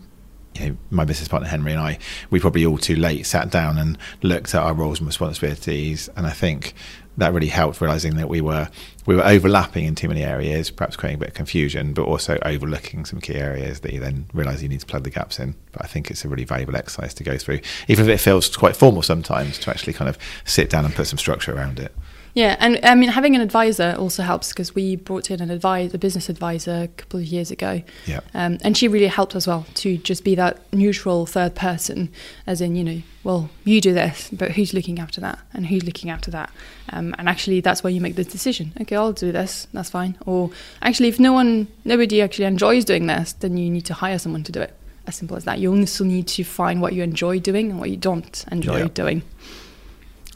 you 0.54 0.70
know, 0.70 0.76
my 0.90 1.04
business 1.04 1.28
partner 1.28 1.48
Henry 1.48 1.72
and 1.72 1.80
I, 1.80 1.98
we 2.30 2.40
probably 2.40 2.66
all 2.66 2.78
too 2.78 2.96
late 2.96 3.26
sat 3.26 3.50
down 3.50 3.78
and 3.78 3.98
looked 4.22 4.54
at 4.54 4.62
our 4.62 4.74
roles 4.74 4.98
and 4.98 5.06
responsibilities. 5.06 6.08
And 6.16 6.26
I 6.26 6.30
think 6.30 6.74
that 7.18 7.32
really 7.32 7.48
helped 7.48 7.80
realizing 7.80 8.16
that 8.16 8.28
we 8.28 8.40
were 8.40 8.68
we 9.04 9.16
were 9.16 9.24
overlapping 9.24 9.84
in 9.84 9.94
too 9.94 10.08
many 10.08 10.22
areas, 10.22 10.70
perhaps 10.70 10.96
creating 10.96 11.16
a 11.16 11.18
bit 11.20 11.28
of 11.30 11.34
confusion, 11.34 11.92
but 11.92 12.02
also 12.02 12.38
overlooking 12.42 13.04
some 13.04 13.20
key 13.20 13.34
areas 13.34 13.80
that 13.80 13.92
you 13.92 14.00
then 14.00 14.26
realize 14.32 14.62
you 14.62 14.68
need 14.68 14.80
to 14.80 14.86
plug 14.86 15.02
the 15.02 15.10
gaps 15.10 15.38
in. 15.38 15.54
But 15.72 15.82
I 15.84 15.88
think 15.88 16.10
it's 16.10 16.24
a 16.24 16.28
really 16.28 16.44
valuable 16.44 16.76
exercise 16.76 17.14
to 17.14 17.24
go 17.24 17.36
through, 17.36 17.60
even 17.88 18.08
if 18.08 18.14
it 18.14 18.18
feels 18.18 18.54
quite 18.56 18.76
formal 18.76 19.02
sometimes, 19.02 19.58
to 19.60 19.70
actually 19.70 19.94
kind 19.94 20.08
of 20.08 20.18
sit 20.44 20.70
down 20.70 20.84
and 20.84 20.94
put 20.94 21.06
some 21.06 21.18
structure 21.18 21.54
around 21.54 21.80
it. 21.80 21.94
Yeah, 22.34 22.56
and 22.60 22.78
I 22.84 22.94
mean, 22.94 23.08
having 23.08 23.34
an 23.34 23.40
advisor 23.40 23.96
also 23.98 24.22
helps 24.22 24.50
because 24.50 24.74
we 24.74 24.96
brought 24.96 25.30
in 25.30 25.40
an 25.40 25.50
advisor, 25.50 25.96
a 25.96 25.98
business 25.98 26.28
advisor, 26.28 26.82
a 26.82 26.88
couple 26.88 27.20
of 27.20 27.26
years 27.26 27.50
ago. 27.50 27.82
Yeah. 28.06 28.20
Um, 28.34 28.58
and 28.62 28.76
she 28.76 28.86
really 28.88 29.06
helped 29.06 29.34
as 29.34 29.46
well 29.46 29.66
to 29.76 29.96
just 29.98 30.24
be 30.24 30.34
that 30.36 30.60
neutral 30.72 31.26
third 31.26 31.54
person, 31.54 32.10
as 32.46 32.60
in, 32.60 32.76
you 32.76 32.84
know, 32.84 33.02
well, 33.24 33.50
you 33.64 33.80
do 33.80 33.92
this, 33.92 34.28
but 34.32 34.52
who's 34.52 34.72
looking 34.72 34.98
after 34.98 35.20
that? 35.20 35.38
And 35.52 35.66
who's 35.66 35.84
looking 35.84 36.10
after 36.10 36.30
that? 36.30 36.50
Um, 36.90 37.14
and 37.18 37.28
actually, 37.28 37.60
that's 37.60 37.82
where 37.82 37.92
you 37.92 38.00
make 38.00 38.14
the 38.16 38.24
decision. 38.24 38.72
Okay, 38.80 38.94
I'll 38.96 39.12
do 39.12 39.32
this, 39.32 39.66
that's 39.72 39.90
fine. 39.90 40.16
Or 40.26 40.50
actually, 40.82 41.08
if 41.08 41.18
no 41.18 41.32
one, 41.32 41.66
nobody 41.84 42.22
actually 42.22 42.44
enjoys 42.44 42.84
doing 42.84 43.06
this, 43.06 43.32
then 43.32 43.56
you 43.56 43.68
need 43.70 43.84
to 43.86 43.94
hire 43.94 44.18
someone 44.18 44.44
to 44.44 44.52
do 44.52 44.60
it. 44.60 44.74
As 45.06 45.16
simple 45.16 45.38
as 45.38 45.44
that. 45.44 45.58
You 45.58 45.74
also 45.74 46.04
need 46.04 46.28
to 46.28 46.44
find 46.44 46.82
what 46.82 46.92
you 46.92 47.02
enjoy 47.02 47.38
doing 47.40 47.70
and 47.70 47.80
what 47.80 47.88
you 47.88 47.96
don't 47.96 48.44
enjoy 48.52 48.80
Yeah. 48.80 48.88
doing. 48.88 49.22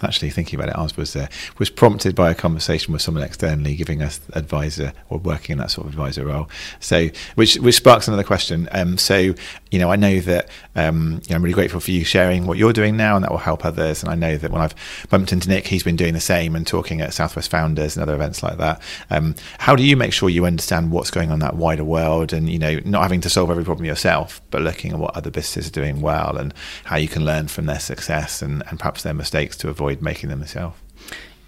Actually 0.04 0.30
thinking 0.30 0.58
about 0.58 0.68
it, 0.70 0.78
ours 0.78 0.96
was 0.96 1.16
uh, 1.16 1.26
was 1.58 1.70
prompted 1.70 2.14
by 2.14 2.30
a 2.30 2.34
conversation 2.34 2.92
with 2.92 3.02
someone 3.02 3.24
externally 3.24 3.74
giving 3.74 4.02
us 4.02 4.20
advisor 4.32 4.92
or 5.08 5.18
working 5.18 5.54
in 5.54 5.58
that 5.58 5.70
sort 5.70 5.86
of 5.86 5.92
advisor 5.92 6.26
role. 6.26 6.48
So, 6.80 7.08
which 7.34 7.56
which 7.56 7.76
sparks 7.76 8.08
another 8.08 8.24
question. 8.24 8.68
Um, 8.72 8.98
so, 8.98 9.34
you 9.70 9.78
know, 9.78 9.90
I 9.90 9.96
know 9.96 10.20
that 10.20 10.48
um, 10.74 11.20
you 11.24 11.30
know, 11.30 11.36
I'm 11.36 11.42
really 11.42 11.54
grateful 11.54 11.80
for 11.80 11.90
you 11.90 12.04
sharing 12.04 12.46
what 12.46 12.58
you're 12.58 12.72
doing 12.72 12.96
now, 12.96 13.16
and 13.16 13.24
that 13.24 13.30
will 13.30 13.38
help 13.38 13.64
others. 13.64 14.02
And 14.02 14.10
I 14.10 14.14
know 14.14 14.36
that 14.36 14.50
when 14.50 14.62
I've 14.62 14.74
bumped 15.10 15.32
into 15.32 15.48
Nick, 15.48 15.66
he's 15.66 15.82
been 15.82 15.96
doing 15.96 16.14
the 16.14 16.20
same 16.20 16.56
and 16.56 16.66
talking 16.66 17.00
at 17.00 17.14
Southwest 17.14 17.50
Founders 17.50 17.96
and 17.96 18.02
other 18.02 18.14
events 18.14 18.42
like 18.42 18.58
that. 18.58 18.82
Um, 19.10 19.34
how 19.58 19.76
do 19.76 19.84
you 19.84 19.96
make 19.96 20.12
sure 20.12 20.28
you 20.28 20.46
understand 20.46 20.90
what's 20.90 21.10
going 21.10 21.28
on 21.28 21.34
in 21.34 21.40
that 21.40 21.56
wider 21.56 21.84
world, 21.84 22.32
and 22.32 22.48
you 22.48 22.58
know, 22.58 22.80
not 22.84 23.02
having 23.02 23.20
to 23.22 23.30
solve 23.30 23.50
every 23.50 23.64
problem 23.64 23.84
yourself, 23.84 24.40
but 24.50 24.62
looking 24.62 24.92
at 24.92 24.98
what 24.98 25.16
other 25.16 25.30
businesses 25.30 25.68
are 25.68 25.72
doing 25.72 26.00
well 26.00 26.36
and 26.36 26.54
how 26.84 26.96
you 26.96 27.08
can 27.08 27.24
learn 27.24 27.48
from 27.48 27.66
their 27.66 27.80
success 27.80 28.42
and, 28.42 28.62
and 28.68 28.78
perhaps 28.78 29.02
their 29.02 29.14
mistakes 29.14 29.56
to 29.58 29.68
avoid 29.68 29.91
making 30.00 30.30
them 30.30 30.40
yourself? 30.40 30.82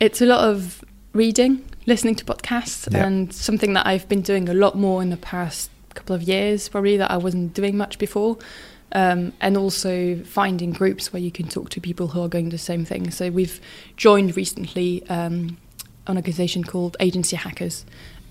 It's 0.00 0.20
a 0.20 0.26
lot 0.26 0.48
of 0.48 0.85
reading, 1.12 1.64
listening 1.87 2.16
to 2.16 2.24
podcasts, 2.24 2.92
yeah. 2.92 3.07
and 3.07 3.33
something 3.33 3.72
that 3.74 3.87
I've 3.87 4.09
been 4.09 4.22
doing 4.22 4.48
a 4.48 4.54
lot 4.54 4.76
more 4.76 5.00
in 5.00 5.11
the 5.11 5.16
past 5.16 5.70
couple 5.94 6.14
of 6.14 6.22
years, 6.22 6.68
probably 6.68 6.96
that 6.96 7.11
I 7.11 7.16
wasn't 7.16 7.54
doing 7.54 7.76
much 7.76 7.98
before. 7.98 8.38
Um, 8.92 9.33
and 9.40 9.57
also 9.57 10.22
finding 10.22 10.70
groups 10.70 11.12
where 11.12 11.20
you 11.20 11.33
can 11.33 11.48
talk 11.48 11.68
to 11.70 11.80
people 11.80 12.09
who 12.09 12.22
are 12.22 12.28
going 12.28 12.50
the 12.50 12.59
same 12.59 12.85
thing. 12.85 13.11
So 13.11 13.28
we've 13.28 13.61
joined 13.96 14.37
recently 14.37 15.04
um, 15.09 15.57
an 16.07 16.16
organization 16.16 16.62
called 16.62 16.96
Agency 17.00 17.35
Hackers, 17.35 17.85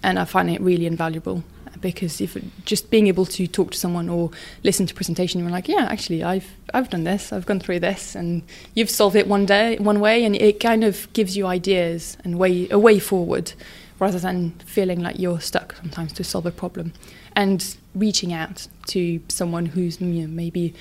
and 0.04 0.18
I 0.18 0.24
find 0.24 0.50
it 0.50 0.62
really 0.62 0.86
invaluable 0.86 1.44
because 1.82 2.22
if 2.22 2.38
just 2.66 2.90
being 2.90 3.08
able 3.08 3.26
to 3.26 3.48
talk 3.48 3.72
to 3.72 3.78
someone 3.78 4.10
or 4.10 4.32
listen 4.64 4.86
to 4.86 4.94
presentation, 4.94 5.42
you're 5.42 5.50
like, 5.50 5.68
yeah, 5.68 5.88
actually, 5.90 6.24
I've 6.24 6.50
I've 6.74 6.90
done 6.90 7.04
this, 7.04 7.34
I've 7.34 7.46
gone 7.46 7.60
through 7.60 7.80
this, 7.80 8.16
and 8.16 8.44
you've 8.74 8.90
solved 8.90 9.16
it 9.16 9.28
one 9.28 9.46
day, 9.46 9.78
one 9.78 10.00
way, 10.00 10.24
and 10.26 10.36
it 10.36 10.60
kind 10.60 10.84
of 10.84 11.12
gives 11.14 11.38
you 11.38 11.46
ideas 11.46 12.18
and 12.24 12.38
way 12.40 12.68
a 12.70 12.80
way 12.80 13.00
forward, 13.00 13.54
rather 14.00 14.20
than 14.20 14.52
feeling 14.66 15.02
like 15.02 15.20
you're 15.20 15.42
stuck 15.42 15.76
sometimes 15.76 16.14
to 16.14 16.24
solve 16.24 16.46
a 16.46 16.52
problem, 16.52 16.94
and 17.36 17.78
reaching 17.96 18.34
out 18.34 18.68
to 18.88 19.22
someone 19.28 19.68
who's 19.68 20.02
you 20.02 20.22
know, 20.22 20.28
maybe 20.28 20.74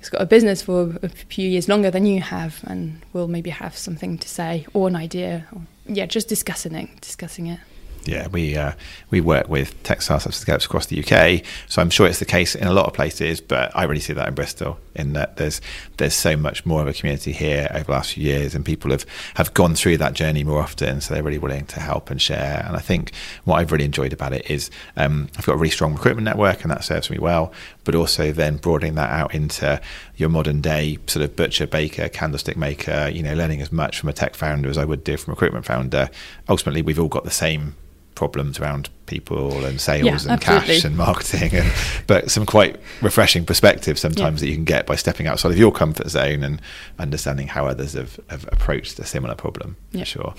has 0.00 0.08
got 0.08 0.22
a 0.22 0.26
business 0.26 0.62
for 0.62 0.98
a 1.02 1.08
few 1.08 1.48
years 1.48 1.68
longer 1.68 1.90
than 1.90 2.06
you 2.06 2.20
have 2.20 2.60
and 2.66 3.02
will 3.12 3.28
maybe 3.28 3.50
have 3.50 3.76
something 3.76 4.16
to 4.16 4.28
say 4.28 4.66
or 4.72 4.88
an 4.88 4.96
idea 4.96 5.46
or 5.52 5.60
yeah 5.86 6.06
just 6.06 6.26
discussing 6.26 6.74
it 6.74 6.88
discussing 7.02 7.46
it 7.46 7.60
yeah, 8.04 8.28
we 8.28 8.56
uh, 8.56 8.72
we 9.10 9.20
work 9.20 9.48
with 9.48 9.80
tech 9.82 10.02
startups 10.02 10.42
across 10.42 10.86
the 10.86 11.00
UK, 11.00 11.44
so 11.68 11.82
I'm 11.82 11.90
sure 11.90 12.06
it's 12.06 12.18
the 12.18 12.24
case 12.24 12.54
in 12.54 12.66
a 12.66 12.72
lot 12.72 12.86
of 12.86 12.94
places. 12.94 13.40
But 13.40 13.70
I 13.76 13.84
really 13.84 14.00
see 14.00 14.12
that 14.12 14.28
in 14.28 14.34
Bristol, 14.34 14.78
in 14.94 15.12
that 15.12 15.36
there's 15.36 15.60
there's 15.96 16.14
so 16.14 16.36
much 16.36 16.66
more 16.66 16.82
of 16.82 16.88
a 16.88 16.92
community 16.92 17.32
here 17.32 17.68
over 17.70 17.84
the 17.84 17.92
last 17.92 18.12
few 18.12 18.24
years, 18.24 18.54
and 18.54 18.64
people 18.64 18.90
have 18.90 19.06
have 19.34 19.54
gone 19.54 19.74
through 19.74 19.96
that 19.98 20.14
journey 20.14 20.44
more 20.44 20.60
often, 20.60 21.00
so 21.00 21.14
they're 21.14 21.22
really 21.22 21.38
willing 21.38 21.66
to 21.66 21.80
help 21.80 22.10
and 22.10 22.20
share. 22.20 22.64
And 22.66 22.76
I 22.76 22.80
think 22.80 23.12
what 23.44 23.56
I've 23.56 23.72
really 23.72 23.84
enjoyed 23.84 24.12
about 24.12 24.32
it 24.32 24.50
is 24.50 24.70
um, 24.96 25.28
I've 25.38 25.46
got 25.46 25.54
a 25.54 25.58
really 25.58 25.70
strong 25.70 25.92
recruitment 25.92 26.24
network, 26.24 26.62
and 26.62 26.70
that 26.70 26.84
serves 26.84 27.10
me 27.10 27.18
well. 27.18 27.52
But 27.84 27.94
also 27.94 28.32
then 28.32 28.56
broadening 28.56 28.94
that 28.96 29.10
out 29.10 29.34
into 29.34 29.80
your 30.16 30.28
modern 30.28 30.60
day 30.60 30.98
sort 31.06 31.24
of 31.24 31.34
butcher, 31.36 31.66
baker, 31.66 32.08
candlestick 32.08 32.56
maker, 32.56 33.10
you 33.12 33.22
know, 33.22 33.34
learning 33.34 33.62
as 33.62 33.72
much 33.72 34.00
from 34.00 34.08
a 34.08 34.12
tech 34.12 34.34
founder 34.34 34.68
as 34.68 34.78
I 34.78 34.84
would 34.84 35.04
do 35.04 35.16
from 35.16 35.32
a 35.32 35.34
recruitment 35.34 35.64
founder. 35.64 36.10
Ultimately, 36.48 36.82
we've 36.82 37.00
all 37.00 37.08
got 37.08 37.24
the 37.24 37.30
same 37.30 37.74
problems 38.20 38.60
around 38.60 38.90
people 39.06 39.64
and 39.64 39.80
sales 39.80 40.04
yeah, 40.04 40.12
and 40.12 40.30
absolutely. 40.32 40.74
cash 40.74 40.84
and 40.84 40.94
marketing 40.94 41.54
and 41.54 41.72
but 42.06 42.30
some 42.30 42.44
quite 42.44 42.78
refreshing 43.00 43.46
perspectives 43.46 43.98
sometimes 43.98 44.42
yeah. 44.42 44.44
that 44.44 44.50
you 44.50 44.54
can 44.54 44.64
get 44.66 44.84
by 44.84 44.94
stepping 44.94 45.26
outside 45.26 45.50
of 45.50 45.56
your 45.56 45.72
comfort 45.72 46.06
zone 46.06 46.44
and 46.44 46.60
understanding 46.98 47.48
how 47.48 47.66
others 47.66 47.94
have, 47.94 48.20
have 48.28 48.46
approached 48.52 48.98
a 48.98 49.06
similar 49.06 49.34
problem 49.34 49.74
yeah. 49.92 50.04
sure 50.04 50.34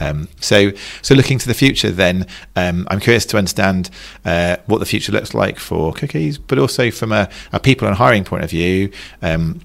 um, 0.00 0.26
so 0.40 0.72
so 1.02 1.14
looking 1.14 1.38
to 1.38 1.46
the 1.46 1.52
future 1.52 1.90
then 1.90 2.26
um, 2.56 2.88
I'm 2.90 3.00
curious 3.00 3.26
to 3.26 3.36
understand 3.36 3.90
uh, 4.24 4.56
what 4.64 4.78
the 4.78 4.86
future 4.86 5.12
looks 5.12 5.34
like 5.34 5.58
for 5.58 5.92
cookies 5.92 6.38
but 6.38 6.58
also 6.58 6.90
from 6.90 7.12
a, 7.12 7.28
a 7.52 7.60
people 7.60 7.86
and 7.86 7.94
hiring 7.98 8.24
point 8.24 8.44
of 8.44 8.48
view 8.48 8.90
um, 9.20 9.60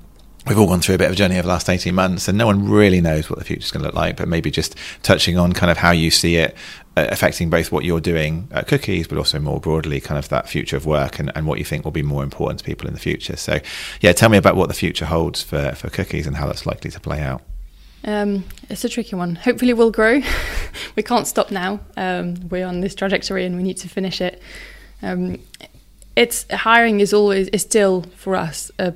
we've 0.48 0.58
all 0.58 0.68
gone 0.68 0.82
through 0.82 0.96
a 0.96 0.98
bit 0.98 1.06
of 1.06 1.14
a 1.14 1.16
journey 1.16 1.36
over 1.36 1.44
the 1.44 1.48
last 1.50 1.70
18 1.70 1.94
months 1.94 2.28
and 2.28 2.38
no 2.38 2.46
one 2.46 2.68
really 2.68 3.02
knows 3.02 3.30
what 3.30 3.38
the 3.38 3.46
future 3.46 3.64
is 3.64 3.72
going 3.72 3.82
to 3.82 3.88
look 3.88 3.96
like 3.96 4.18
but 4.18 4.28
maybe 4.28 4.50
just 4.50 4.76
touching 5.04 5.38
on 5.38 5.54
kind 5.54 5.72
of 5.72 5.78
how 5.78 5.92
you 5.92 6.10
see 6.10 6.38
it 6.38 6.56
uh, 6.98 7.08
affecting 7.10 7.50
both 7.50 7.72
what 7.72 7.86
you're 7.86 8.02
doing 8.02 8.48
at 8.52 8.68
cookies 8.68 9.08
but 9.08 9.18
also 9.18 9.40
more 9.40 9.60
broadly 9.60 10.00
kind 10.00 10.18
of 10.18 10.30
that 10.30 10.50
future 10.50 10.76
of 10.76 10.86
work 10.86 11.20
and, 11.20 11.32
and 11.36 11.46
what 11.46 11.60
you 11.60 11.66
think 11.66 11.86
will 11.86 11.92
be 11.92 12.04
more 12.04 12.24
important 12.24 12.60
to 12.60 12.66
people 12.66 12.88
in 12.88 12.94
the 12.94 13.00
future 13.00 13.38
so 13.38 13.60
yeah 14.02 14.12
tell 14.12 14.30
me 14.30 14.38
about 14.38 14.56
what 14.56 14.68
the 14.68 14.74
future 14.74 15.06
holds 15.06 15.42
for, 15.42 15.74
for 15.76 15.90
cookies 15.90 16.26
and 16.26 16.38
how 16.38 16.48
that's 16.48 16.66
likely 16.66 16.90
to 16.90 17.00
play 17.00 17.22
out 17.22 17.42
um, 18.04 18.46
it's 18.68 18.84
a 18.84 18.90
tricky 18.90 19.16
one. 19.16 19.36
Hopefully, 19.36 19.74
we'll 19.74 19.92
grow. 19.92 20.22
we 20.96 21.04
can't 21.04 21.28
stop 21.28 21.52
now. 21.52 21.80
Um, 21.96 22.50
we're 22.50 22.66
on 22.66 22.82
this 22.82 22.96
trajectory, 22.96 23.46
and 23.46 23.56
we 23.56 23.62
need 23.62 23.78
to 23.78 23.88
finish 23.88 24.22
it. 24.22 24.42
Um, 25.04 25.38
it's 26.16 26.46
hiring 26.52 27.00
is 27.00 27.14
always 27.14 27.48
is 27.50 27.62
still 27.62 28.04
for 28.16 28.36
us 28.36 28.72
a 28.80 28.94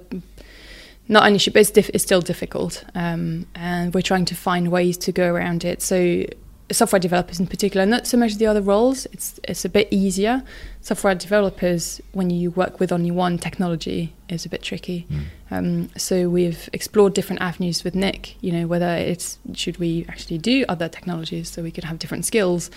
not 1.08 1.26
only 1.26 1.40
but 1.40 1.58
it's, 1.58 1.72
diff- 1.72 1.92
it's 1.94 2.04
still 2.04 2.22
difficult, 2.22 2.84
um, 2.96 3.46
and 3.56 3.94
we're 3.94 4.02
trying 4.02 4.26
to 4.26 4.36
find 4.36 4.72
ways 4.72 4.98
to 4.98 5.12
go 5.12 5.34
around 5.34 5.64
it. 5.64 5.82
So 5.82 6.26
software 6.72 7.00
developers 7.00 7.40
in 7.40 7.46
particular, 7.46 7.86
not 7.86 8.08
so 8.08 8.18
much 8.18 8.36
the 8.36 8.48
other 8.48 8.62
roles. 8.62 9.06
It's 9.08 9.40
it's 9.44 9.66
a 9.66 9.70
bit 9.70 9.88
easier. 9.92 10.44
Software 10.82 11.16
developers, 11.16 12.02
when 12.14 12.30
you 12.30 12.52
work 12.52 12.80
with 12.80 12.92
only 12.92 13.12
one 13.12 13.38
technology, 13.38 14.14
is 14.30 14.46
a 14.46 14.50
bit 14.50 14.64
tricky. 14.64 15.06
Mm. 15.10 15.24
Um, 15.52 15.90
so 15.98 16.28
we've 16.28 16.70
explored 16.74 17.14
different 17.14 17.42
avenues 17.42 17.84
with 17.84 17.96
Nick. 17.96 18.36
You 18.42 18.52
know, 18.52 18.68
whether 18.68 18.96
it's 18.96 19.38
should 19.54 19.78
we 19.78 20.06
actually 20.10 20.40
do 20.40 20.66
other 20.68 20.90
technologies 20.90 21.50
so 21.50 21.62
we 21.62 21.72
could 21.72 21.84
have 21.84 22.00
different 22.00 22.26
skills. 22.26 22.72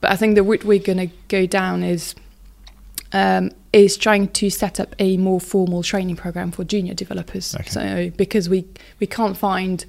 But 0.00 0.10
I 0.10 0.16
think 0.16 0.34
the 0.34 0.42
route 0.42 0.64
we're 0.64 0.80
going 0.80 1.08
to 1.08 1.14
go 1.28 1.46
down 1.46 1.82
is 1.82 2.14
um, 3.12 3.52
is 3.74 3.96
trying 3.96 4.28
to 4.28 4.48
set 4.50 4.78
up 4.78 4.94
a 5.00 5.16
more 5.16 5.40
formal 5.40 5.82
training 5.82 6.14
program 6.14 6.52
for 6.52 6.62
junior 6.62 6.94
developers. 6.94 7.56
Okay. 7.56 7.68
So 7.68 8.10
because 8.16 8.48
we 8.48 8.64
we 9.00 9.06
can't 9.06 9.36
find 9.36 9.84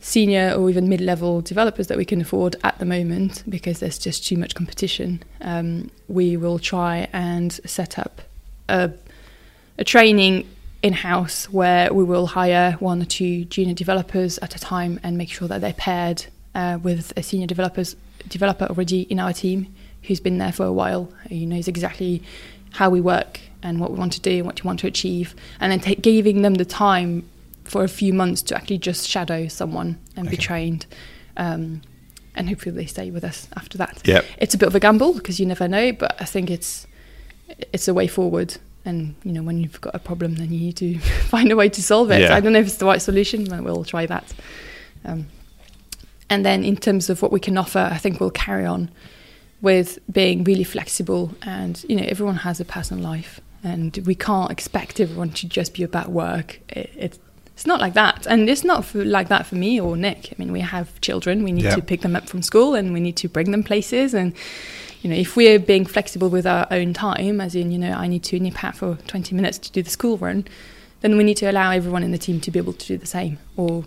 senior 0.00 0.54
or 0.56 0.70
even 0.70 0.88
mid-level 0.88 1.42
developers 1.42 1.88
that 1.88 1.98
we 1.98 2.04
can 2.04 2.20
afford 2.20 2.56
at 2.64 2.78
the 2.78 2.84
moment 2.84 3.42
because 3.48 3.80
there's 3.80 3.98
just 3.98 4.26
too 4.26 4.36
much 4.36 4.54
competition. 4.54 5.22
Um, 5.40 5.90
we 6.08 6.36
will 6.36 6.58
try 6.58 7.08
and 7.12 7.52
set 7.52 7.98
up 7.98 8.22
a, 8.68 8.92
a 9.78 9.84
training 9.84 10.48
in-house 10.82 11.50
where 11.50 11.92
we 11.92 12.04
will 12.04 12.28
hire 12.28 12.72
one 12.78 13.02
or 13.02 13.04
two 13.04 13.44
junior 13.46 13.74
developers 13.74 14.38
at 14.38 14.54
a 14.54 14.60
time 14.60 15.00
and 15.02 15.18
make 15.18 15.28
sure 15.28 15.48
that 15.48 15.60
they're 15.60 15.72
paired 15.72 16.26
uh, 16.54 16.78
with 16.80 17.12
a 17.16 17.22
senior 17.22 17.48
developers 17.48 17.96
developer 18.28 18.66
already 18.66 19.02
in 19.02 19.18
our 19.18 19.32
team 19.32 19.74
who's 20.04 20.20
been 20.20 20.38
there 20.38 20.52
for 20.52 20.64
a 20.64 20.72
while, 20.72 21.12
who 21.28 21.46
knows 21.46 21.66
exactly 21.66 22.22
how 22.76 22.90
we 22.90 23.00
work 23.00 23.40
and 23.62 23.80
what 23.80 23.90
we 23.90 23.98
want 23.98 24.12
to 24.12 24.20
do 24.20 24.36
and 24.38 24.46
what 24.46 24.62
we 24.62 24.66
want 24.66 24.80
to 24.80 24.86
achieve, 24.86 25.34
and 25.60 25.72
then 25.72 25.80
t- 25.80 25.94
giving 25.94 26.42
them 26.42 26.54
the 26.54 26.64
time 26.64 27.28
for 27.64 27.82
a 27.82 27.88
few 27.88 28.12
months 28.12 28.42
to 28.42 28.54
actually 28.54 28.78
just 28.78 29.08
shadow 29.08 29.48
someone 29.48 29.98
and 30.14 30.28
okay. 30.28 30.36
be 30.36 30.42
trained. 30.42 30.86
Um, 31.36 31.82
and 32.34 32.48
hopefully 32.48 32.74
they 32.74 32.86
stay 32.86 33.10
with 33.10 33.24
us 33.24 33.48
after 33.56 33.78
that. 33.78 34.02
Yep. 34.04 34.24
It's 34.38 34.54
a 34.54 34.58
bit 34.58 34.66
of 34.66 34.74
a 34.74 34.80
gamble 34.80 35.14
because 35.14 35.40
you 35.40 35.46
never 35.46 35.66
know, 35.66 35.92
but 35.92 36.20
I 36.20 36.26
think 36.26 36.50
it's 36.50 36.86
it's 37.72 37.88
a 37.88 37.94
way 37.94 38.06
forward. 38.06 38.56
And 38.84 39.14
you 39.24 39.32
know, 39.32 39.42
when 39.42 39.58
you've 39.58 39.80
got 39.80 39.94
a 39.94 39.98
problem, 39.98 40.34
then 40.36 40.52
you 40.52 40.60
need 40.60 40.76
to 40.76 40.98
find 41.28 41.50
a 41.50 41.56
way 41.56 41.68
to 41.70 41.82
solve 41.82 42.10
it. 42.10 42.20
Yeah. 42.20 42.34
I 42.34 42.40
don't 42.40 42.52
know 42.52 42.60
if 42.60 42.66
it's 42.66 42.76
the 42.76 42.86
right 42.86 43.00
solution, 43.00 43.44
but 43.44 43.64
we'll 43.64 43.84
try 43.84 44.06
that. 44.06 44.34
Um, 45.04 45.28
and 46.28 46.44
then 46.44 46.64
in 46.64 46.76
terms 46.76 47.08
of 47.08 47.22
what 47.22 47.32
we 47.32 47.40
can 47.40 47.56
offer, 47.56 47.88
I 47.90 47.98
think 47.98 48.20
we'll 48.20 48.30
carry 48.30 48.66
on 48.66 48.90
with 49.62 49.98
being 50.10 50.44
really 50.44 50.64
flexible 50.64 51.32
and 51.42 51.84
you 51.88 51.96
know 51.96 52.04
everyone 52.06 52.36
has 52.36 52.60
a 52.60 52.64
personal 52.64 53.02
life 53.02 53.40
and 53.64 53.98
we 54.06 54.14
can't 54.14 54.50
expect 54.50 55.00
everyone 55.00 55.30
to 55.30 55.48
just 55.48 55.74
be 55.74 55.82
about 55.82 56.08
work. 56.08 56.60
It, 56.68 56.90
it, 56.96 57.18
it's 57.54 57.66
not 57.66 57.80
like 57.80 57.94
that. 57.94 58.26
And 58.26 58.48
it's 58.50 58.64
not 58.64 58.84
for, 58.84 59.04
like 59.04 59.28
that 59.28 59.46
for 59.46 59.54
me 59.54 59.80
or 59.80 59.96
nick. 59.96 60.32
I 60.32 60.34
mean 60.38 60.52
we 60.52 60.60
have 60.60 61.00
children. 61.00 61.42
We 61.42 61.52
need 61.52 61.64
yeah. 61.64 61.74
to 61.74 61.82
pick 61.82 62.02
them 62.02 62.14
up 62.14 62.28
from 62.28 62.42
school 62.42 62.74
and 62.74 62.92
we 62.92 63.00
need 63.00 63.16
to 63.16 63.28
bring 63.28 63.50
them 63.50 63.62
places. 63.62 64.14
And 64.14 64.34
you 65.06 65.10
know 65.10 65.16
if 65.16 65.36
we're 65.36 65.58
being 65.58 65.84
flexible 65.86 66.28
with 66.28 66.46
our 66.46 66.66
own 66.70 66.92
time 66.92 67.40
as 67.40 67.54
in 67.54 67.70
you 67.70 67.78
know 67.78 67.92
i 67.92 68.08
need 68.08 68.24
to 68.24 68.40
nip 68.40 68.64
out 68.64 68.76
for 68.76 68.96
20 69.06 69.34
minutes 69.36 69.56
to 69.58 69.70
do 69.70 69.80
the 69.80 69.90
school 69.90 70.18
run 70.18 70.44
then 71.00 71.16
we 71.16 71.22
need 71.22 71.36
to 71.36 71.48
allow 71.48 71.70
everyone 71.70 72.02
in 72.02 72.10
the 72.10 72.18
team 72.18 72.40
to 72.40 72.50
be 72.50 72.58
able 72.58 72.72
to 72.72 72.86
do 72.86 72.96
the 72.96 73.06
same 73.06 73.38
or 73.56 73.84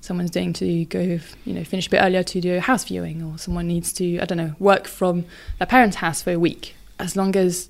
someone's 0.00 0.30
doing 0.30 0.52
to 0.54 0.84
go, 0.86 1.00
you 1.00 1.54
know, 1.54 1.64
finish 1.64 1.86
a 1.86 1.90
bit 1.90 2.00
earlier 2.02 2.22
to 2.22 2.40
do 2.40 2.56
a 2.56 2.60
house 2.60 2.84
viewing, 2.84 3.22
or 3.22 3.38
someone 3.38 3.66
needs 3.66 3.92
to, 3.94 4.18
I 4.20 4.24
don't 4.24 4.38
know, 4.38 4.54
work 4.58 4.86
from 4.86 5.24
their 5.58 5.66
parents' 5.66 5.96
house 5.96 6.22
for 6.22 6.32
a 6.32 6.38
week. 6.38 6.74
As 6.98 7.16
long 7.16 7.36
as, 7.36 7.68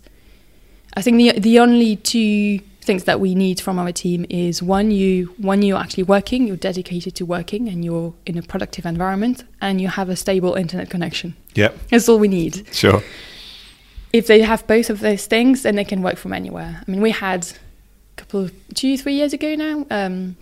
I 0.97 1.03
think 1.03 1.17
the 1.17 1.39
the 1.41 1.59
only 1.59 1.97
two 1.97 2.61
things 2.81 3.05
that 3.05 3.19
we 3.19 3.35
need 3.35 3.61
from 3.61 3.79
our 3.81 3.91
team 3.91 4.25
is 4.31 4.63
one, 4.63 4.93
you 4.93 5.35
one 5.39 5.61
you're 5.63 5.79
actually 5.79 6.05
working, 6.05 6.47
you're 6.47 6.57
dedicated 6.57 7.15
to 7.17 7.27
working, 7.27 7.69
and 7.69 7.85
you're 7.85 8.15
in 8.25 8.39
a 8.39 8.43
productive 8.43 8.87
environment, 8.87 9.45
and 9.61 9.81
you 9.81 9.89
have 9.89 10.09
a 10.09 10.17
stable 10.17 10.55
internet 10.55 10.89
connection. 10.89 11.35
Yeah, 11.55 11.73
that's 11.91 12.09
all 12.09 12.19
we 12.19 12.29
need. 12.29 12.67
Sure. 12.73 13.03
If 14.13 14.29
they 14.29 14.41
have 14.43 14.67
both 14.67 14.89
of 14.89 15.01
those 15.01 15.27
things, 15.27 15.63
then 15.63 15.75
they 15.75 15.85
can 15.85 16.01
work 16.01 16.17
from 16.17 16.33
anywhere. 16.33 16.81
I 16.81 16.91
mean, 16.91 17.03
we 17.03 17.11
had 17.11 17.45
a 17.47 18.17
couple 18.17 18.41
of 18.45 18.53
two, 18.75 18.97
three 18.97 19.15
years 19.15 19.33
ago 19.33 19.55
now. 19.57 19.87
Um, 19.91 20.37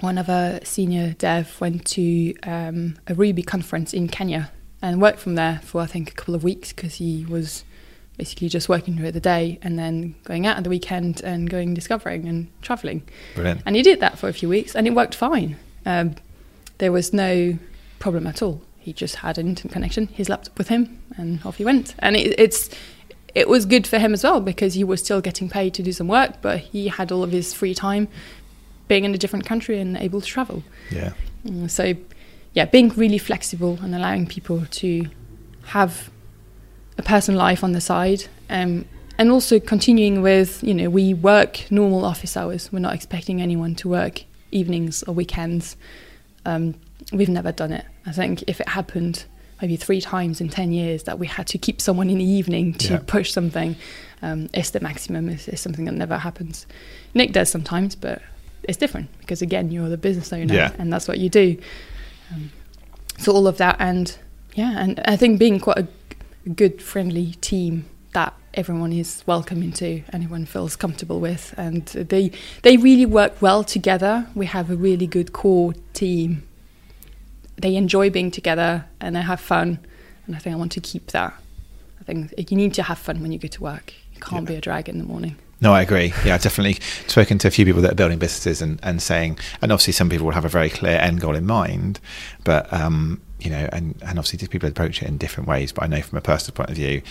one 0.00 0.18
of 0.18 0.28
our 0.28 0.60
senior 0.64 1.14
dev 1.18 1.60
went 1.60 1.84
to 1.86 2.34
um, 2.42 2.96
a 3.06 3.14
Ruby 3.14 3.42
conference 3.42 3.92
in 3.92 4.08
Kenya 4.08 4.50
and 4.80 5.00
worked 5.00 5.18
from 5.18 5.34
there 5.34 5.60
for 5.64 5.80
I 5.80 5.86
think 5.86 6.10
a 6.10 6.14
couple 6.14 6.34
of 6.34 6.44
weeks 6.44 6.72
because 6.72 6.94
he 6.96 7.24
was 7.28 7.64
basically 8.16 8.48
just 8.48 8.68
working 8.68 8.96
through 8.96 9.12
the 9.12 9.20
day 9.20 9.58
and 9.62 9.78
then 9.78 10.14
going 10.24 10.46
out 10.46 10.56
on 10.56 10.62
the 10.64 10.70
weekend 10.70 11.20
and 11.22 11.48
going 11.48 11.74
discovering 11.74 12.26
and 12.26 12.48
traveling. 12.62 13.02
Brilliant. 13.34 13.62
And 13.64 13.76
he 13.76 13.82
did 13.82 14.00
that 14.00 14.18
for 14.18 14.28
a 14.28 14.32
few 14.32 14.48
weeks 14.48 14.74
and 14.74 14.86
it 14.86 14.94
worked 14.94 15.14
fine. 15.14 15.56
Um, 15.86 16.16
there 16.78 16.92
was 16.92 17.12
no 17.12 17.58
problem 17.98 18.26
at 18.26 18.42
all. 18.42 18.62
He 18.78 18.92
just 18.92 19.16
had 19.16 19.38
an 19.38 19.48
internet 19.48 19.72
connection, 19.72 20.06
his 20.08 20.28
laptop 20.28 20.56
with 20.58 20.68
him, 20.68 21.02
and 21.16 21.44
off 21.44 21.56
he 21.56 21.64
went. 21.64 21.94
And 21.98 22.16
it, 22.16 22.38
it's 22.38 22.70
it 23.34 23.48
was 23.48 23.66
good 23.66 23.86
for 23.86 23.98
him 23.98 24.14
as 24.14 24.24
well 24.24 24.40
because 24.40 24.74
he 24.74 24.82
was 24.82 25.00
still 25.00 25.20
getting 25.20 25.48
paid 25.48 25.74
to 25.74 25.82
do 25.82 25.92
some 25.92 26.08
work, 26.08 26.40
but 26.40 26.58
he 26.58 26.88
had 26.88 27.12
all 27.12 27.22
of 27.22 27.30
his 27.30 27.52
free 27.52 27.74
time 27.74 28.08
being 28.88 29.04
in 29.04 29.14
a 29.14 29.18
different 29.18 29.44
country 29.46 29.78
and 29.80 29.96
able 29.98 30.20
to 30.20 30.26
travel. 30.26 30.62
Yeah. 30.90 31.12
Mm, 31.46 31.70
so, 31.70 31.94
yeah, 32.54 32.64
being 32.64 32.88
really 32.90 33.18
flexible 33.18 33.78
and 33.82 33.94
allowing 33.94 34.26
people 34.26 34.64
to 34.66 35.06
have 35.66 36.10
a 36.96 37.02
personal 37.02 37.38
life 37.38 37.62
on 37.62 37.72
the 37.72 37.80
side. 37.80 38.24
Um, 38.50 38.86
and 39.18 39.30
also 39.30 39.60
continuing 39.60 40.22
with, 40.22 40.62
you 40.62 40.74
know, 40.74 40.88
we 40.90 41.12
work 41.12 41.70
normal 41.70 42.04
office 42.04 42.36
hours. 42.36 42.72
We're 42.72 42.78
not 42.78 42.94
expecting 42.94 43.42
anyone 43.42 43.74
to 43.76 43.88
work 43.88 44.22
evenings 44.50 45.02
or 45.02 45.14
weekends. 45.14 45.76
Um, 46.46 46.74
we've 47.12 47.28
never 47.28 47.52
done 47.52 47.72
it. 47.72 47.84
I 48.06 48.12
think 48.12 48.44
if 48.46 48.60
it 48.60 48.68
happened 48.68 49.24
maybe 49.60 49.74
three 49.76 50.00
times 50.00 50.40
in 50.40 50.48
10 50.48 50.70
years 50.72 51.02
that 51.02 51.18
we 51.18 51.26
had 51.26 51.46
to 51.48 51.58
keep 51.58 51.80
someone 51.80 52.08
in 52.08 52.18
the 52.18 52.24
evening 52.24 52.74
to 52.74 52.92
Yeah. 52.94 53.00
push 53.06 53.32
something, 53.32 53.74
um, 54.22 54.48
it's 54.54 54.70
the 54.70 54.78
maximum. 54.80 55.28
It's, 55.28 55.48
it's 55.48 55.60
something 55.60 55.84
that 55.86 55.94
never 55.94 56.16
happens. 56.18 56.64
Nick 57.12 57.32
does 57.32 57.50
sometimes, 57.50 57.96
but 57.96 58.22
it's 58.68 58.76
different 58.78 59.08
because, 59.18 59.42
again, 59.42 59.70
you're 59.72 59.88
the 59.88 59.96
business 59.98 60.32
owner 60.32 60.54
Yeah. 60.54 60.72
and 60.78 60.92
that's 60.92 61.08
what 61.08 61.18
you 61.18 61.28
do. 61.28 61.56
Um, 62.32 62.50
so, 63.18 63.32
all 63.32 63.46
of 63.48 63.56
that, 63.58 63.76
and 63.80 64.16
yeah, 64.54 64.78
and 64.78 65.00
I 65.06 65.16
think 65.16 65.38
being 65.40 65.58
quite 65.58 65.78
a 65.78 65.86
good, 66.50 66.80
friendly 66.80 67.32
team 67.40 67.86
that 68.12 68.34
everyone 68.54 68.92
is 68.92 69.22
welcome 69.26 69.62
into 69.62 70.02
anyone 70.12 70.44
feels 70.46 70.74
comfortable 70.76 71.20
with 71.20 71.54
and 71.58 71.84
they 71.86 72.30
they 72.62 72.76
really 72.78 73.04
work 73.04 73.40
well 73.42 73.62
together 73.62 74.26
we 74.34 74.46
have 74.46 74.70
a 74.70 74.74
really 74.74 75.06
good 75.06 75.32
core 75.34 75.74
team 75.92 76.42
they 77.58 77.76
enjoy 77.76 78.08
being 78.08 78.30
together 78.30 78.86
and 79.00 79.14
they 79.14 79.20
have 79.20 79.38
fun 79.38 79.78
and 80.26 80.34
i 80.34 80.38
think 80.38 80.54
i 80.54 80.58
want 80.58 80.72
to 80.72 80.80
keep 80.80 81.08
that 81.08 81.34
i 82.00 82.04
think 82.04 82.32
you 82.50 82.56
need 82.56 82.72
to 82.72 82.82
have 82.82 82.98
fun 82.98 83.20
when 83.20 83.30
you 83.30 83.38
go 83.38 83.46
to 83.46 83.62
work 83.62 83.92
you 84.14 84.20
can't 84.20 84.44
Yeah. 84.44 84.52
be 84.52 84.56
a 84.56 84.60
drag 84.62 84.88
in 84.88 84.96
the 84.98 85.04
morning 85.04 85.36
No, 85.60 85.72
I 85.72 85.82
agree. 85.82 86.12
Yeah, 86.24 86.34
I've 86.34 86.42
definitely 86.42 86.78
spoken 87.08 87.38
to 87.38 87.48
a 87.48 87.50
few 87.50 87.64
people 87.64 87.82
that 87.82 87.92
are 87.92 87.96
building 87.96 88.18
businesses 88.18 88.62
and, 88.62 88.78
and 88.82 89.02
saying, 89.02 89.38
and 89.60 89.72
obviously 89.72 89.92
some 89.92 90.08
people 90.08 90.26
will 90.26 90.34
have 90.34 90.44
a 90.44 90.48
very 90.48 90.70
clear 90.70 90.98
end 90.98 91.20
goal 91.20 91.34
in 91.34 91.46
mind, 91.46 91.98
but, 92.44 92.72
um, 92.72 93.20
you 93.40 93.50
know, 93.50 93.68
and, 93.72 93.96
and 94.02 94.18
obviously 94.18 94.46
people 94.46 94.68
approach 94.68 95.02
it 95.02 95.08
in 95.08 95.18
different 95.18 95.48
ways. 95.48 95.72
But 95.72 95.84
I 95.84 95.86
know 95.88 96.00
from 96.00 96.18
a 96.18 96.20
personal 96.20 96.54
point 96.54 96.70
of 96.70 96.76
view, 96.76 97.02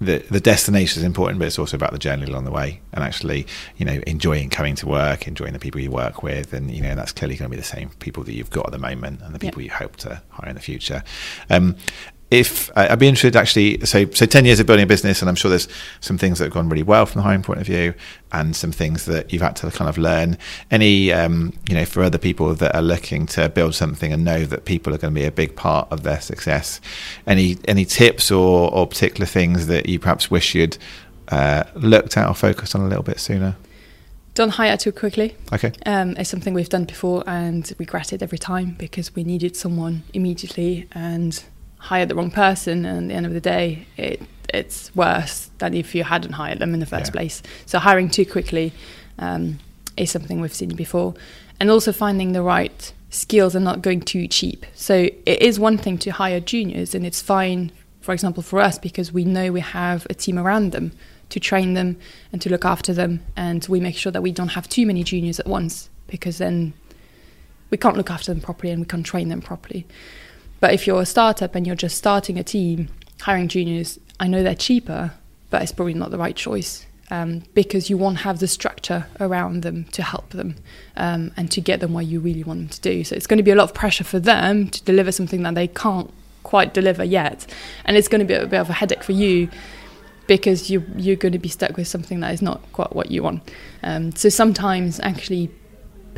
the, 0.00 0.18
the 0.30 0.38
destination 0.38 1.00
is 1.00 1.04
important, 1.04 1.38
but 1.38 1.46
it's 1.46 1.58
also 1.58 1.76
about 1.76 1.92
the 1.92 1.98
journey 1.98 2.24
along 2.26 2.44
the 2.44 2.52
way 2.52 2.80
and 2.92 3.02
actually, 3.02 3.46
you 3.78 3.84
know, 3.84 4.00
enjoying 4.06 4.48
coming 4.48 4.74
to 4.76 4.86
work, 4.86 5.26
enjoying 5.26 5.54
the 5.54 5.58
people 5.58 5.80
you 5.80 5.90
work 5.90 6.22
with. 6.22 6.52
And, 6.52 6.70
you 6.70 6.82
know, 6.82 6.94
that's 6.94 7.12
clearly 7.12 7.36
going 7.36 7.50
to 7.50 7.56
be 7.56 7.60
the 7.60 7.66
same 7.66 7.88
people 7.98 8.22
that 8.24 8.32
you've 8.32 8.50
got 8.50 8.66
at 8.66 8.72
the 8.72 8.78
moment 8.78 9.22
and 9.22 9.34
the 9.34 9.38
people 9.38 9.60
you 9.60 9.70
hope 9.70 9.96
to 9.96 10.22
hire 10.28 10.50
in 10.50 10.54
the 10.54 10.62
future. 10.62 11.02
Um, 11.50 11.74
if 12.30 12.70
I- 12.76 12.88
I'd 12.88 12.98
be 12.98 13.08
interested 13.08 13.36
actually, 13.36 13.80
so 13.86 14.06
so 14.12 14.26
ten 14.26 14.44
years 14.44 14.60
of 14.60 14.66
building 14.66 14.84
a 14.84 14.86
business, 14.86 15.22
and 15.22 15.28
I'm 15.28 15.34
sure 15.34 15.48
there's 15.48 15.68
some 16.00 16.18
things 16.18 16.38
that 16.38 16.44
have 16.46 16.52
gone 16.52 16.68
really 16.68 16.82
well 16.82 17.06
from 17.06 17.20
the 17.20 17.22
hiring 17.24 17.42
point 17.42 17.60
of 17.60 17.66
view, 17.66 17.94
and 18.32 18.54
some 18.54 18.70
things 18.72 19.06
that 19.06 19.32
you've 19.32 19.40
had 19.42 19.56
to 19.56 19.70
kind 19.70 19.88
of 19.88 19.96
learn. 19.96 20.36
Any, 20.70 21.10
um, 21.12 21.54
you 21.68 21.74
know, 21.74 21.86
for 21.86 22.02
other 22.02 22.18
people 22.18 22.54
that 22.54 22.74
are 22.74 22.82
looking 22.82 23.26
to 23.28 23.48
build 23.48 23.74
something 23.74 24.12
and 24.12 24.24
know 24.24 24.44
that 24.44 24.66
people 24.66 24.92
are 24.94 24.98
going 24.98 25.14
to 25.14 25.20
be 25.20 25.26
a 25.26 25.30
big 25.32 25.56
part 25.56 25.88
of 25.90 26.02
their 26.02 26.20
success. 26.20 26.80
Any 27.26 27.56
any 27.66 27.84
tips 27.86 28.30
or 28.30 28.70
or 28.74 28.86
particular 28.86 29.26
things 29.26 29.66
that 29.68 29.88
you 29.88 29.98
perhaps 29.98 30.30
wish 30.30 30.54
you'd 30.54 30.76
uh, 31.28 31.64
looked 31.74 32.16
at 32.16 32.28
or 32.28 32.34
focused 32.34 32.74
on 32.74 32.82
a 32.82 32.88
little 32.88 33.02
bit 33.04 33.20
sooner? 33.20 33.56
don't 34.34 34.50
hire 34.50 34.76
too 34.76 34.92
quickly 34.92 35.34
Okay. 35.52 35.72
um, 35.84 36.10
it's 36.16 36.30
something 36.30 36.54
we've 36.54 36.68
done 36.68 36.84
before 36.84 37.24
and 37.26 37.72
regretted 37.76 38.22
every 38.22 38.38
time 38.38 38.76
because 38.78 39.12
we 39.16 39.24
needed 39.24 39.56
someone 39.56 40.04
immediately 40.14 40.86
and 40.92 41.42
hired 41.78 42.08
the 42.08 42.14
wrong 42.14 42.30
person 42.30 42.84
and 42.84 43.04
at 43.04 43.08
the 43.08 43.14
end 43.14 43.26
of 43.26 43.32
the 43.32 43.40
day 43.40 43.86
it 43.96 44.20
it's 44.52 44.94
worse 44.96 45.50
than 45.58 45.74
if 45.74 45.94
you 45.94 46.02
hadn't 46.04 46.32
hired 46.32 46.58
them 46.58 46.72
in 46.72 46.80
the 46.80 46.86
first 46.86 47.08
Yeah. 47.08 47.12
place. 47.18 47.42
So 47.66 47.78
hiring 47.78 48.08
too 48.08 48.24
quickly 48.24 48.72
um, 49.18 49.58
is 49.98 50.10
something 50.10 50.40
we've 50.40 50.54
seen 50.54 50.70
before. 50.74 51.12
And 51.60 51.70
also 51.70 51.92
finding 51.92 52.32
the 52.32 52.40
right 52.42 52.92
skills 53.10 53.54
and 53.54 53.62
not 53.62 53.82
going 53.82 54.00
too 54.00 54.26
cheap. 54.26 54.64
So 54.74 54.94
it 55.26 55.42
is 55.42 55.60
one 55.60 55.76
thing 55.76 55.98
to 55.98 56.10
hire 56.12 56.40
juniors 56.40 56.94
and 56.94 57.04
it's 57.04 57.20
fine 57.20 57.72
for 58.00 58.14
example 58.14 58.42
for 58.42 58.58
us 58.60 58.78
because 58.78 59.12
we 59.12 59.24
know 59.24 59.52
we 59.52 59.60
have 59.60 60.06
a 60.08 60.14
team 60.14 60.38
around 60.38 60.72
them 60.72 60.92
to 61.28 61.38
train 61.38 61.74
them 61.74 61.98
and 62.32 62.40
to 62.40 62.48
look 62.48 62.64
after 62.64 62.94
them 62.94 63.20
and 63.36 63.66
we 63.68 63.80
make 63.80 63.96
sure 63.96 64.10
that 64.12 64.22
we 64.22 64.32
don't 64.32 64.48
have 64.52 64.66
too 64.66 64.86
many 64.86 65.04
juniors 65.04 65.38
at 65.38 65.46
once 65.46 65.90
because 66.06 66.38
then 66.38 66.72
we 67.68 67.76
can't 67.76 67.98
look 67.98 68.10
after 68.10 68.32
them 68.32 68.40
properly 68.40 68.72
and 68.72 68.80
we 68.80 68.86
can't 68.86 69.04
train 69.04 69.28
them 69.28 69.42
properly 69.42 69.86
but 70.60 70.72
if 70.72 70.86
you're 70.86 71.00
a 71.00 71.06
startup 71.06 71.54
and 71.54 71.66
you're 71.66 71.76
just 71.76 71.96
starting 71.96 72.38
a 72.38 72.44
team 72.44 72.88
hiring 73.22 73.48
juniors 73.48 73.98
i 74.20 74.26
know 74.26 74.42
they're 74.42 74.54
cheaper 74.54 75.12
but 75.50 75.62
it's 75.62 75.72
probably 75.72 75.94
not 75.94 76.10
the 76.10 76.18
right 76.18 76.36
choice 76.36 76.84
um, 77.10 77.42
because 77.54 77.88
you 77.88 77.96
won't 77.96 78.18
have 78.18 78.38
the 78.38 78.46
structure 78.46 79.06
around 79.18 79.62
them 79.62 79.84
to 79.92 80.02
help 80.02 80.28
them 80.28 80.56
um, 80.94 81.32
and 81.38 81.50
to 81.50 81.60
get 81.62 81.80
them 81.80 81.94
where 81.94 82.04
you 82.04 82.20
really 82.20 82.44
want 82.44 82.60
them 82.60 82.68
to 82.68 82.80
do 82.82 83.02
so 83.02 83.16
it's 83.16 83.26
going 83.26 83.38
to 83.38 83.42
be 83.42 83.50
a 83.50 83.54
lot 83.54 83.64
of 83.64 83.74
pressure 83.74 84.04
for 84.04 84.20
them 84.20 84.68
to 84.68 84.82
deliver 84.84 85.10
something 85.10 85.42
that 85.42 85.54
they 85.54 85.68
can't 85.68 86.12
quite 86.42 86.74
deliver 86.74 87.02
yet 87.02 87.46
and 87.86 87.96
it's 87.96 88.08
going 88.08 88.18
to 88.20 88.26
be 88.26 88.34
a 88.34 88.46
bit 88.46 88.60
of 88.60 88.68
a 88.68 88.74
headache 88.74 89.02
for 89.02 89.12
you 89.12 89.48
because 90.28 90.70
you 90.70 90.84
you're 90.94 91.16
going 91.16 91.32
to 91.32 91.38
be 91.38 91.48
stuck 91.48 91.76
with 91.76 91.88
something 91.88 92.20
that 92.20 92.32
is 92.32 92.40
not 92.40 92.60
quite 92.72 92.94
what 92.94 93.10
you 93.10 93.24
want. 93.24 93.50
Um, 93.82 94.12
so 94.12 94.28
sometimes 94.28 95.00
actually 95.00 95.50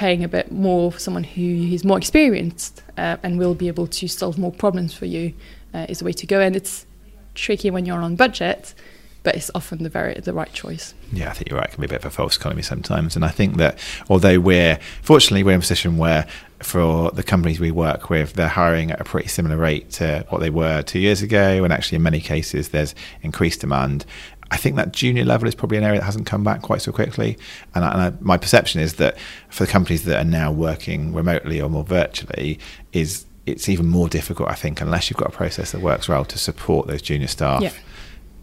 paying 0.01 0.25
a 0.25 0.29
bit 0.29 0.51
more 0.51 0.91
for 0.91 0.99
someone 0.99 1.25
who 1.25 1.43
is 1.43 1.85
more 1.85 1.99
experienced 1.99 2.83
uh, 2.97 3.19
and 3.23 3.39
will 3.39 3.55
be 3.55 3.69
able 3.69 3.87
to 3.87 4.09
solve 4.09 4.39
more 4.39 4.51
problems 4.51 4.95
for 4.95 5.05
you 5.05 5.35
uh, 5.75 5.85
is 5.91 5.99
the 5.99 6.07
way 6.07 6.13
to 6.13 6.27
go. 6.27 6.41
And 6.41 6.57
it's 6.57 6.87
tricky 7.35 7.71
when 7.71 7.85
you're 7.85 8.01
on 8.01 8.17
budget, 8.17 8.73
but 9.25 9.35
it's 9.35 9.51
often 9.55 9.83
the 9.83 9.91
very 9.91 10.15
the 10.15 10.33
right 10.33 10.51
choice. 10.55 10.95
Yeah, 11.13 11.29
I 11.29 11.35
think 11.35 11.51
you're 11.51 11.59
right. 11.59 11.69
It 11.69 11.73
can 11.73 11.83
be 11.83 11.85
a 11.85 11.91
bit 11.91 11.99
of 11.99 12.07
a 12.07 12.11
false 12.11 12.39
economy 12.39 12.63
sometimes. 12.63 13.15
And 13.15 13.27
I 13.27 13.29
think 13.29 13.59
that 13.59 13.79
although 14.09 14.41
we're, 14.41 14.79
fortunately, 15.03 15.43
we're 15.43 15.53
in 15.53 15.59
a 15.59 15.61
position 15.61 15.99
where 15.99 16.27
for 16.61 17.11
the 17.11 17.23
companies 17.23 17.61
we 17.61 17.71
work 17.71 18.09
with, 18.09 18.33
they're 18.33 18.49
hiring 18.49 18.91
at 18.93 19.03
a 19.03 19.05
pretty 19.05 19.29
similar 19.29 19.59
rate 19.59 19.91
to 19.91 20.25
what 20.31 20.41
they 20.41 20.49
were 20.49 20.81
two 20.81 20.99
years 20.99 21.21
ago. 21.21 21.63
And 21.63 21.75
actually, 21.75 21.97
in 21.97 22.03
many 22.03 22.23
cases, 22.23 22.71
there's 22.71 22.95
increased 23.21 23.61
demand. 23.61 24.07
I 24.53 24.57
think 24.57 24.77
that 24.77 24.93
junior 24.93 25.25
level 25.25 25.47
is 25.49 25.55
probably 25.55 25.79
an 25.79 25.85
area 25.85 26.01
that 26.01 26.05
hasn't 26.05 26.27
come 26.27 26.43
back 26.43 26.63
quite 26.63 26.83
so 26.83 26.91
quickly. 26.93 27.39
And, 27.75 27.85
I, 27.85 27.93
and 27.93 28.01
I, 28.03 28.13
my 28.21 28.37
perception 28.37 28.81
is 28.81 28.95
that 28.95 29.17
for 29.49 29.65
the 29.65 29.71
companies 29.71 30.05
that 30.05 30.19
are 30.21 30.29
now 30.29 30.51
working 30.51 31.13
remotely 31.15 31.61
or 31.61 31.69
more 31.69 31.85
virtually, 31.85 32.59
is 32.93 33.27
it's 33.47 33.69
even 33.69 33.87
more 33.87 34.09
difficult, 34.09 34.49
I 34.51 34.55
think, 34.55 34.81
unless 34.81 35.09
you've 35.09 35.17
got 35.19 35.29
a 35.29 35.37
process 35.37 35.73
that 35.73 35.81
works 35.81 36.09
well 36.09 36.25
to 36.25 36.39
support 36.39 36.89
those 36.89 37.01
junior 37.03 37.29
staff 37.29 37.63
Yeah. 37.63 37.73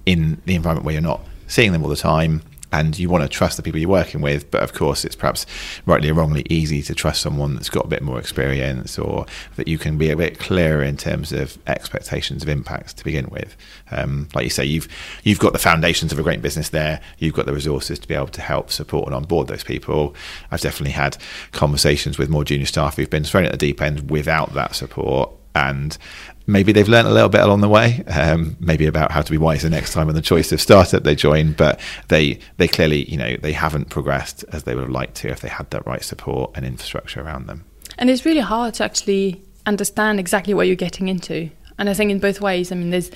in 0.06 0.42
the 0.46 0.56
environment 0.56 0.86
where 0.86 0.94
you're 0.94 1.02
not 1.02 1.22
seeing 1.48 1.72
them 1.72 1.84
all 1.84 1.90
the 1.90 1.96
time 1.96 2.42
and 2.72 2.98
you 2.98 3.10
want 3.10 3.24
to 3.24 3.30
trust 3.30 3.58
the 3.58 3.64
people 3.64 3.80
you're 3.80 3.90
working 3.90 4.22
with 4.22 4.50
but 4.52 4.62
of 4.62 4.74
course 4.74 5.06
it's 5.06 5.16
perhaps 5.16 5.46
rightly 5.86 6.10
or 6.10 6.14
wrongly 6.14 6.46
easy 6.50 6.82
to 6.82 6.94
trust 6.94 7.22
someone 7.22 7.56
that's 7.56 7.70
got 7.70 7.86
a 7.86 7.88
bit 7.88 8.02
more 8.02 8.20
experience 8.20 8.98
or 9.00 9.26
that 9.56 9.68
you 9.68 9.78
can 9.78 9.98
be 9.98 10.10
a 10.10 10.16
bit 10.16 10.40
clearer 10.40 10.82
in 10.82 10.98
terms 10.98 11.32
of 11.32 11.58
expectations 11.68 12.44
of 12.44 12.50
impacts 12.50 12.94
to 12.94 13.04
begin 13.04 13.28
with. 13.30 13.56
Um, 13.92 14.28
like 14.34 14.44
you 14.44 14.50
say 14.50 14.66
you've 14.66 14.88
you've 15.24 15.40
got 15.40 15.54
the 15.54 15.60
foundations 15.60 16.12
of 16.12 16.20
a 16.20 16.24
great 16.24 16.42
business 16.42 16.70
there. 16.70 17.02
You've 17.18 17.34
got 17.34 17.46
the 17.46 17.54
resources 17.54 18.00
to 18.00 18.08
be 18.08 18.16
able 18.16 18.28
to 18.28 18.42
help 18.42 18.72
support 18.72 19.08
and 19.08 19.16
onboard 19.16 19.48
those 19.48 19.64
people. 19.64 20.16
I've 20.52 20.62
definitely 20.62 20.92
had 20.92 21.18
conversations 21.52 22.18
with 22.18 22.30
more 22.30 22.44
junior 22.44 22.66
staff 22.66 22.96
who've 22.96 23.10
been 23.10 23.24
thrown 23.24 23.46
at 23.46 23.52
the 23.52 23.58
deep 23.58 23.82
end 23.82 24.10
without 24.10 24.54
that 24.54 24.76
support 24.76 25.37
and 25.58 25.98
maybe 26.46 26.72
they've 26.72 26.88
learned 26.88 27.08
a 27.08 27.14
little 27.14 27.30
bit 27.30 27.42
along 27.42 27.62
the 27.62 27.70
way, 27.70 28.04
um, 28.08 28.56
maybe 28.60 28.86
about 28.86 29.12
how 29.12 29.22
to 29.22 29.32
be 29.32 29.38
wiser 29.38 29.70
next 29.70 29.94
time 29.94 30.08
on 30.08 30.16
the 30.16 30.22
choice 30.22 30.52
of 30.52 30.62
startup 30.62 31.04
they 31.04 31.16
join. 31.16 31.54
But 31.54 31.80
they 32.08 32.40
they 32.58 32.68
clearly, 32.68 33.02
you 33.12 33.18
know, 33.18 33.36
they 33.46 33.54
haven't 33.54 33.90
progressed 33.90 34.46
as 34.54 34.64
they 34.64 34.74
would 34.76 34.86
have 34.88 35.02
liked 35.02 35.16
to 35.22 35.28
if 35.30 35.40
they 35.40 35.50
had 35.50 35.70
that 35.72 35.86
right 35.86 36.04
support 36.04 36.52
and 36.56 36.66
infrastructure 36.66 37.22
around 37.22 37.48
them. 37.48 37.60
And 37.98 38.10
it's 38.10 38.26
really 38.26 38.42
hard 38.42 38.76
to 38.76 38.84
actually 38.84 39.42
understand 39.66 40.20
exactly 40.20 40.54
what 40.54 40.68
you're 40.68 40.76
getting 40.88 41.08
into. 41.08 41.50
And 41.78 41.90
I 41.90 41.94
think 41.94 42.12
in 42.12 42.20
both 42.20 42.40
ways, 42.42 42.72
I 42.72 42.76
mean, 42.76 42.90
there's, 42.90 43.12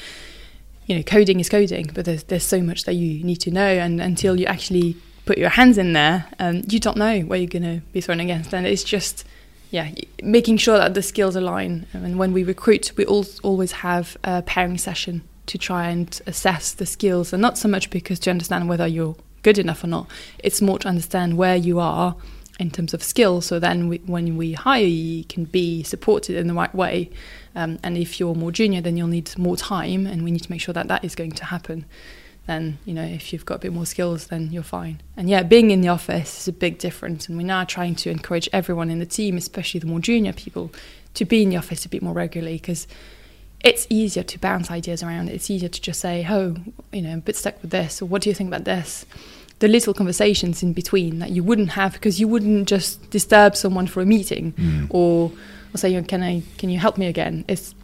you 0.87 0.95
know, 0.95 1.03
coding 1.03 1.39
is 1.39 1.49
coding, 1.49 1.89
but 1.93 2.05
there's, 2.05 2.23
there's 2.23 2.43
so 2.43 2.61
much 2.61 2.83
that 2.83 2.93
you 2.93 3.23
need 3.23 3.37
to 3.37 3.51
know. 3.51 3.71
And 3.85 4.01
until 4.01 4.39
you 4.39 4.45
actually 4.45 4.97
put 5.25 5.37
your 5.37 5.49
hands 5.49 5.77
in 5.77 5.93
there, 5.93 6.25
um, 6.39 6.61
you 6.67 6.79
don't 6.79 6.97
know 6.97 7.21
what 7.21 7.39
you're 7.39 7.47
going 7.59 7.63
to 7.63 7.81
be 7.93 8.01
thrown 8.01 8.19
against. 8.19 8.53
And 8.53 8.67
it's 8.67 8.83
just, 8.83 9.25
yeah, 9.71 9.89
making 10.21 10.57
sure 10.57 10.77
that 10.77 10.93
the 10.93 11.01
skills 11.01 11.35
align. 11.35 11.87
And 11.93 12.19
when 12.19 12.33
we 12.33 12.43
recruit, 12.43 12.91
we 12.97 13.05
all, 13.05 13.25
always 13.41 13.71
have 13.71 14.17
a 14.23 14.41
pairing 14.41 14.77
session 14.77 15.23
to 15.47 15.57
try 15.57 15.89
and 15.89 16.21
assess 16.27 16.73
the 16.73 16.85
skills. 16.85 17.33
And 17.33 17.41
not 17.41 17.57
so 17.57 17.67
much 17.67 17.89
because 17.89 18.19
to 18.19 18.29
understand 18.29 18.69
whether 18.69 18.85
you're 18.85 19.15
good 19.43 19.57
enough 19.57 19.83
or 19.83 19.87
not, 19.87 20.07
it's 20.43 20.61
more 20.61 20.77
to 20.79 20.87
understand 20.87 21.37
where 21.37 21.55
you 21.55 21.79
are 21.79 22.15
in 22.59 22.69
terms 22.69 22.93
of 22.93 23.01
skills. 23.01 23.45
So 23.45 23.59
then 23.59 23.87
we, 23.87 23.97
when 23.99 24.37
we 24.37 24.53
hire 24.53 24.83
you, 24.83 24.87
you 24.87 25.23
can 25.23 25.45
be 25.45 25.83
supported 25.83 26.35
in 26.35 26.47
the 26.47 26.53
right 26.53 26.73
way. 26.75 27.09
Um, 27.55 27.79
and 27.81 27.97
if 27.97 28.19
you're 28.19 28.35
more 28.35 28.51
junior, 28.51 28.81
then 28.81 28.97
you'll 28.97 29.07
need 29.07 29.37
more 29.37 29.57
time, 29.57 30.05
and 30.05 30.23
we 30.23 30.31
need 30.31 30.43
to 30.43 30.51
make 30.51 30.61
sure 30.61 30.73
that 30.73 30.87
that 30.89 31.03
is 31.03 31.15
going 31.15 31.31
to 31.33 31.45
happen. 31.45 31.85
Then 32.51 32.77
you 32.85 32.93
know 32.93 33.03
if 33.19 33.31
you've 33.31 33.45
got 33.45 33.55
a 33.55 33.59
bit 33.65 33.73
more 33.79 33.85
skills, 33.85 34.27
then 34.27 34.51
you're 34.51 34.71
fine. 34.79 34.99
And 35.15 35.29
yeah, 35.29 35.41
being 35.43 35.71
in 35.71 35.79
the 35.79 35.87
office 35.87 36.31
is 36.41 36.47
a 36.49 36.57
big 36.65 36.79
difference. 36.79 37.29
And 37.29 37.37
we're 37.37 37.47
now 37.57 37.63
trying 37.63 37.95
to 38.03 38.09
encourage 38.09 38.49
everyone 38.51 38.89
in 38.89 38.99
the 38.99 39.05
team, 39.05 39.37
especially 39.37 39.79
the 39.79 39.87
more 39.87 40.01
junior 40.01 40.33
people, 40.33 40.65
to 41.13 41.23
be 41.23 41.43
in 41.43 41.49
the 41.49 41.57
office 41.57 41.85
a 41.85 41.89
bit 41.89 42.01
more 42.01 42.13
regularly 42.13 42.55
because 42.57 42.87
it's 43.63 43.87
easier 43.89 44.23
to 44.23 44.37
bounce 44.47 44.69
ideas 44.69 45.01
around. 45.01 45.29
It's 45.29 45.49
easier 45.49 45.69
to 45.69 45.81
just 45.89 45.99
say, 46.01 46.25
"Oh, 46.29 46.57
you 46.91 47.01
know, 47.03 47.11
I'm 47.13 47.19
a 47.19 47.27
bit 47.29 47.37
stuck 47.37 47.55
with 47.61 47.71
this," 47.71 48.01
or 48.01 48.05
"What 48.11 48.21
do 48.23 48.29
you 48.29 48.35
think 48.35 48.49
about 48.49 48.65
this?" 48.65 49.05
The 49.59 49.69
little 49.69 49.93
conversations 49.93 50.61
in 50.61 50.73
between 50.73 51.19
that 51.19 51.29
you 51.31 51.43
wouldn't 51.49 51.71
have 51.81 51.93
because 51.93 52.19
you 52.19 52.27
wouldn't 52.27 52.67
just 52.67 53.09
disturb 53.11 53.55
someone 53.55 53.87
for 53.87 54.01
a 54.01 54.05
meeting 54.05 54.45
Mm. 54.57 54.87
or, 54.89 55.31
or 55.73 55.77
say, 55.77 55.89
"Can 56.03 56.21
I? 56.21 56.33
Can 56.59 56.69
you 56.69 56.79
help 56.79 56.97
me 56.97 57.05
again?" 57.15 57.45
It's 57.47 57.75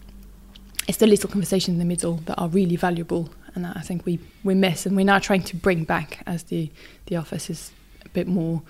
it's 0.89 0.97
the 0.97 1.07
little 1.07 1.29
conversations 1.29 1.73
in 1.75 1.79
the 1.79 1.91
middle 1.95 2.15
that 2.27 2.35
are 2.41 2.49
really 2.49 2.77
valuable, 2.77 3.29
and 3.57 3.65
that 3.65 3.75
I 3.75 3.81
think 3.81 4.05
we 4.05 4.19
we 4.43 4.53
miss, 4.53 4.85
and 4.85 4.95
we're 4.95 5.03
now 5.03 5.19
trying 5.19 5.41
to 5.43 5.55
bring 5.55 5.83
back 5.83 6.23
as 6.25 6.43
the 6.43 6.69
the 7.07 7.17
office 7.17 7.49
is 7.49 7.71
a 8.05 8.09
bit 8.09 8.27
more. 8.27 8.61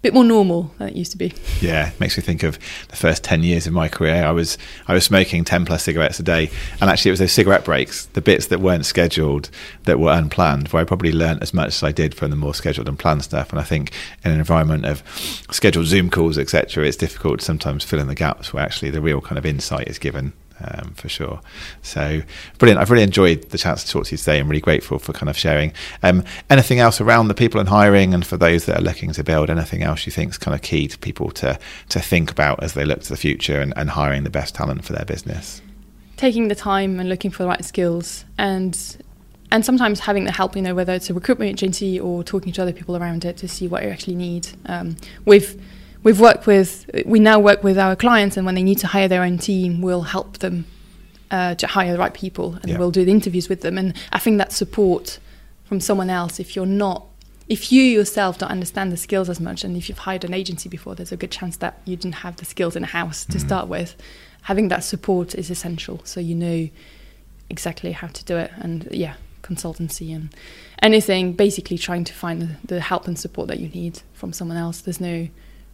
Bit 0.00 0.14
more 0.14 0.22
normal 0.22 0.72
than 0.78 0.90
it 0.90 0.94
used 0.94 1.10
to 1.10 1.18
be. 1.18 1.32
Yeah, 1.60 1.90
makes 1.98 2.16
me 2.16 2.22
think 2.22 2.44
of 2.44 2.56
the 2.86 2.94
first 2.94 3.24
ten 3.24 3.42
years 3.42 3.66
of 3.66 3.72
my 3.72 3.88
career. 3.88 4.24
I 4.24 4.30
was 4.30 4.56
I 4.86 4.94
was 4.94 5.02
smoking 5.02 5.42
ten 5.42 5.64
plus 5.64 5.82
cigarettes 5.82 6.20
a 6.20 6.22
day, 6.22 6.52
and 6.80 6.88
actually 6.88 7.08
it 7.08 7.14
was 7.14 7.18
those 7.18 7.32
cigarette 7.32 7.64
breaks, 7.64 8.06
the 8.06 8.20
bits 8.20 8.46
that 8.46 8.60
weren't 8.60 8.86
scheduled, 8.86 9.50
that 9.86 9.98
were 9.98 10.12
unplanned, 10.12 10.68
where 10.68 10.80
I 10.80 10.84
probably 10.84 11.10
learnt 11.10 11.42
as 11.42 11.52
much 11.52 11.74
as 11.74 11.82
I 11.82 11.90
did 11.90 12.14
from 12.14 12.30
the 12.30 12.36
more 12.36 12.54
scheduled 12.54 12.88
and 12.88 12.96
planned 12.96 13.24
stuff. 13.24 13.50
And 13.50 13.58
I 13.58 13.64
think 13.64 13.90
in 14.24 14.30
an 14.30 14.38
environment 14.38 14.86
of 14.86 15.02
scheduled 15.50 15.86
Zoom 15.86 16.10
calls, 16.10 16.38
etc., 16.38 16.86
it's 16.86 16.96
difficult 16.96 17.40
to 17.40 17.44
sometimes 17.44 17.82
fill 17.82 17.98
in 17.98 18.06
the 18.06 18.14
gaps 18.14 18.52
where 18.52 18.62
actually 18.62 18.90
the 18.90 19.00
real 19.00 19.20
kind 19.20 19.36
of 19.36 19.44
insight 19.44 19.88
is 19.88 19.98
given. 19.98 20.32
Um, 20.60 20.92
for 20.94 21.08
sure. 21.08 21.40
So 21.82 22.22
brilliant. 22.58 22.80
I've 22.80 22.90
really 22.90 23.04
enjoyed 23.04 23.50
the 23.50 23.58
chance 23.58 23.84
to 23.84 23.90
talk 23.90 24.06
to 24.06 24.12
you 24.12 24.16
today. 24.18 24.40
I'm 24.40 24.48
really 24.48 24.60
grateful 24.60 24.98
for 24.98 25.12
kind 25.12 25.30
of 25.30 25.38
sharing. 25.38 25.72
Um, 26.02 26.24
anything 26.50 26.80
else 26.80 27.00
around 27.00 27.28
the 27.28 27.34
people 27.34 27.60
in 27.60 27.68
hiring 27.68 28.12
and 28.12 28.26
for 28.26 28.36
those 28.36 28.66
that 28.66 28.80
are 28.80 28.82
looking 28.82 29.12
to 29.12 29.22
build, 29.22 29.50
anything 29.50 29.82
else 29.82 30.04
you 30.04 30.10
think 30.12 30.30
is 30.30 30.38
kind 30.38 30.54
of 30.54 30.62
key 30.62 30.88
to 30.88 30.98
people 30.98 31.30
to, 31.32 31.58
to 31.90 32.00
think 32.00 32.30
about 32.30 32.62
as 32.62 32.74
they 32.74 32.84
look 32.84 33.02
to 33.02 33.08
the 33.08 33.16
future 33.16 33.60
and, 33.60 33.72
and 33.76 33.90
hiring 33.90 34.24
the 34.24 34.30
best 34.30 34.56
talent 34.56 34.84
for 34.84 34.94
their 34.94 35.04
business? 35.04 35.62
taking 36.18 36.48
the 36.48 36.54
time 36.54 37.00
and 37.00 37.08
looking 37.08 37.30
for 37.30 37.44
the 37.44 37.48
right 37.48 37.64
skills 37.64 38.26
and 38.36 38.98
and 39.50 39.64
sometimes 39.64 40.00
having 40.00 40.24
the 40.24 40.32
help 40.32 40.54
you 40.56 40.60
know 40.60 40.74
whether 40.74 40.92
it's 40.92 41.08
a 41.08 41.14
recruitment 41.14 41.48
agency 41.48 41.98
or 41.98 42.22
talking 42.22 42.52
to 42.52 42.60
other 42.60 42.72
people 42.72 42.96
around 42.96 43.24
it 43.24 43.36
to 43.38 43.48
see 43.48 43.66
what 43.66 43.82
you 43.82 43.88
actually 43.88 44.16
need 44.16 44.48
um, 44.66 44.96
we've 45.24 45.62
we've 46.02 46.20
worked 46.20 46.46
with 46.46 46.88
we 47.06 47.18
now 47.18 47.38
work 47.38 47.62
with 47.64 47.78
our 47.78 47.96
clients 47.96 48.36
and 48.36 48.46
when 48.46 48.54
they 48.54 48.62
need 48.62 48.78
to 48.78 48.86
hire 48.86 49.08
their 49.08 49.22
own 49.22 49.38
team 49.38 49.80
we'll 49.80 50.02
help 50.02 50.38
them 50.38 50.64
uh, 51.30 51.54
to 51.56 51.66
hire 51.66 51.92
the 51.92 51.98
right 51.98 52.14
people 52.14 52.54
and 52.62 52.70
Yeah. 52.70 52.78
we'll 52.78 52.90
do 52.90 53.04
the 53.04 53.10
interviews 53.10 53.48
with 53.48 53.60
them 53.60 53.76
and 53.78 53.94
i 54.12 54.18
think 54.18 54.38
that 54.38 54.52
support 54.52 55.18
from 55.64 55.80
someone 55.80 56.08
else 56.10 56.40
if 56.40 56.56
you're 56.56 56.66
not 56.66 57.04
if 57.48 57.72
you 57.72 57.82
yourself 57.82 58.38
don't 58.38 58.50
understand 58.50 58.92
the 58.92 58.96
skills 58.96 59.28
as 59.28 59.40
much 59.40 59.64
and 59.64 59.76
if 59.76 59.88
you've 59.88 59.98
hired 59.98 60.24
an 60.24 60.34
agency 60.34 60.68
before 60.68 60.94
there's 60.94 61.12
a 61.12 61.16
good 61.16 61.30
chance 61.30 61.56
that 61.58 61.80
you 61.84 61.96
didn't 61.96 62.16
have 62.16 62.36
the 62.36 62.44
skills 62.44 62.76
in 62.76 62.82
house 62.84 63.24
to 63.24 63.38
Mhm. 63.38 63.46
start 63.46 63.68
with 63.68 63.94
having 64.42 64.68
that 64.68 64.84
support 64.84 65.34
is 65.34 65.50
essential 65.50 66.00
so 66.04 66.20
you 66.20 66.34
know 66.34 66.68
exactly 67.50 67.92
how 67.92 68.06
to 68.08 68.24
do 68.24 68.36
it 68.36 68.50
and 68.58 68.86
yeah 68.90 69.14
consultancy 69.42 70.14
and 70.14 70.28
anything 70.82 71.32
basically 71.32 71.78
trying 71.78 72.04
to 72.04 72.12
find 72.12 72.42
the, 72.42 72.48
the 72.66 72.80
help 72.80 73.06
and 73.06 73.18
support 73.18 73.48
that 73.48 73.58
you 73.60 73.68
need 73.70 74.00
from 74.12 74.32
someone 74.32 74.56
else 74.58 74.80
there's 74.82 75.00
no 75.00 75.28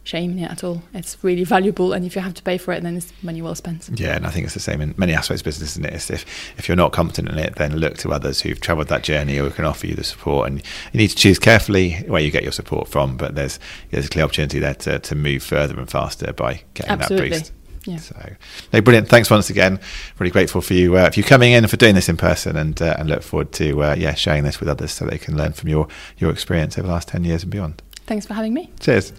shame 0.05 0.31
in 0.31 0.39
it 0.39 0.49
at 0.51 0.63
all 0.63 0.81
it's 0.93 1.17
really 1.23 1.43
valuable 1.43 1.91
and 1.91 2.05
if 2.05 2.15
you 2.15 2.21
have 2.21 2.33
to 2.33 2.43
pay 2.43 2.57
for 2.57 2.71
it 2.71 2.81
then 2.83 2.95
it's 2.95 3.11
money 3.21 3.41
well 3.41 3.55
spent 3.55 3.89
Yeah, 3.95 4.15
and 4.15 4.25
I 4.25 4.29
think 4.29 4.45
it's 4.45 4.53
the 4.53 4.59
same 4.61 4.79
in 4.79 4.93
many 4.97 5.13
aspects 5.13 5.41
of 5.41 5.45
business, 5.45 5.71
isn't 5.71 5.85
it? 5.85 5.93
It's 5.93 6.09
if 6.09 6.25
if 6.57 6.67
you're 6.69 6.77
not 6.77 6.91
competent 6.93 7.27
in 7.29 7.37
it, 7.39 7.55
then 7.55 7.75
look 7.75 7.97
to 7.97 8.11
others 8.13 8.39
who've 8.41 8.59
travelled 8.61 8.87
that 8.87 9.03
journey 9.03 9.37
or 9.39 9.45
who 9.45 9.49
can 9.49 9.65
offer 9.65 9.87
you 9.87 9.95
the 9.95 10.03
support. 10.03 10.47
And 10.47 10.59
you 10.93 10.97
need 10.99 11.09
to 11.09 11.15
choose 11.15 11.39
carefully 11.39 11.95
where 12.07 12.21
you 12.21 12.31
get 12.31 12.43
your 12.43 12.51
support 12.51 12.87
from. 12.87 13.17
But 13.17 13.35
there's 13.35 13.59
there's 13.91 14.05
a 14.05 14.09
clear 14.09 14.23
opportunity 14.25 14.59
there 14.59 14.75
to, 14.75 14.99
to 14.99 15.15
move 15.15 15.43
further 15.43 15.77
and 15.79 15.89
faster 15.89 16.31
by 16.33 16.61
getting 16.75 16.91
Absolutely. 16.91 17.29
that 17.29 17.39
boost. 17.39 17.51
yeah 17.85 17.97
So, 17.97 18.35
no, 18.73 18.81
brilliant. 18.81 19.09
Thanks 19.09 19.29
once 19.29 19.49
again. 19.49 19.79
Really 20.19 20.31
grateful 20.31 20.61
for 20.61 20.73
you 20.73 20.95
uh, 20.95 21.09
for 21.09 21.19
you 21.19 21.23
coming 21.23 21.51
in 21.53 21.63
and 21.63 21.69
for 21.71 21.77
doing 21.77 21.95
this 21.95 22.07
in 22.09 22.17
person, 22.17 22.55
and 22.55 22.79
uh, 22.81 22.95
and 22.99 23.09
look 23.09 23.23
forward 23.23 23.51
to 23.53 23.83
uh, 23.83 23.95
yeah 23.97 24.13
sharing 24.13 24.43
this 24.43 24.59
with 24.59 24.69
others 24.69 24.91
so 24.91 25.05
they 25.05 25.17
can 25.17 25.35
learn 25.35 25.53
from 25.53 25.69
your 25.69 25.87
your 26.17 26.29
experience 26.31 26.77
over 26.77 26.87
the 26.87 26.93
last 26.93 27.07
ten 27.07 27.23
years 27.23 27.43
and 27.43 27.51
beyond. 27.51 27.81
thanks 28.05 28.25
for 28.27 28.33
having 28.35 28.53
me 28.53 28.69
Cheers. 28.79 29.11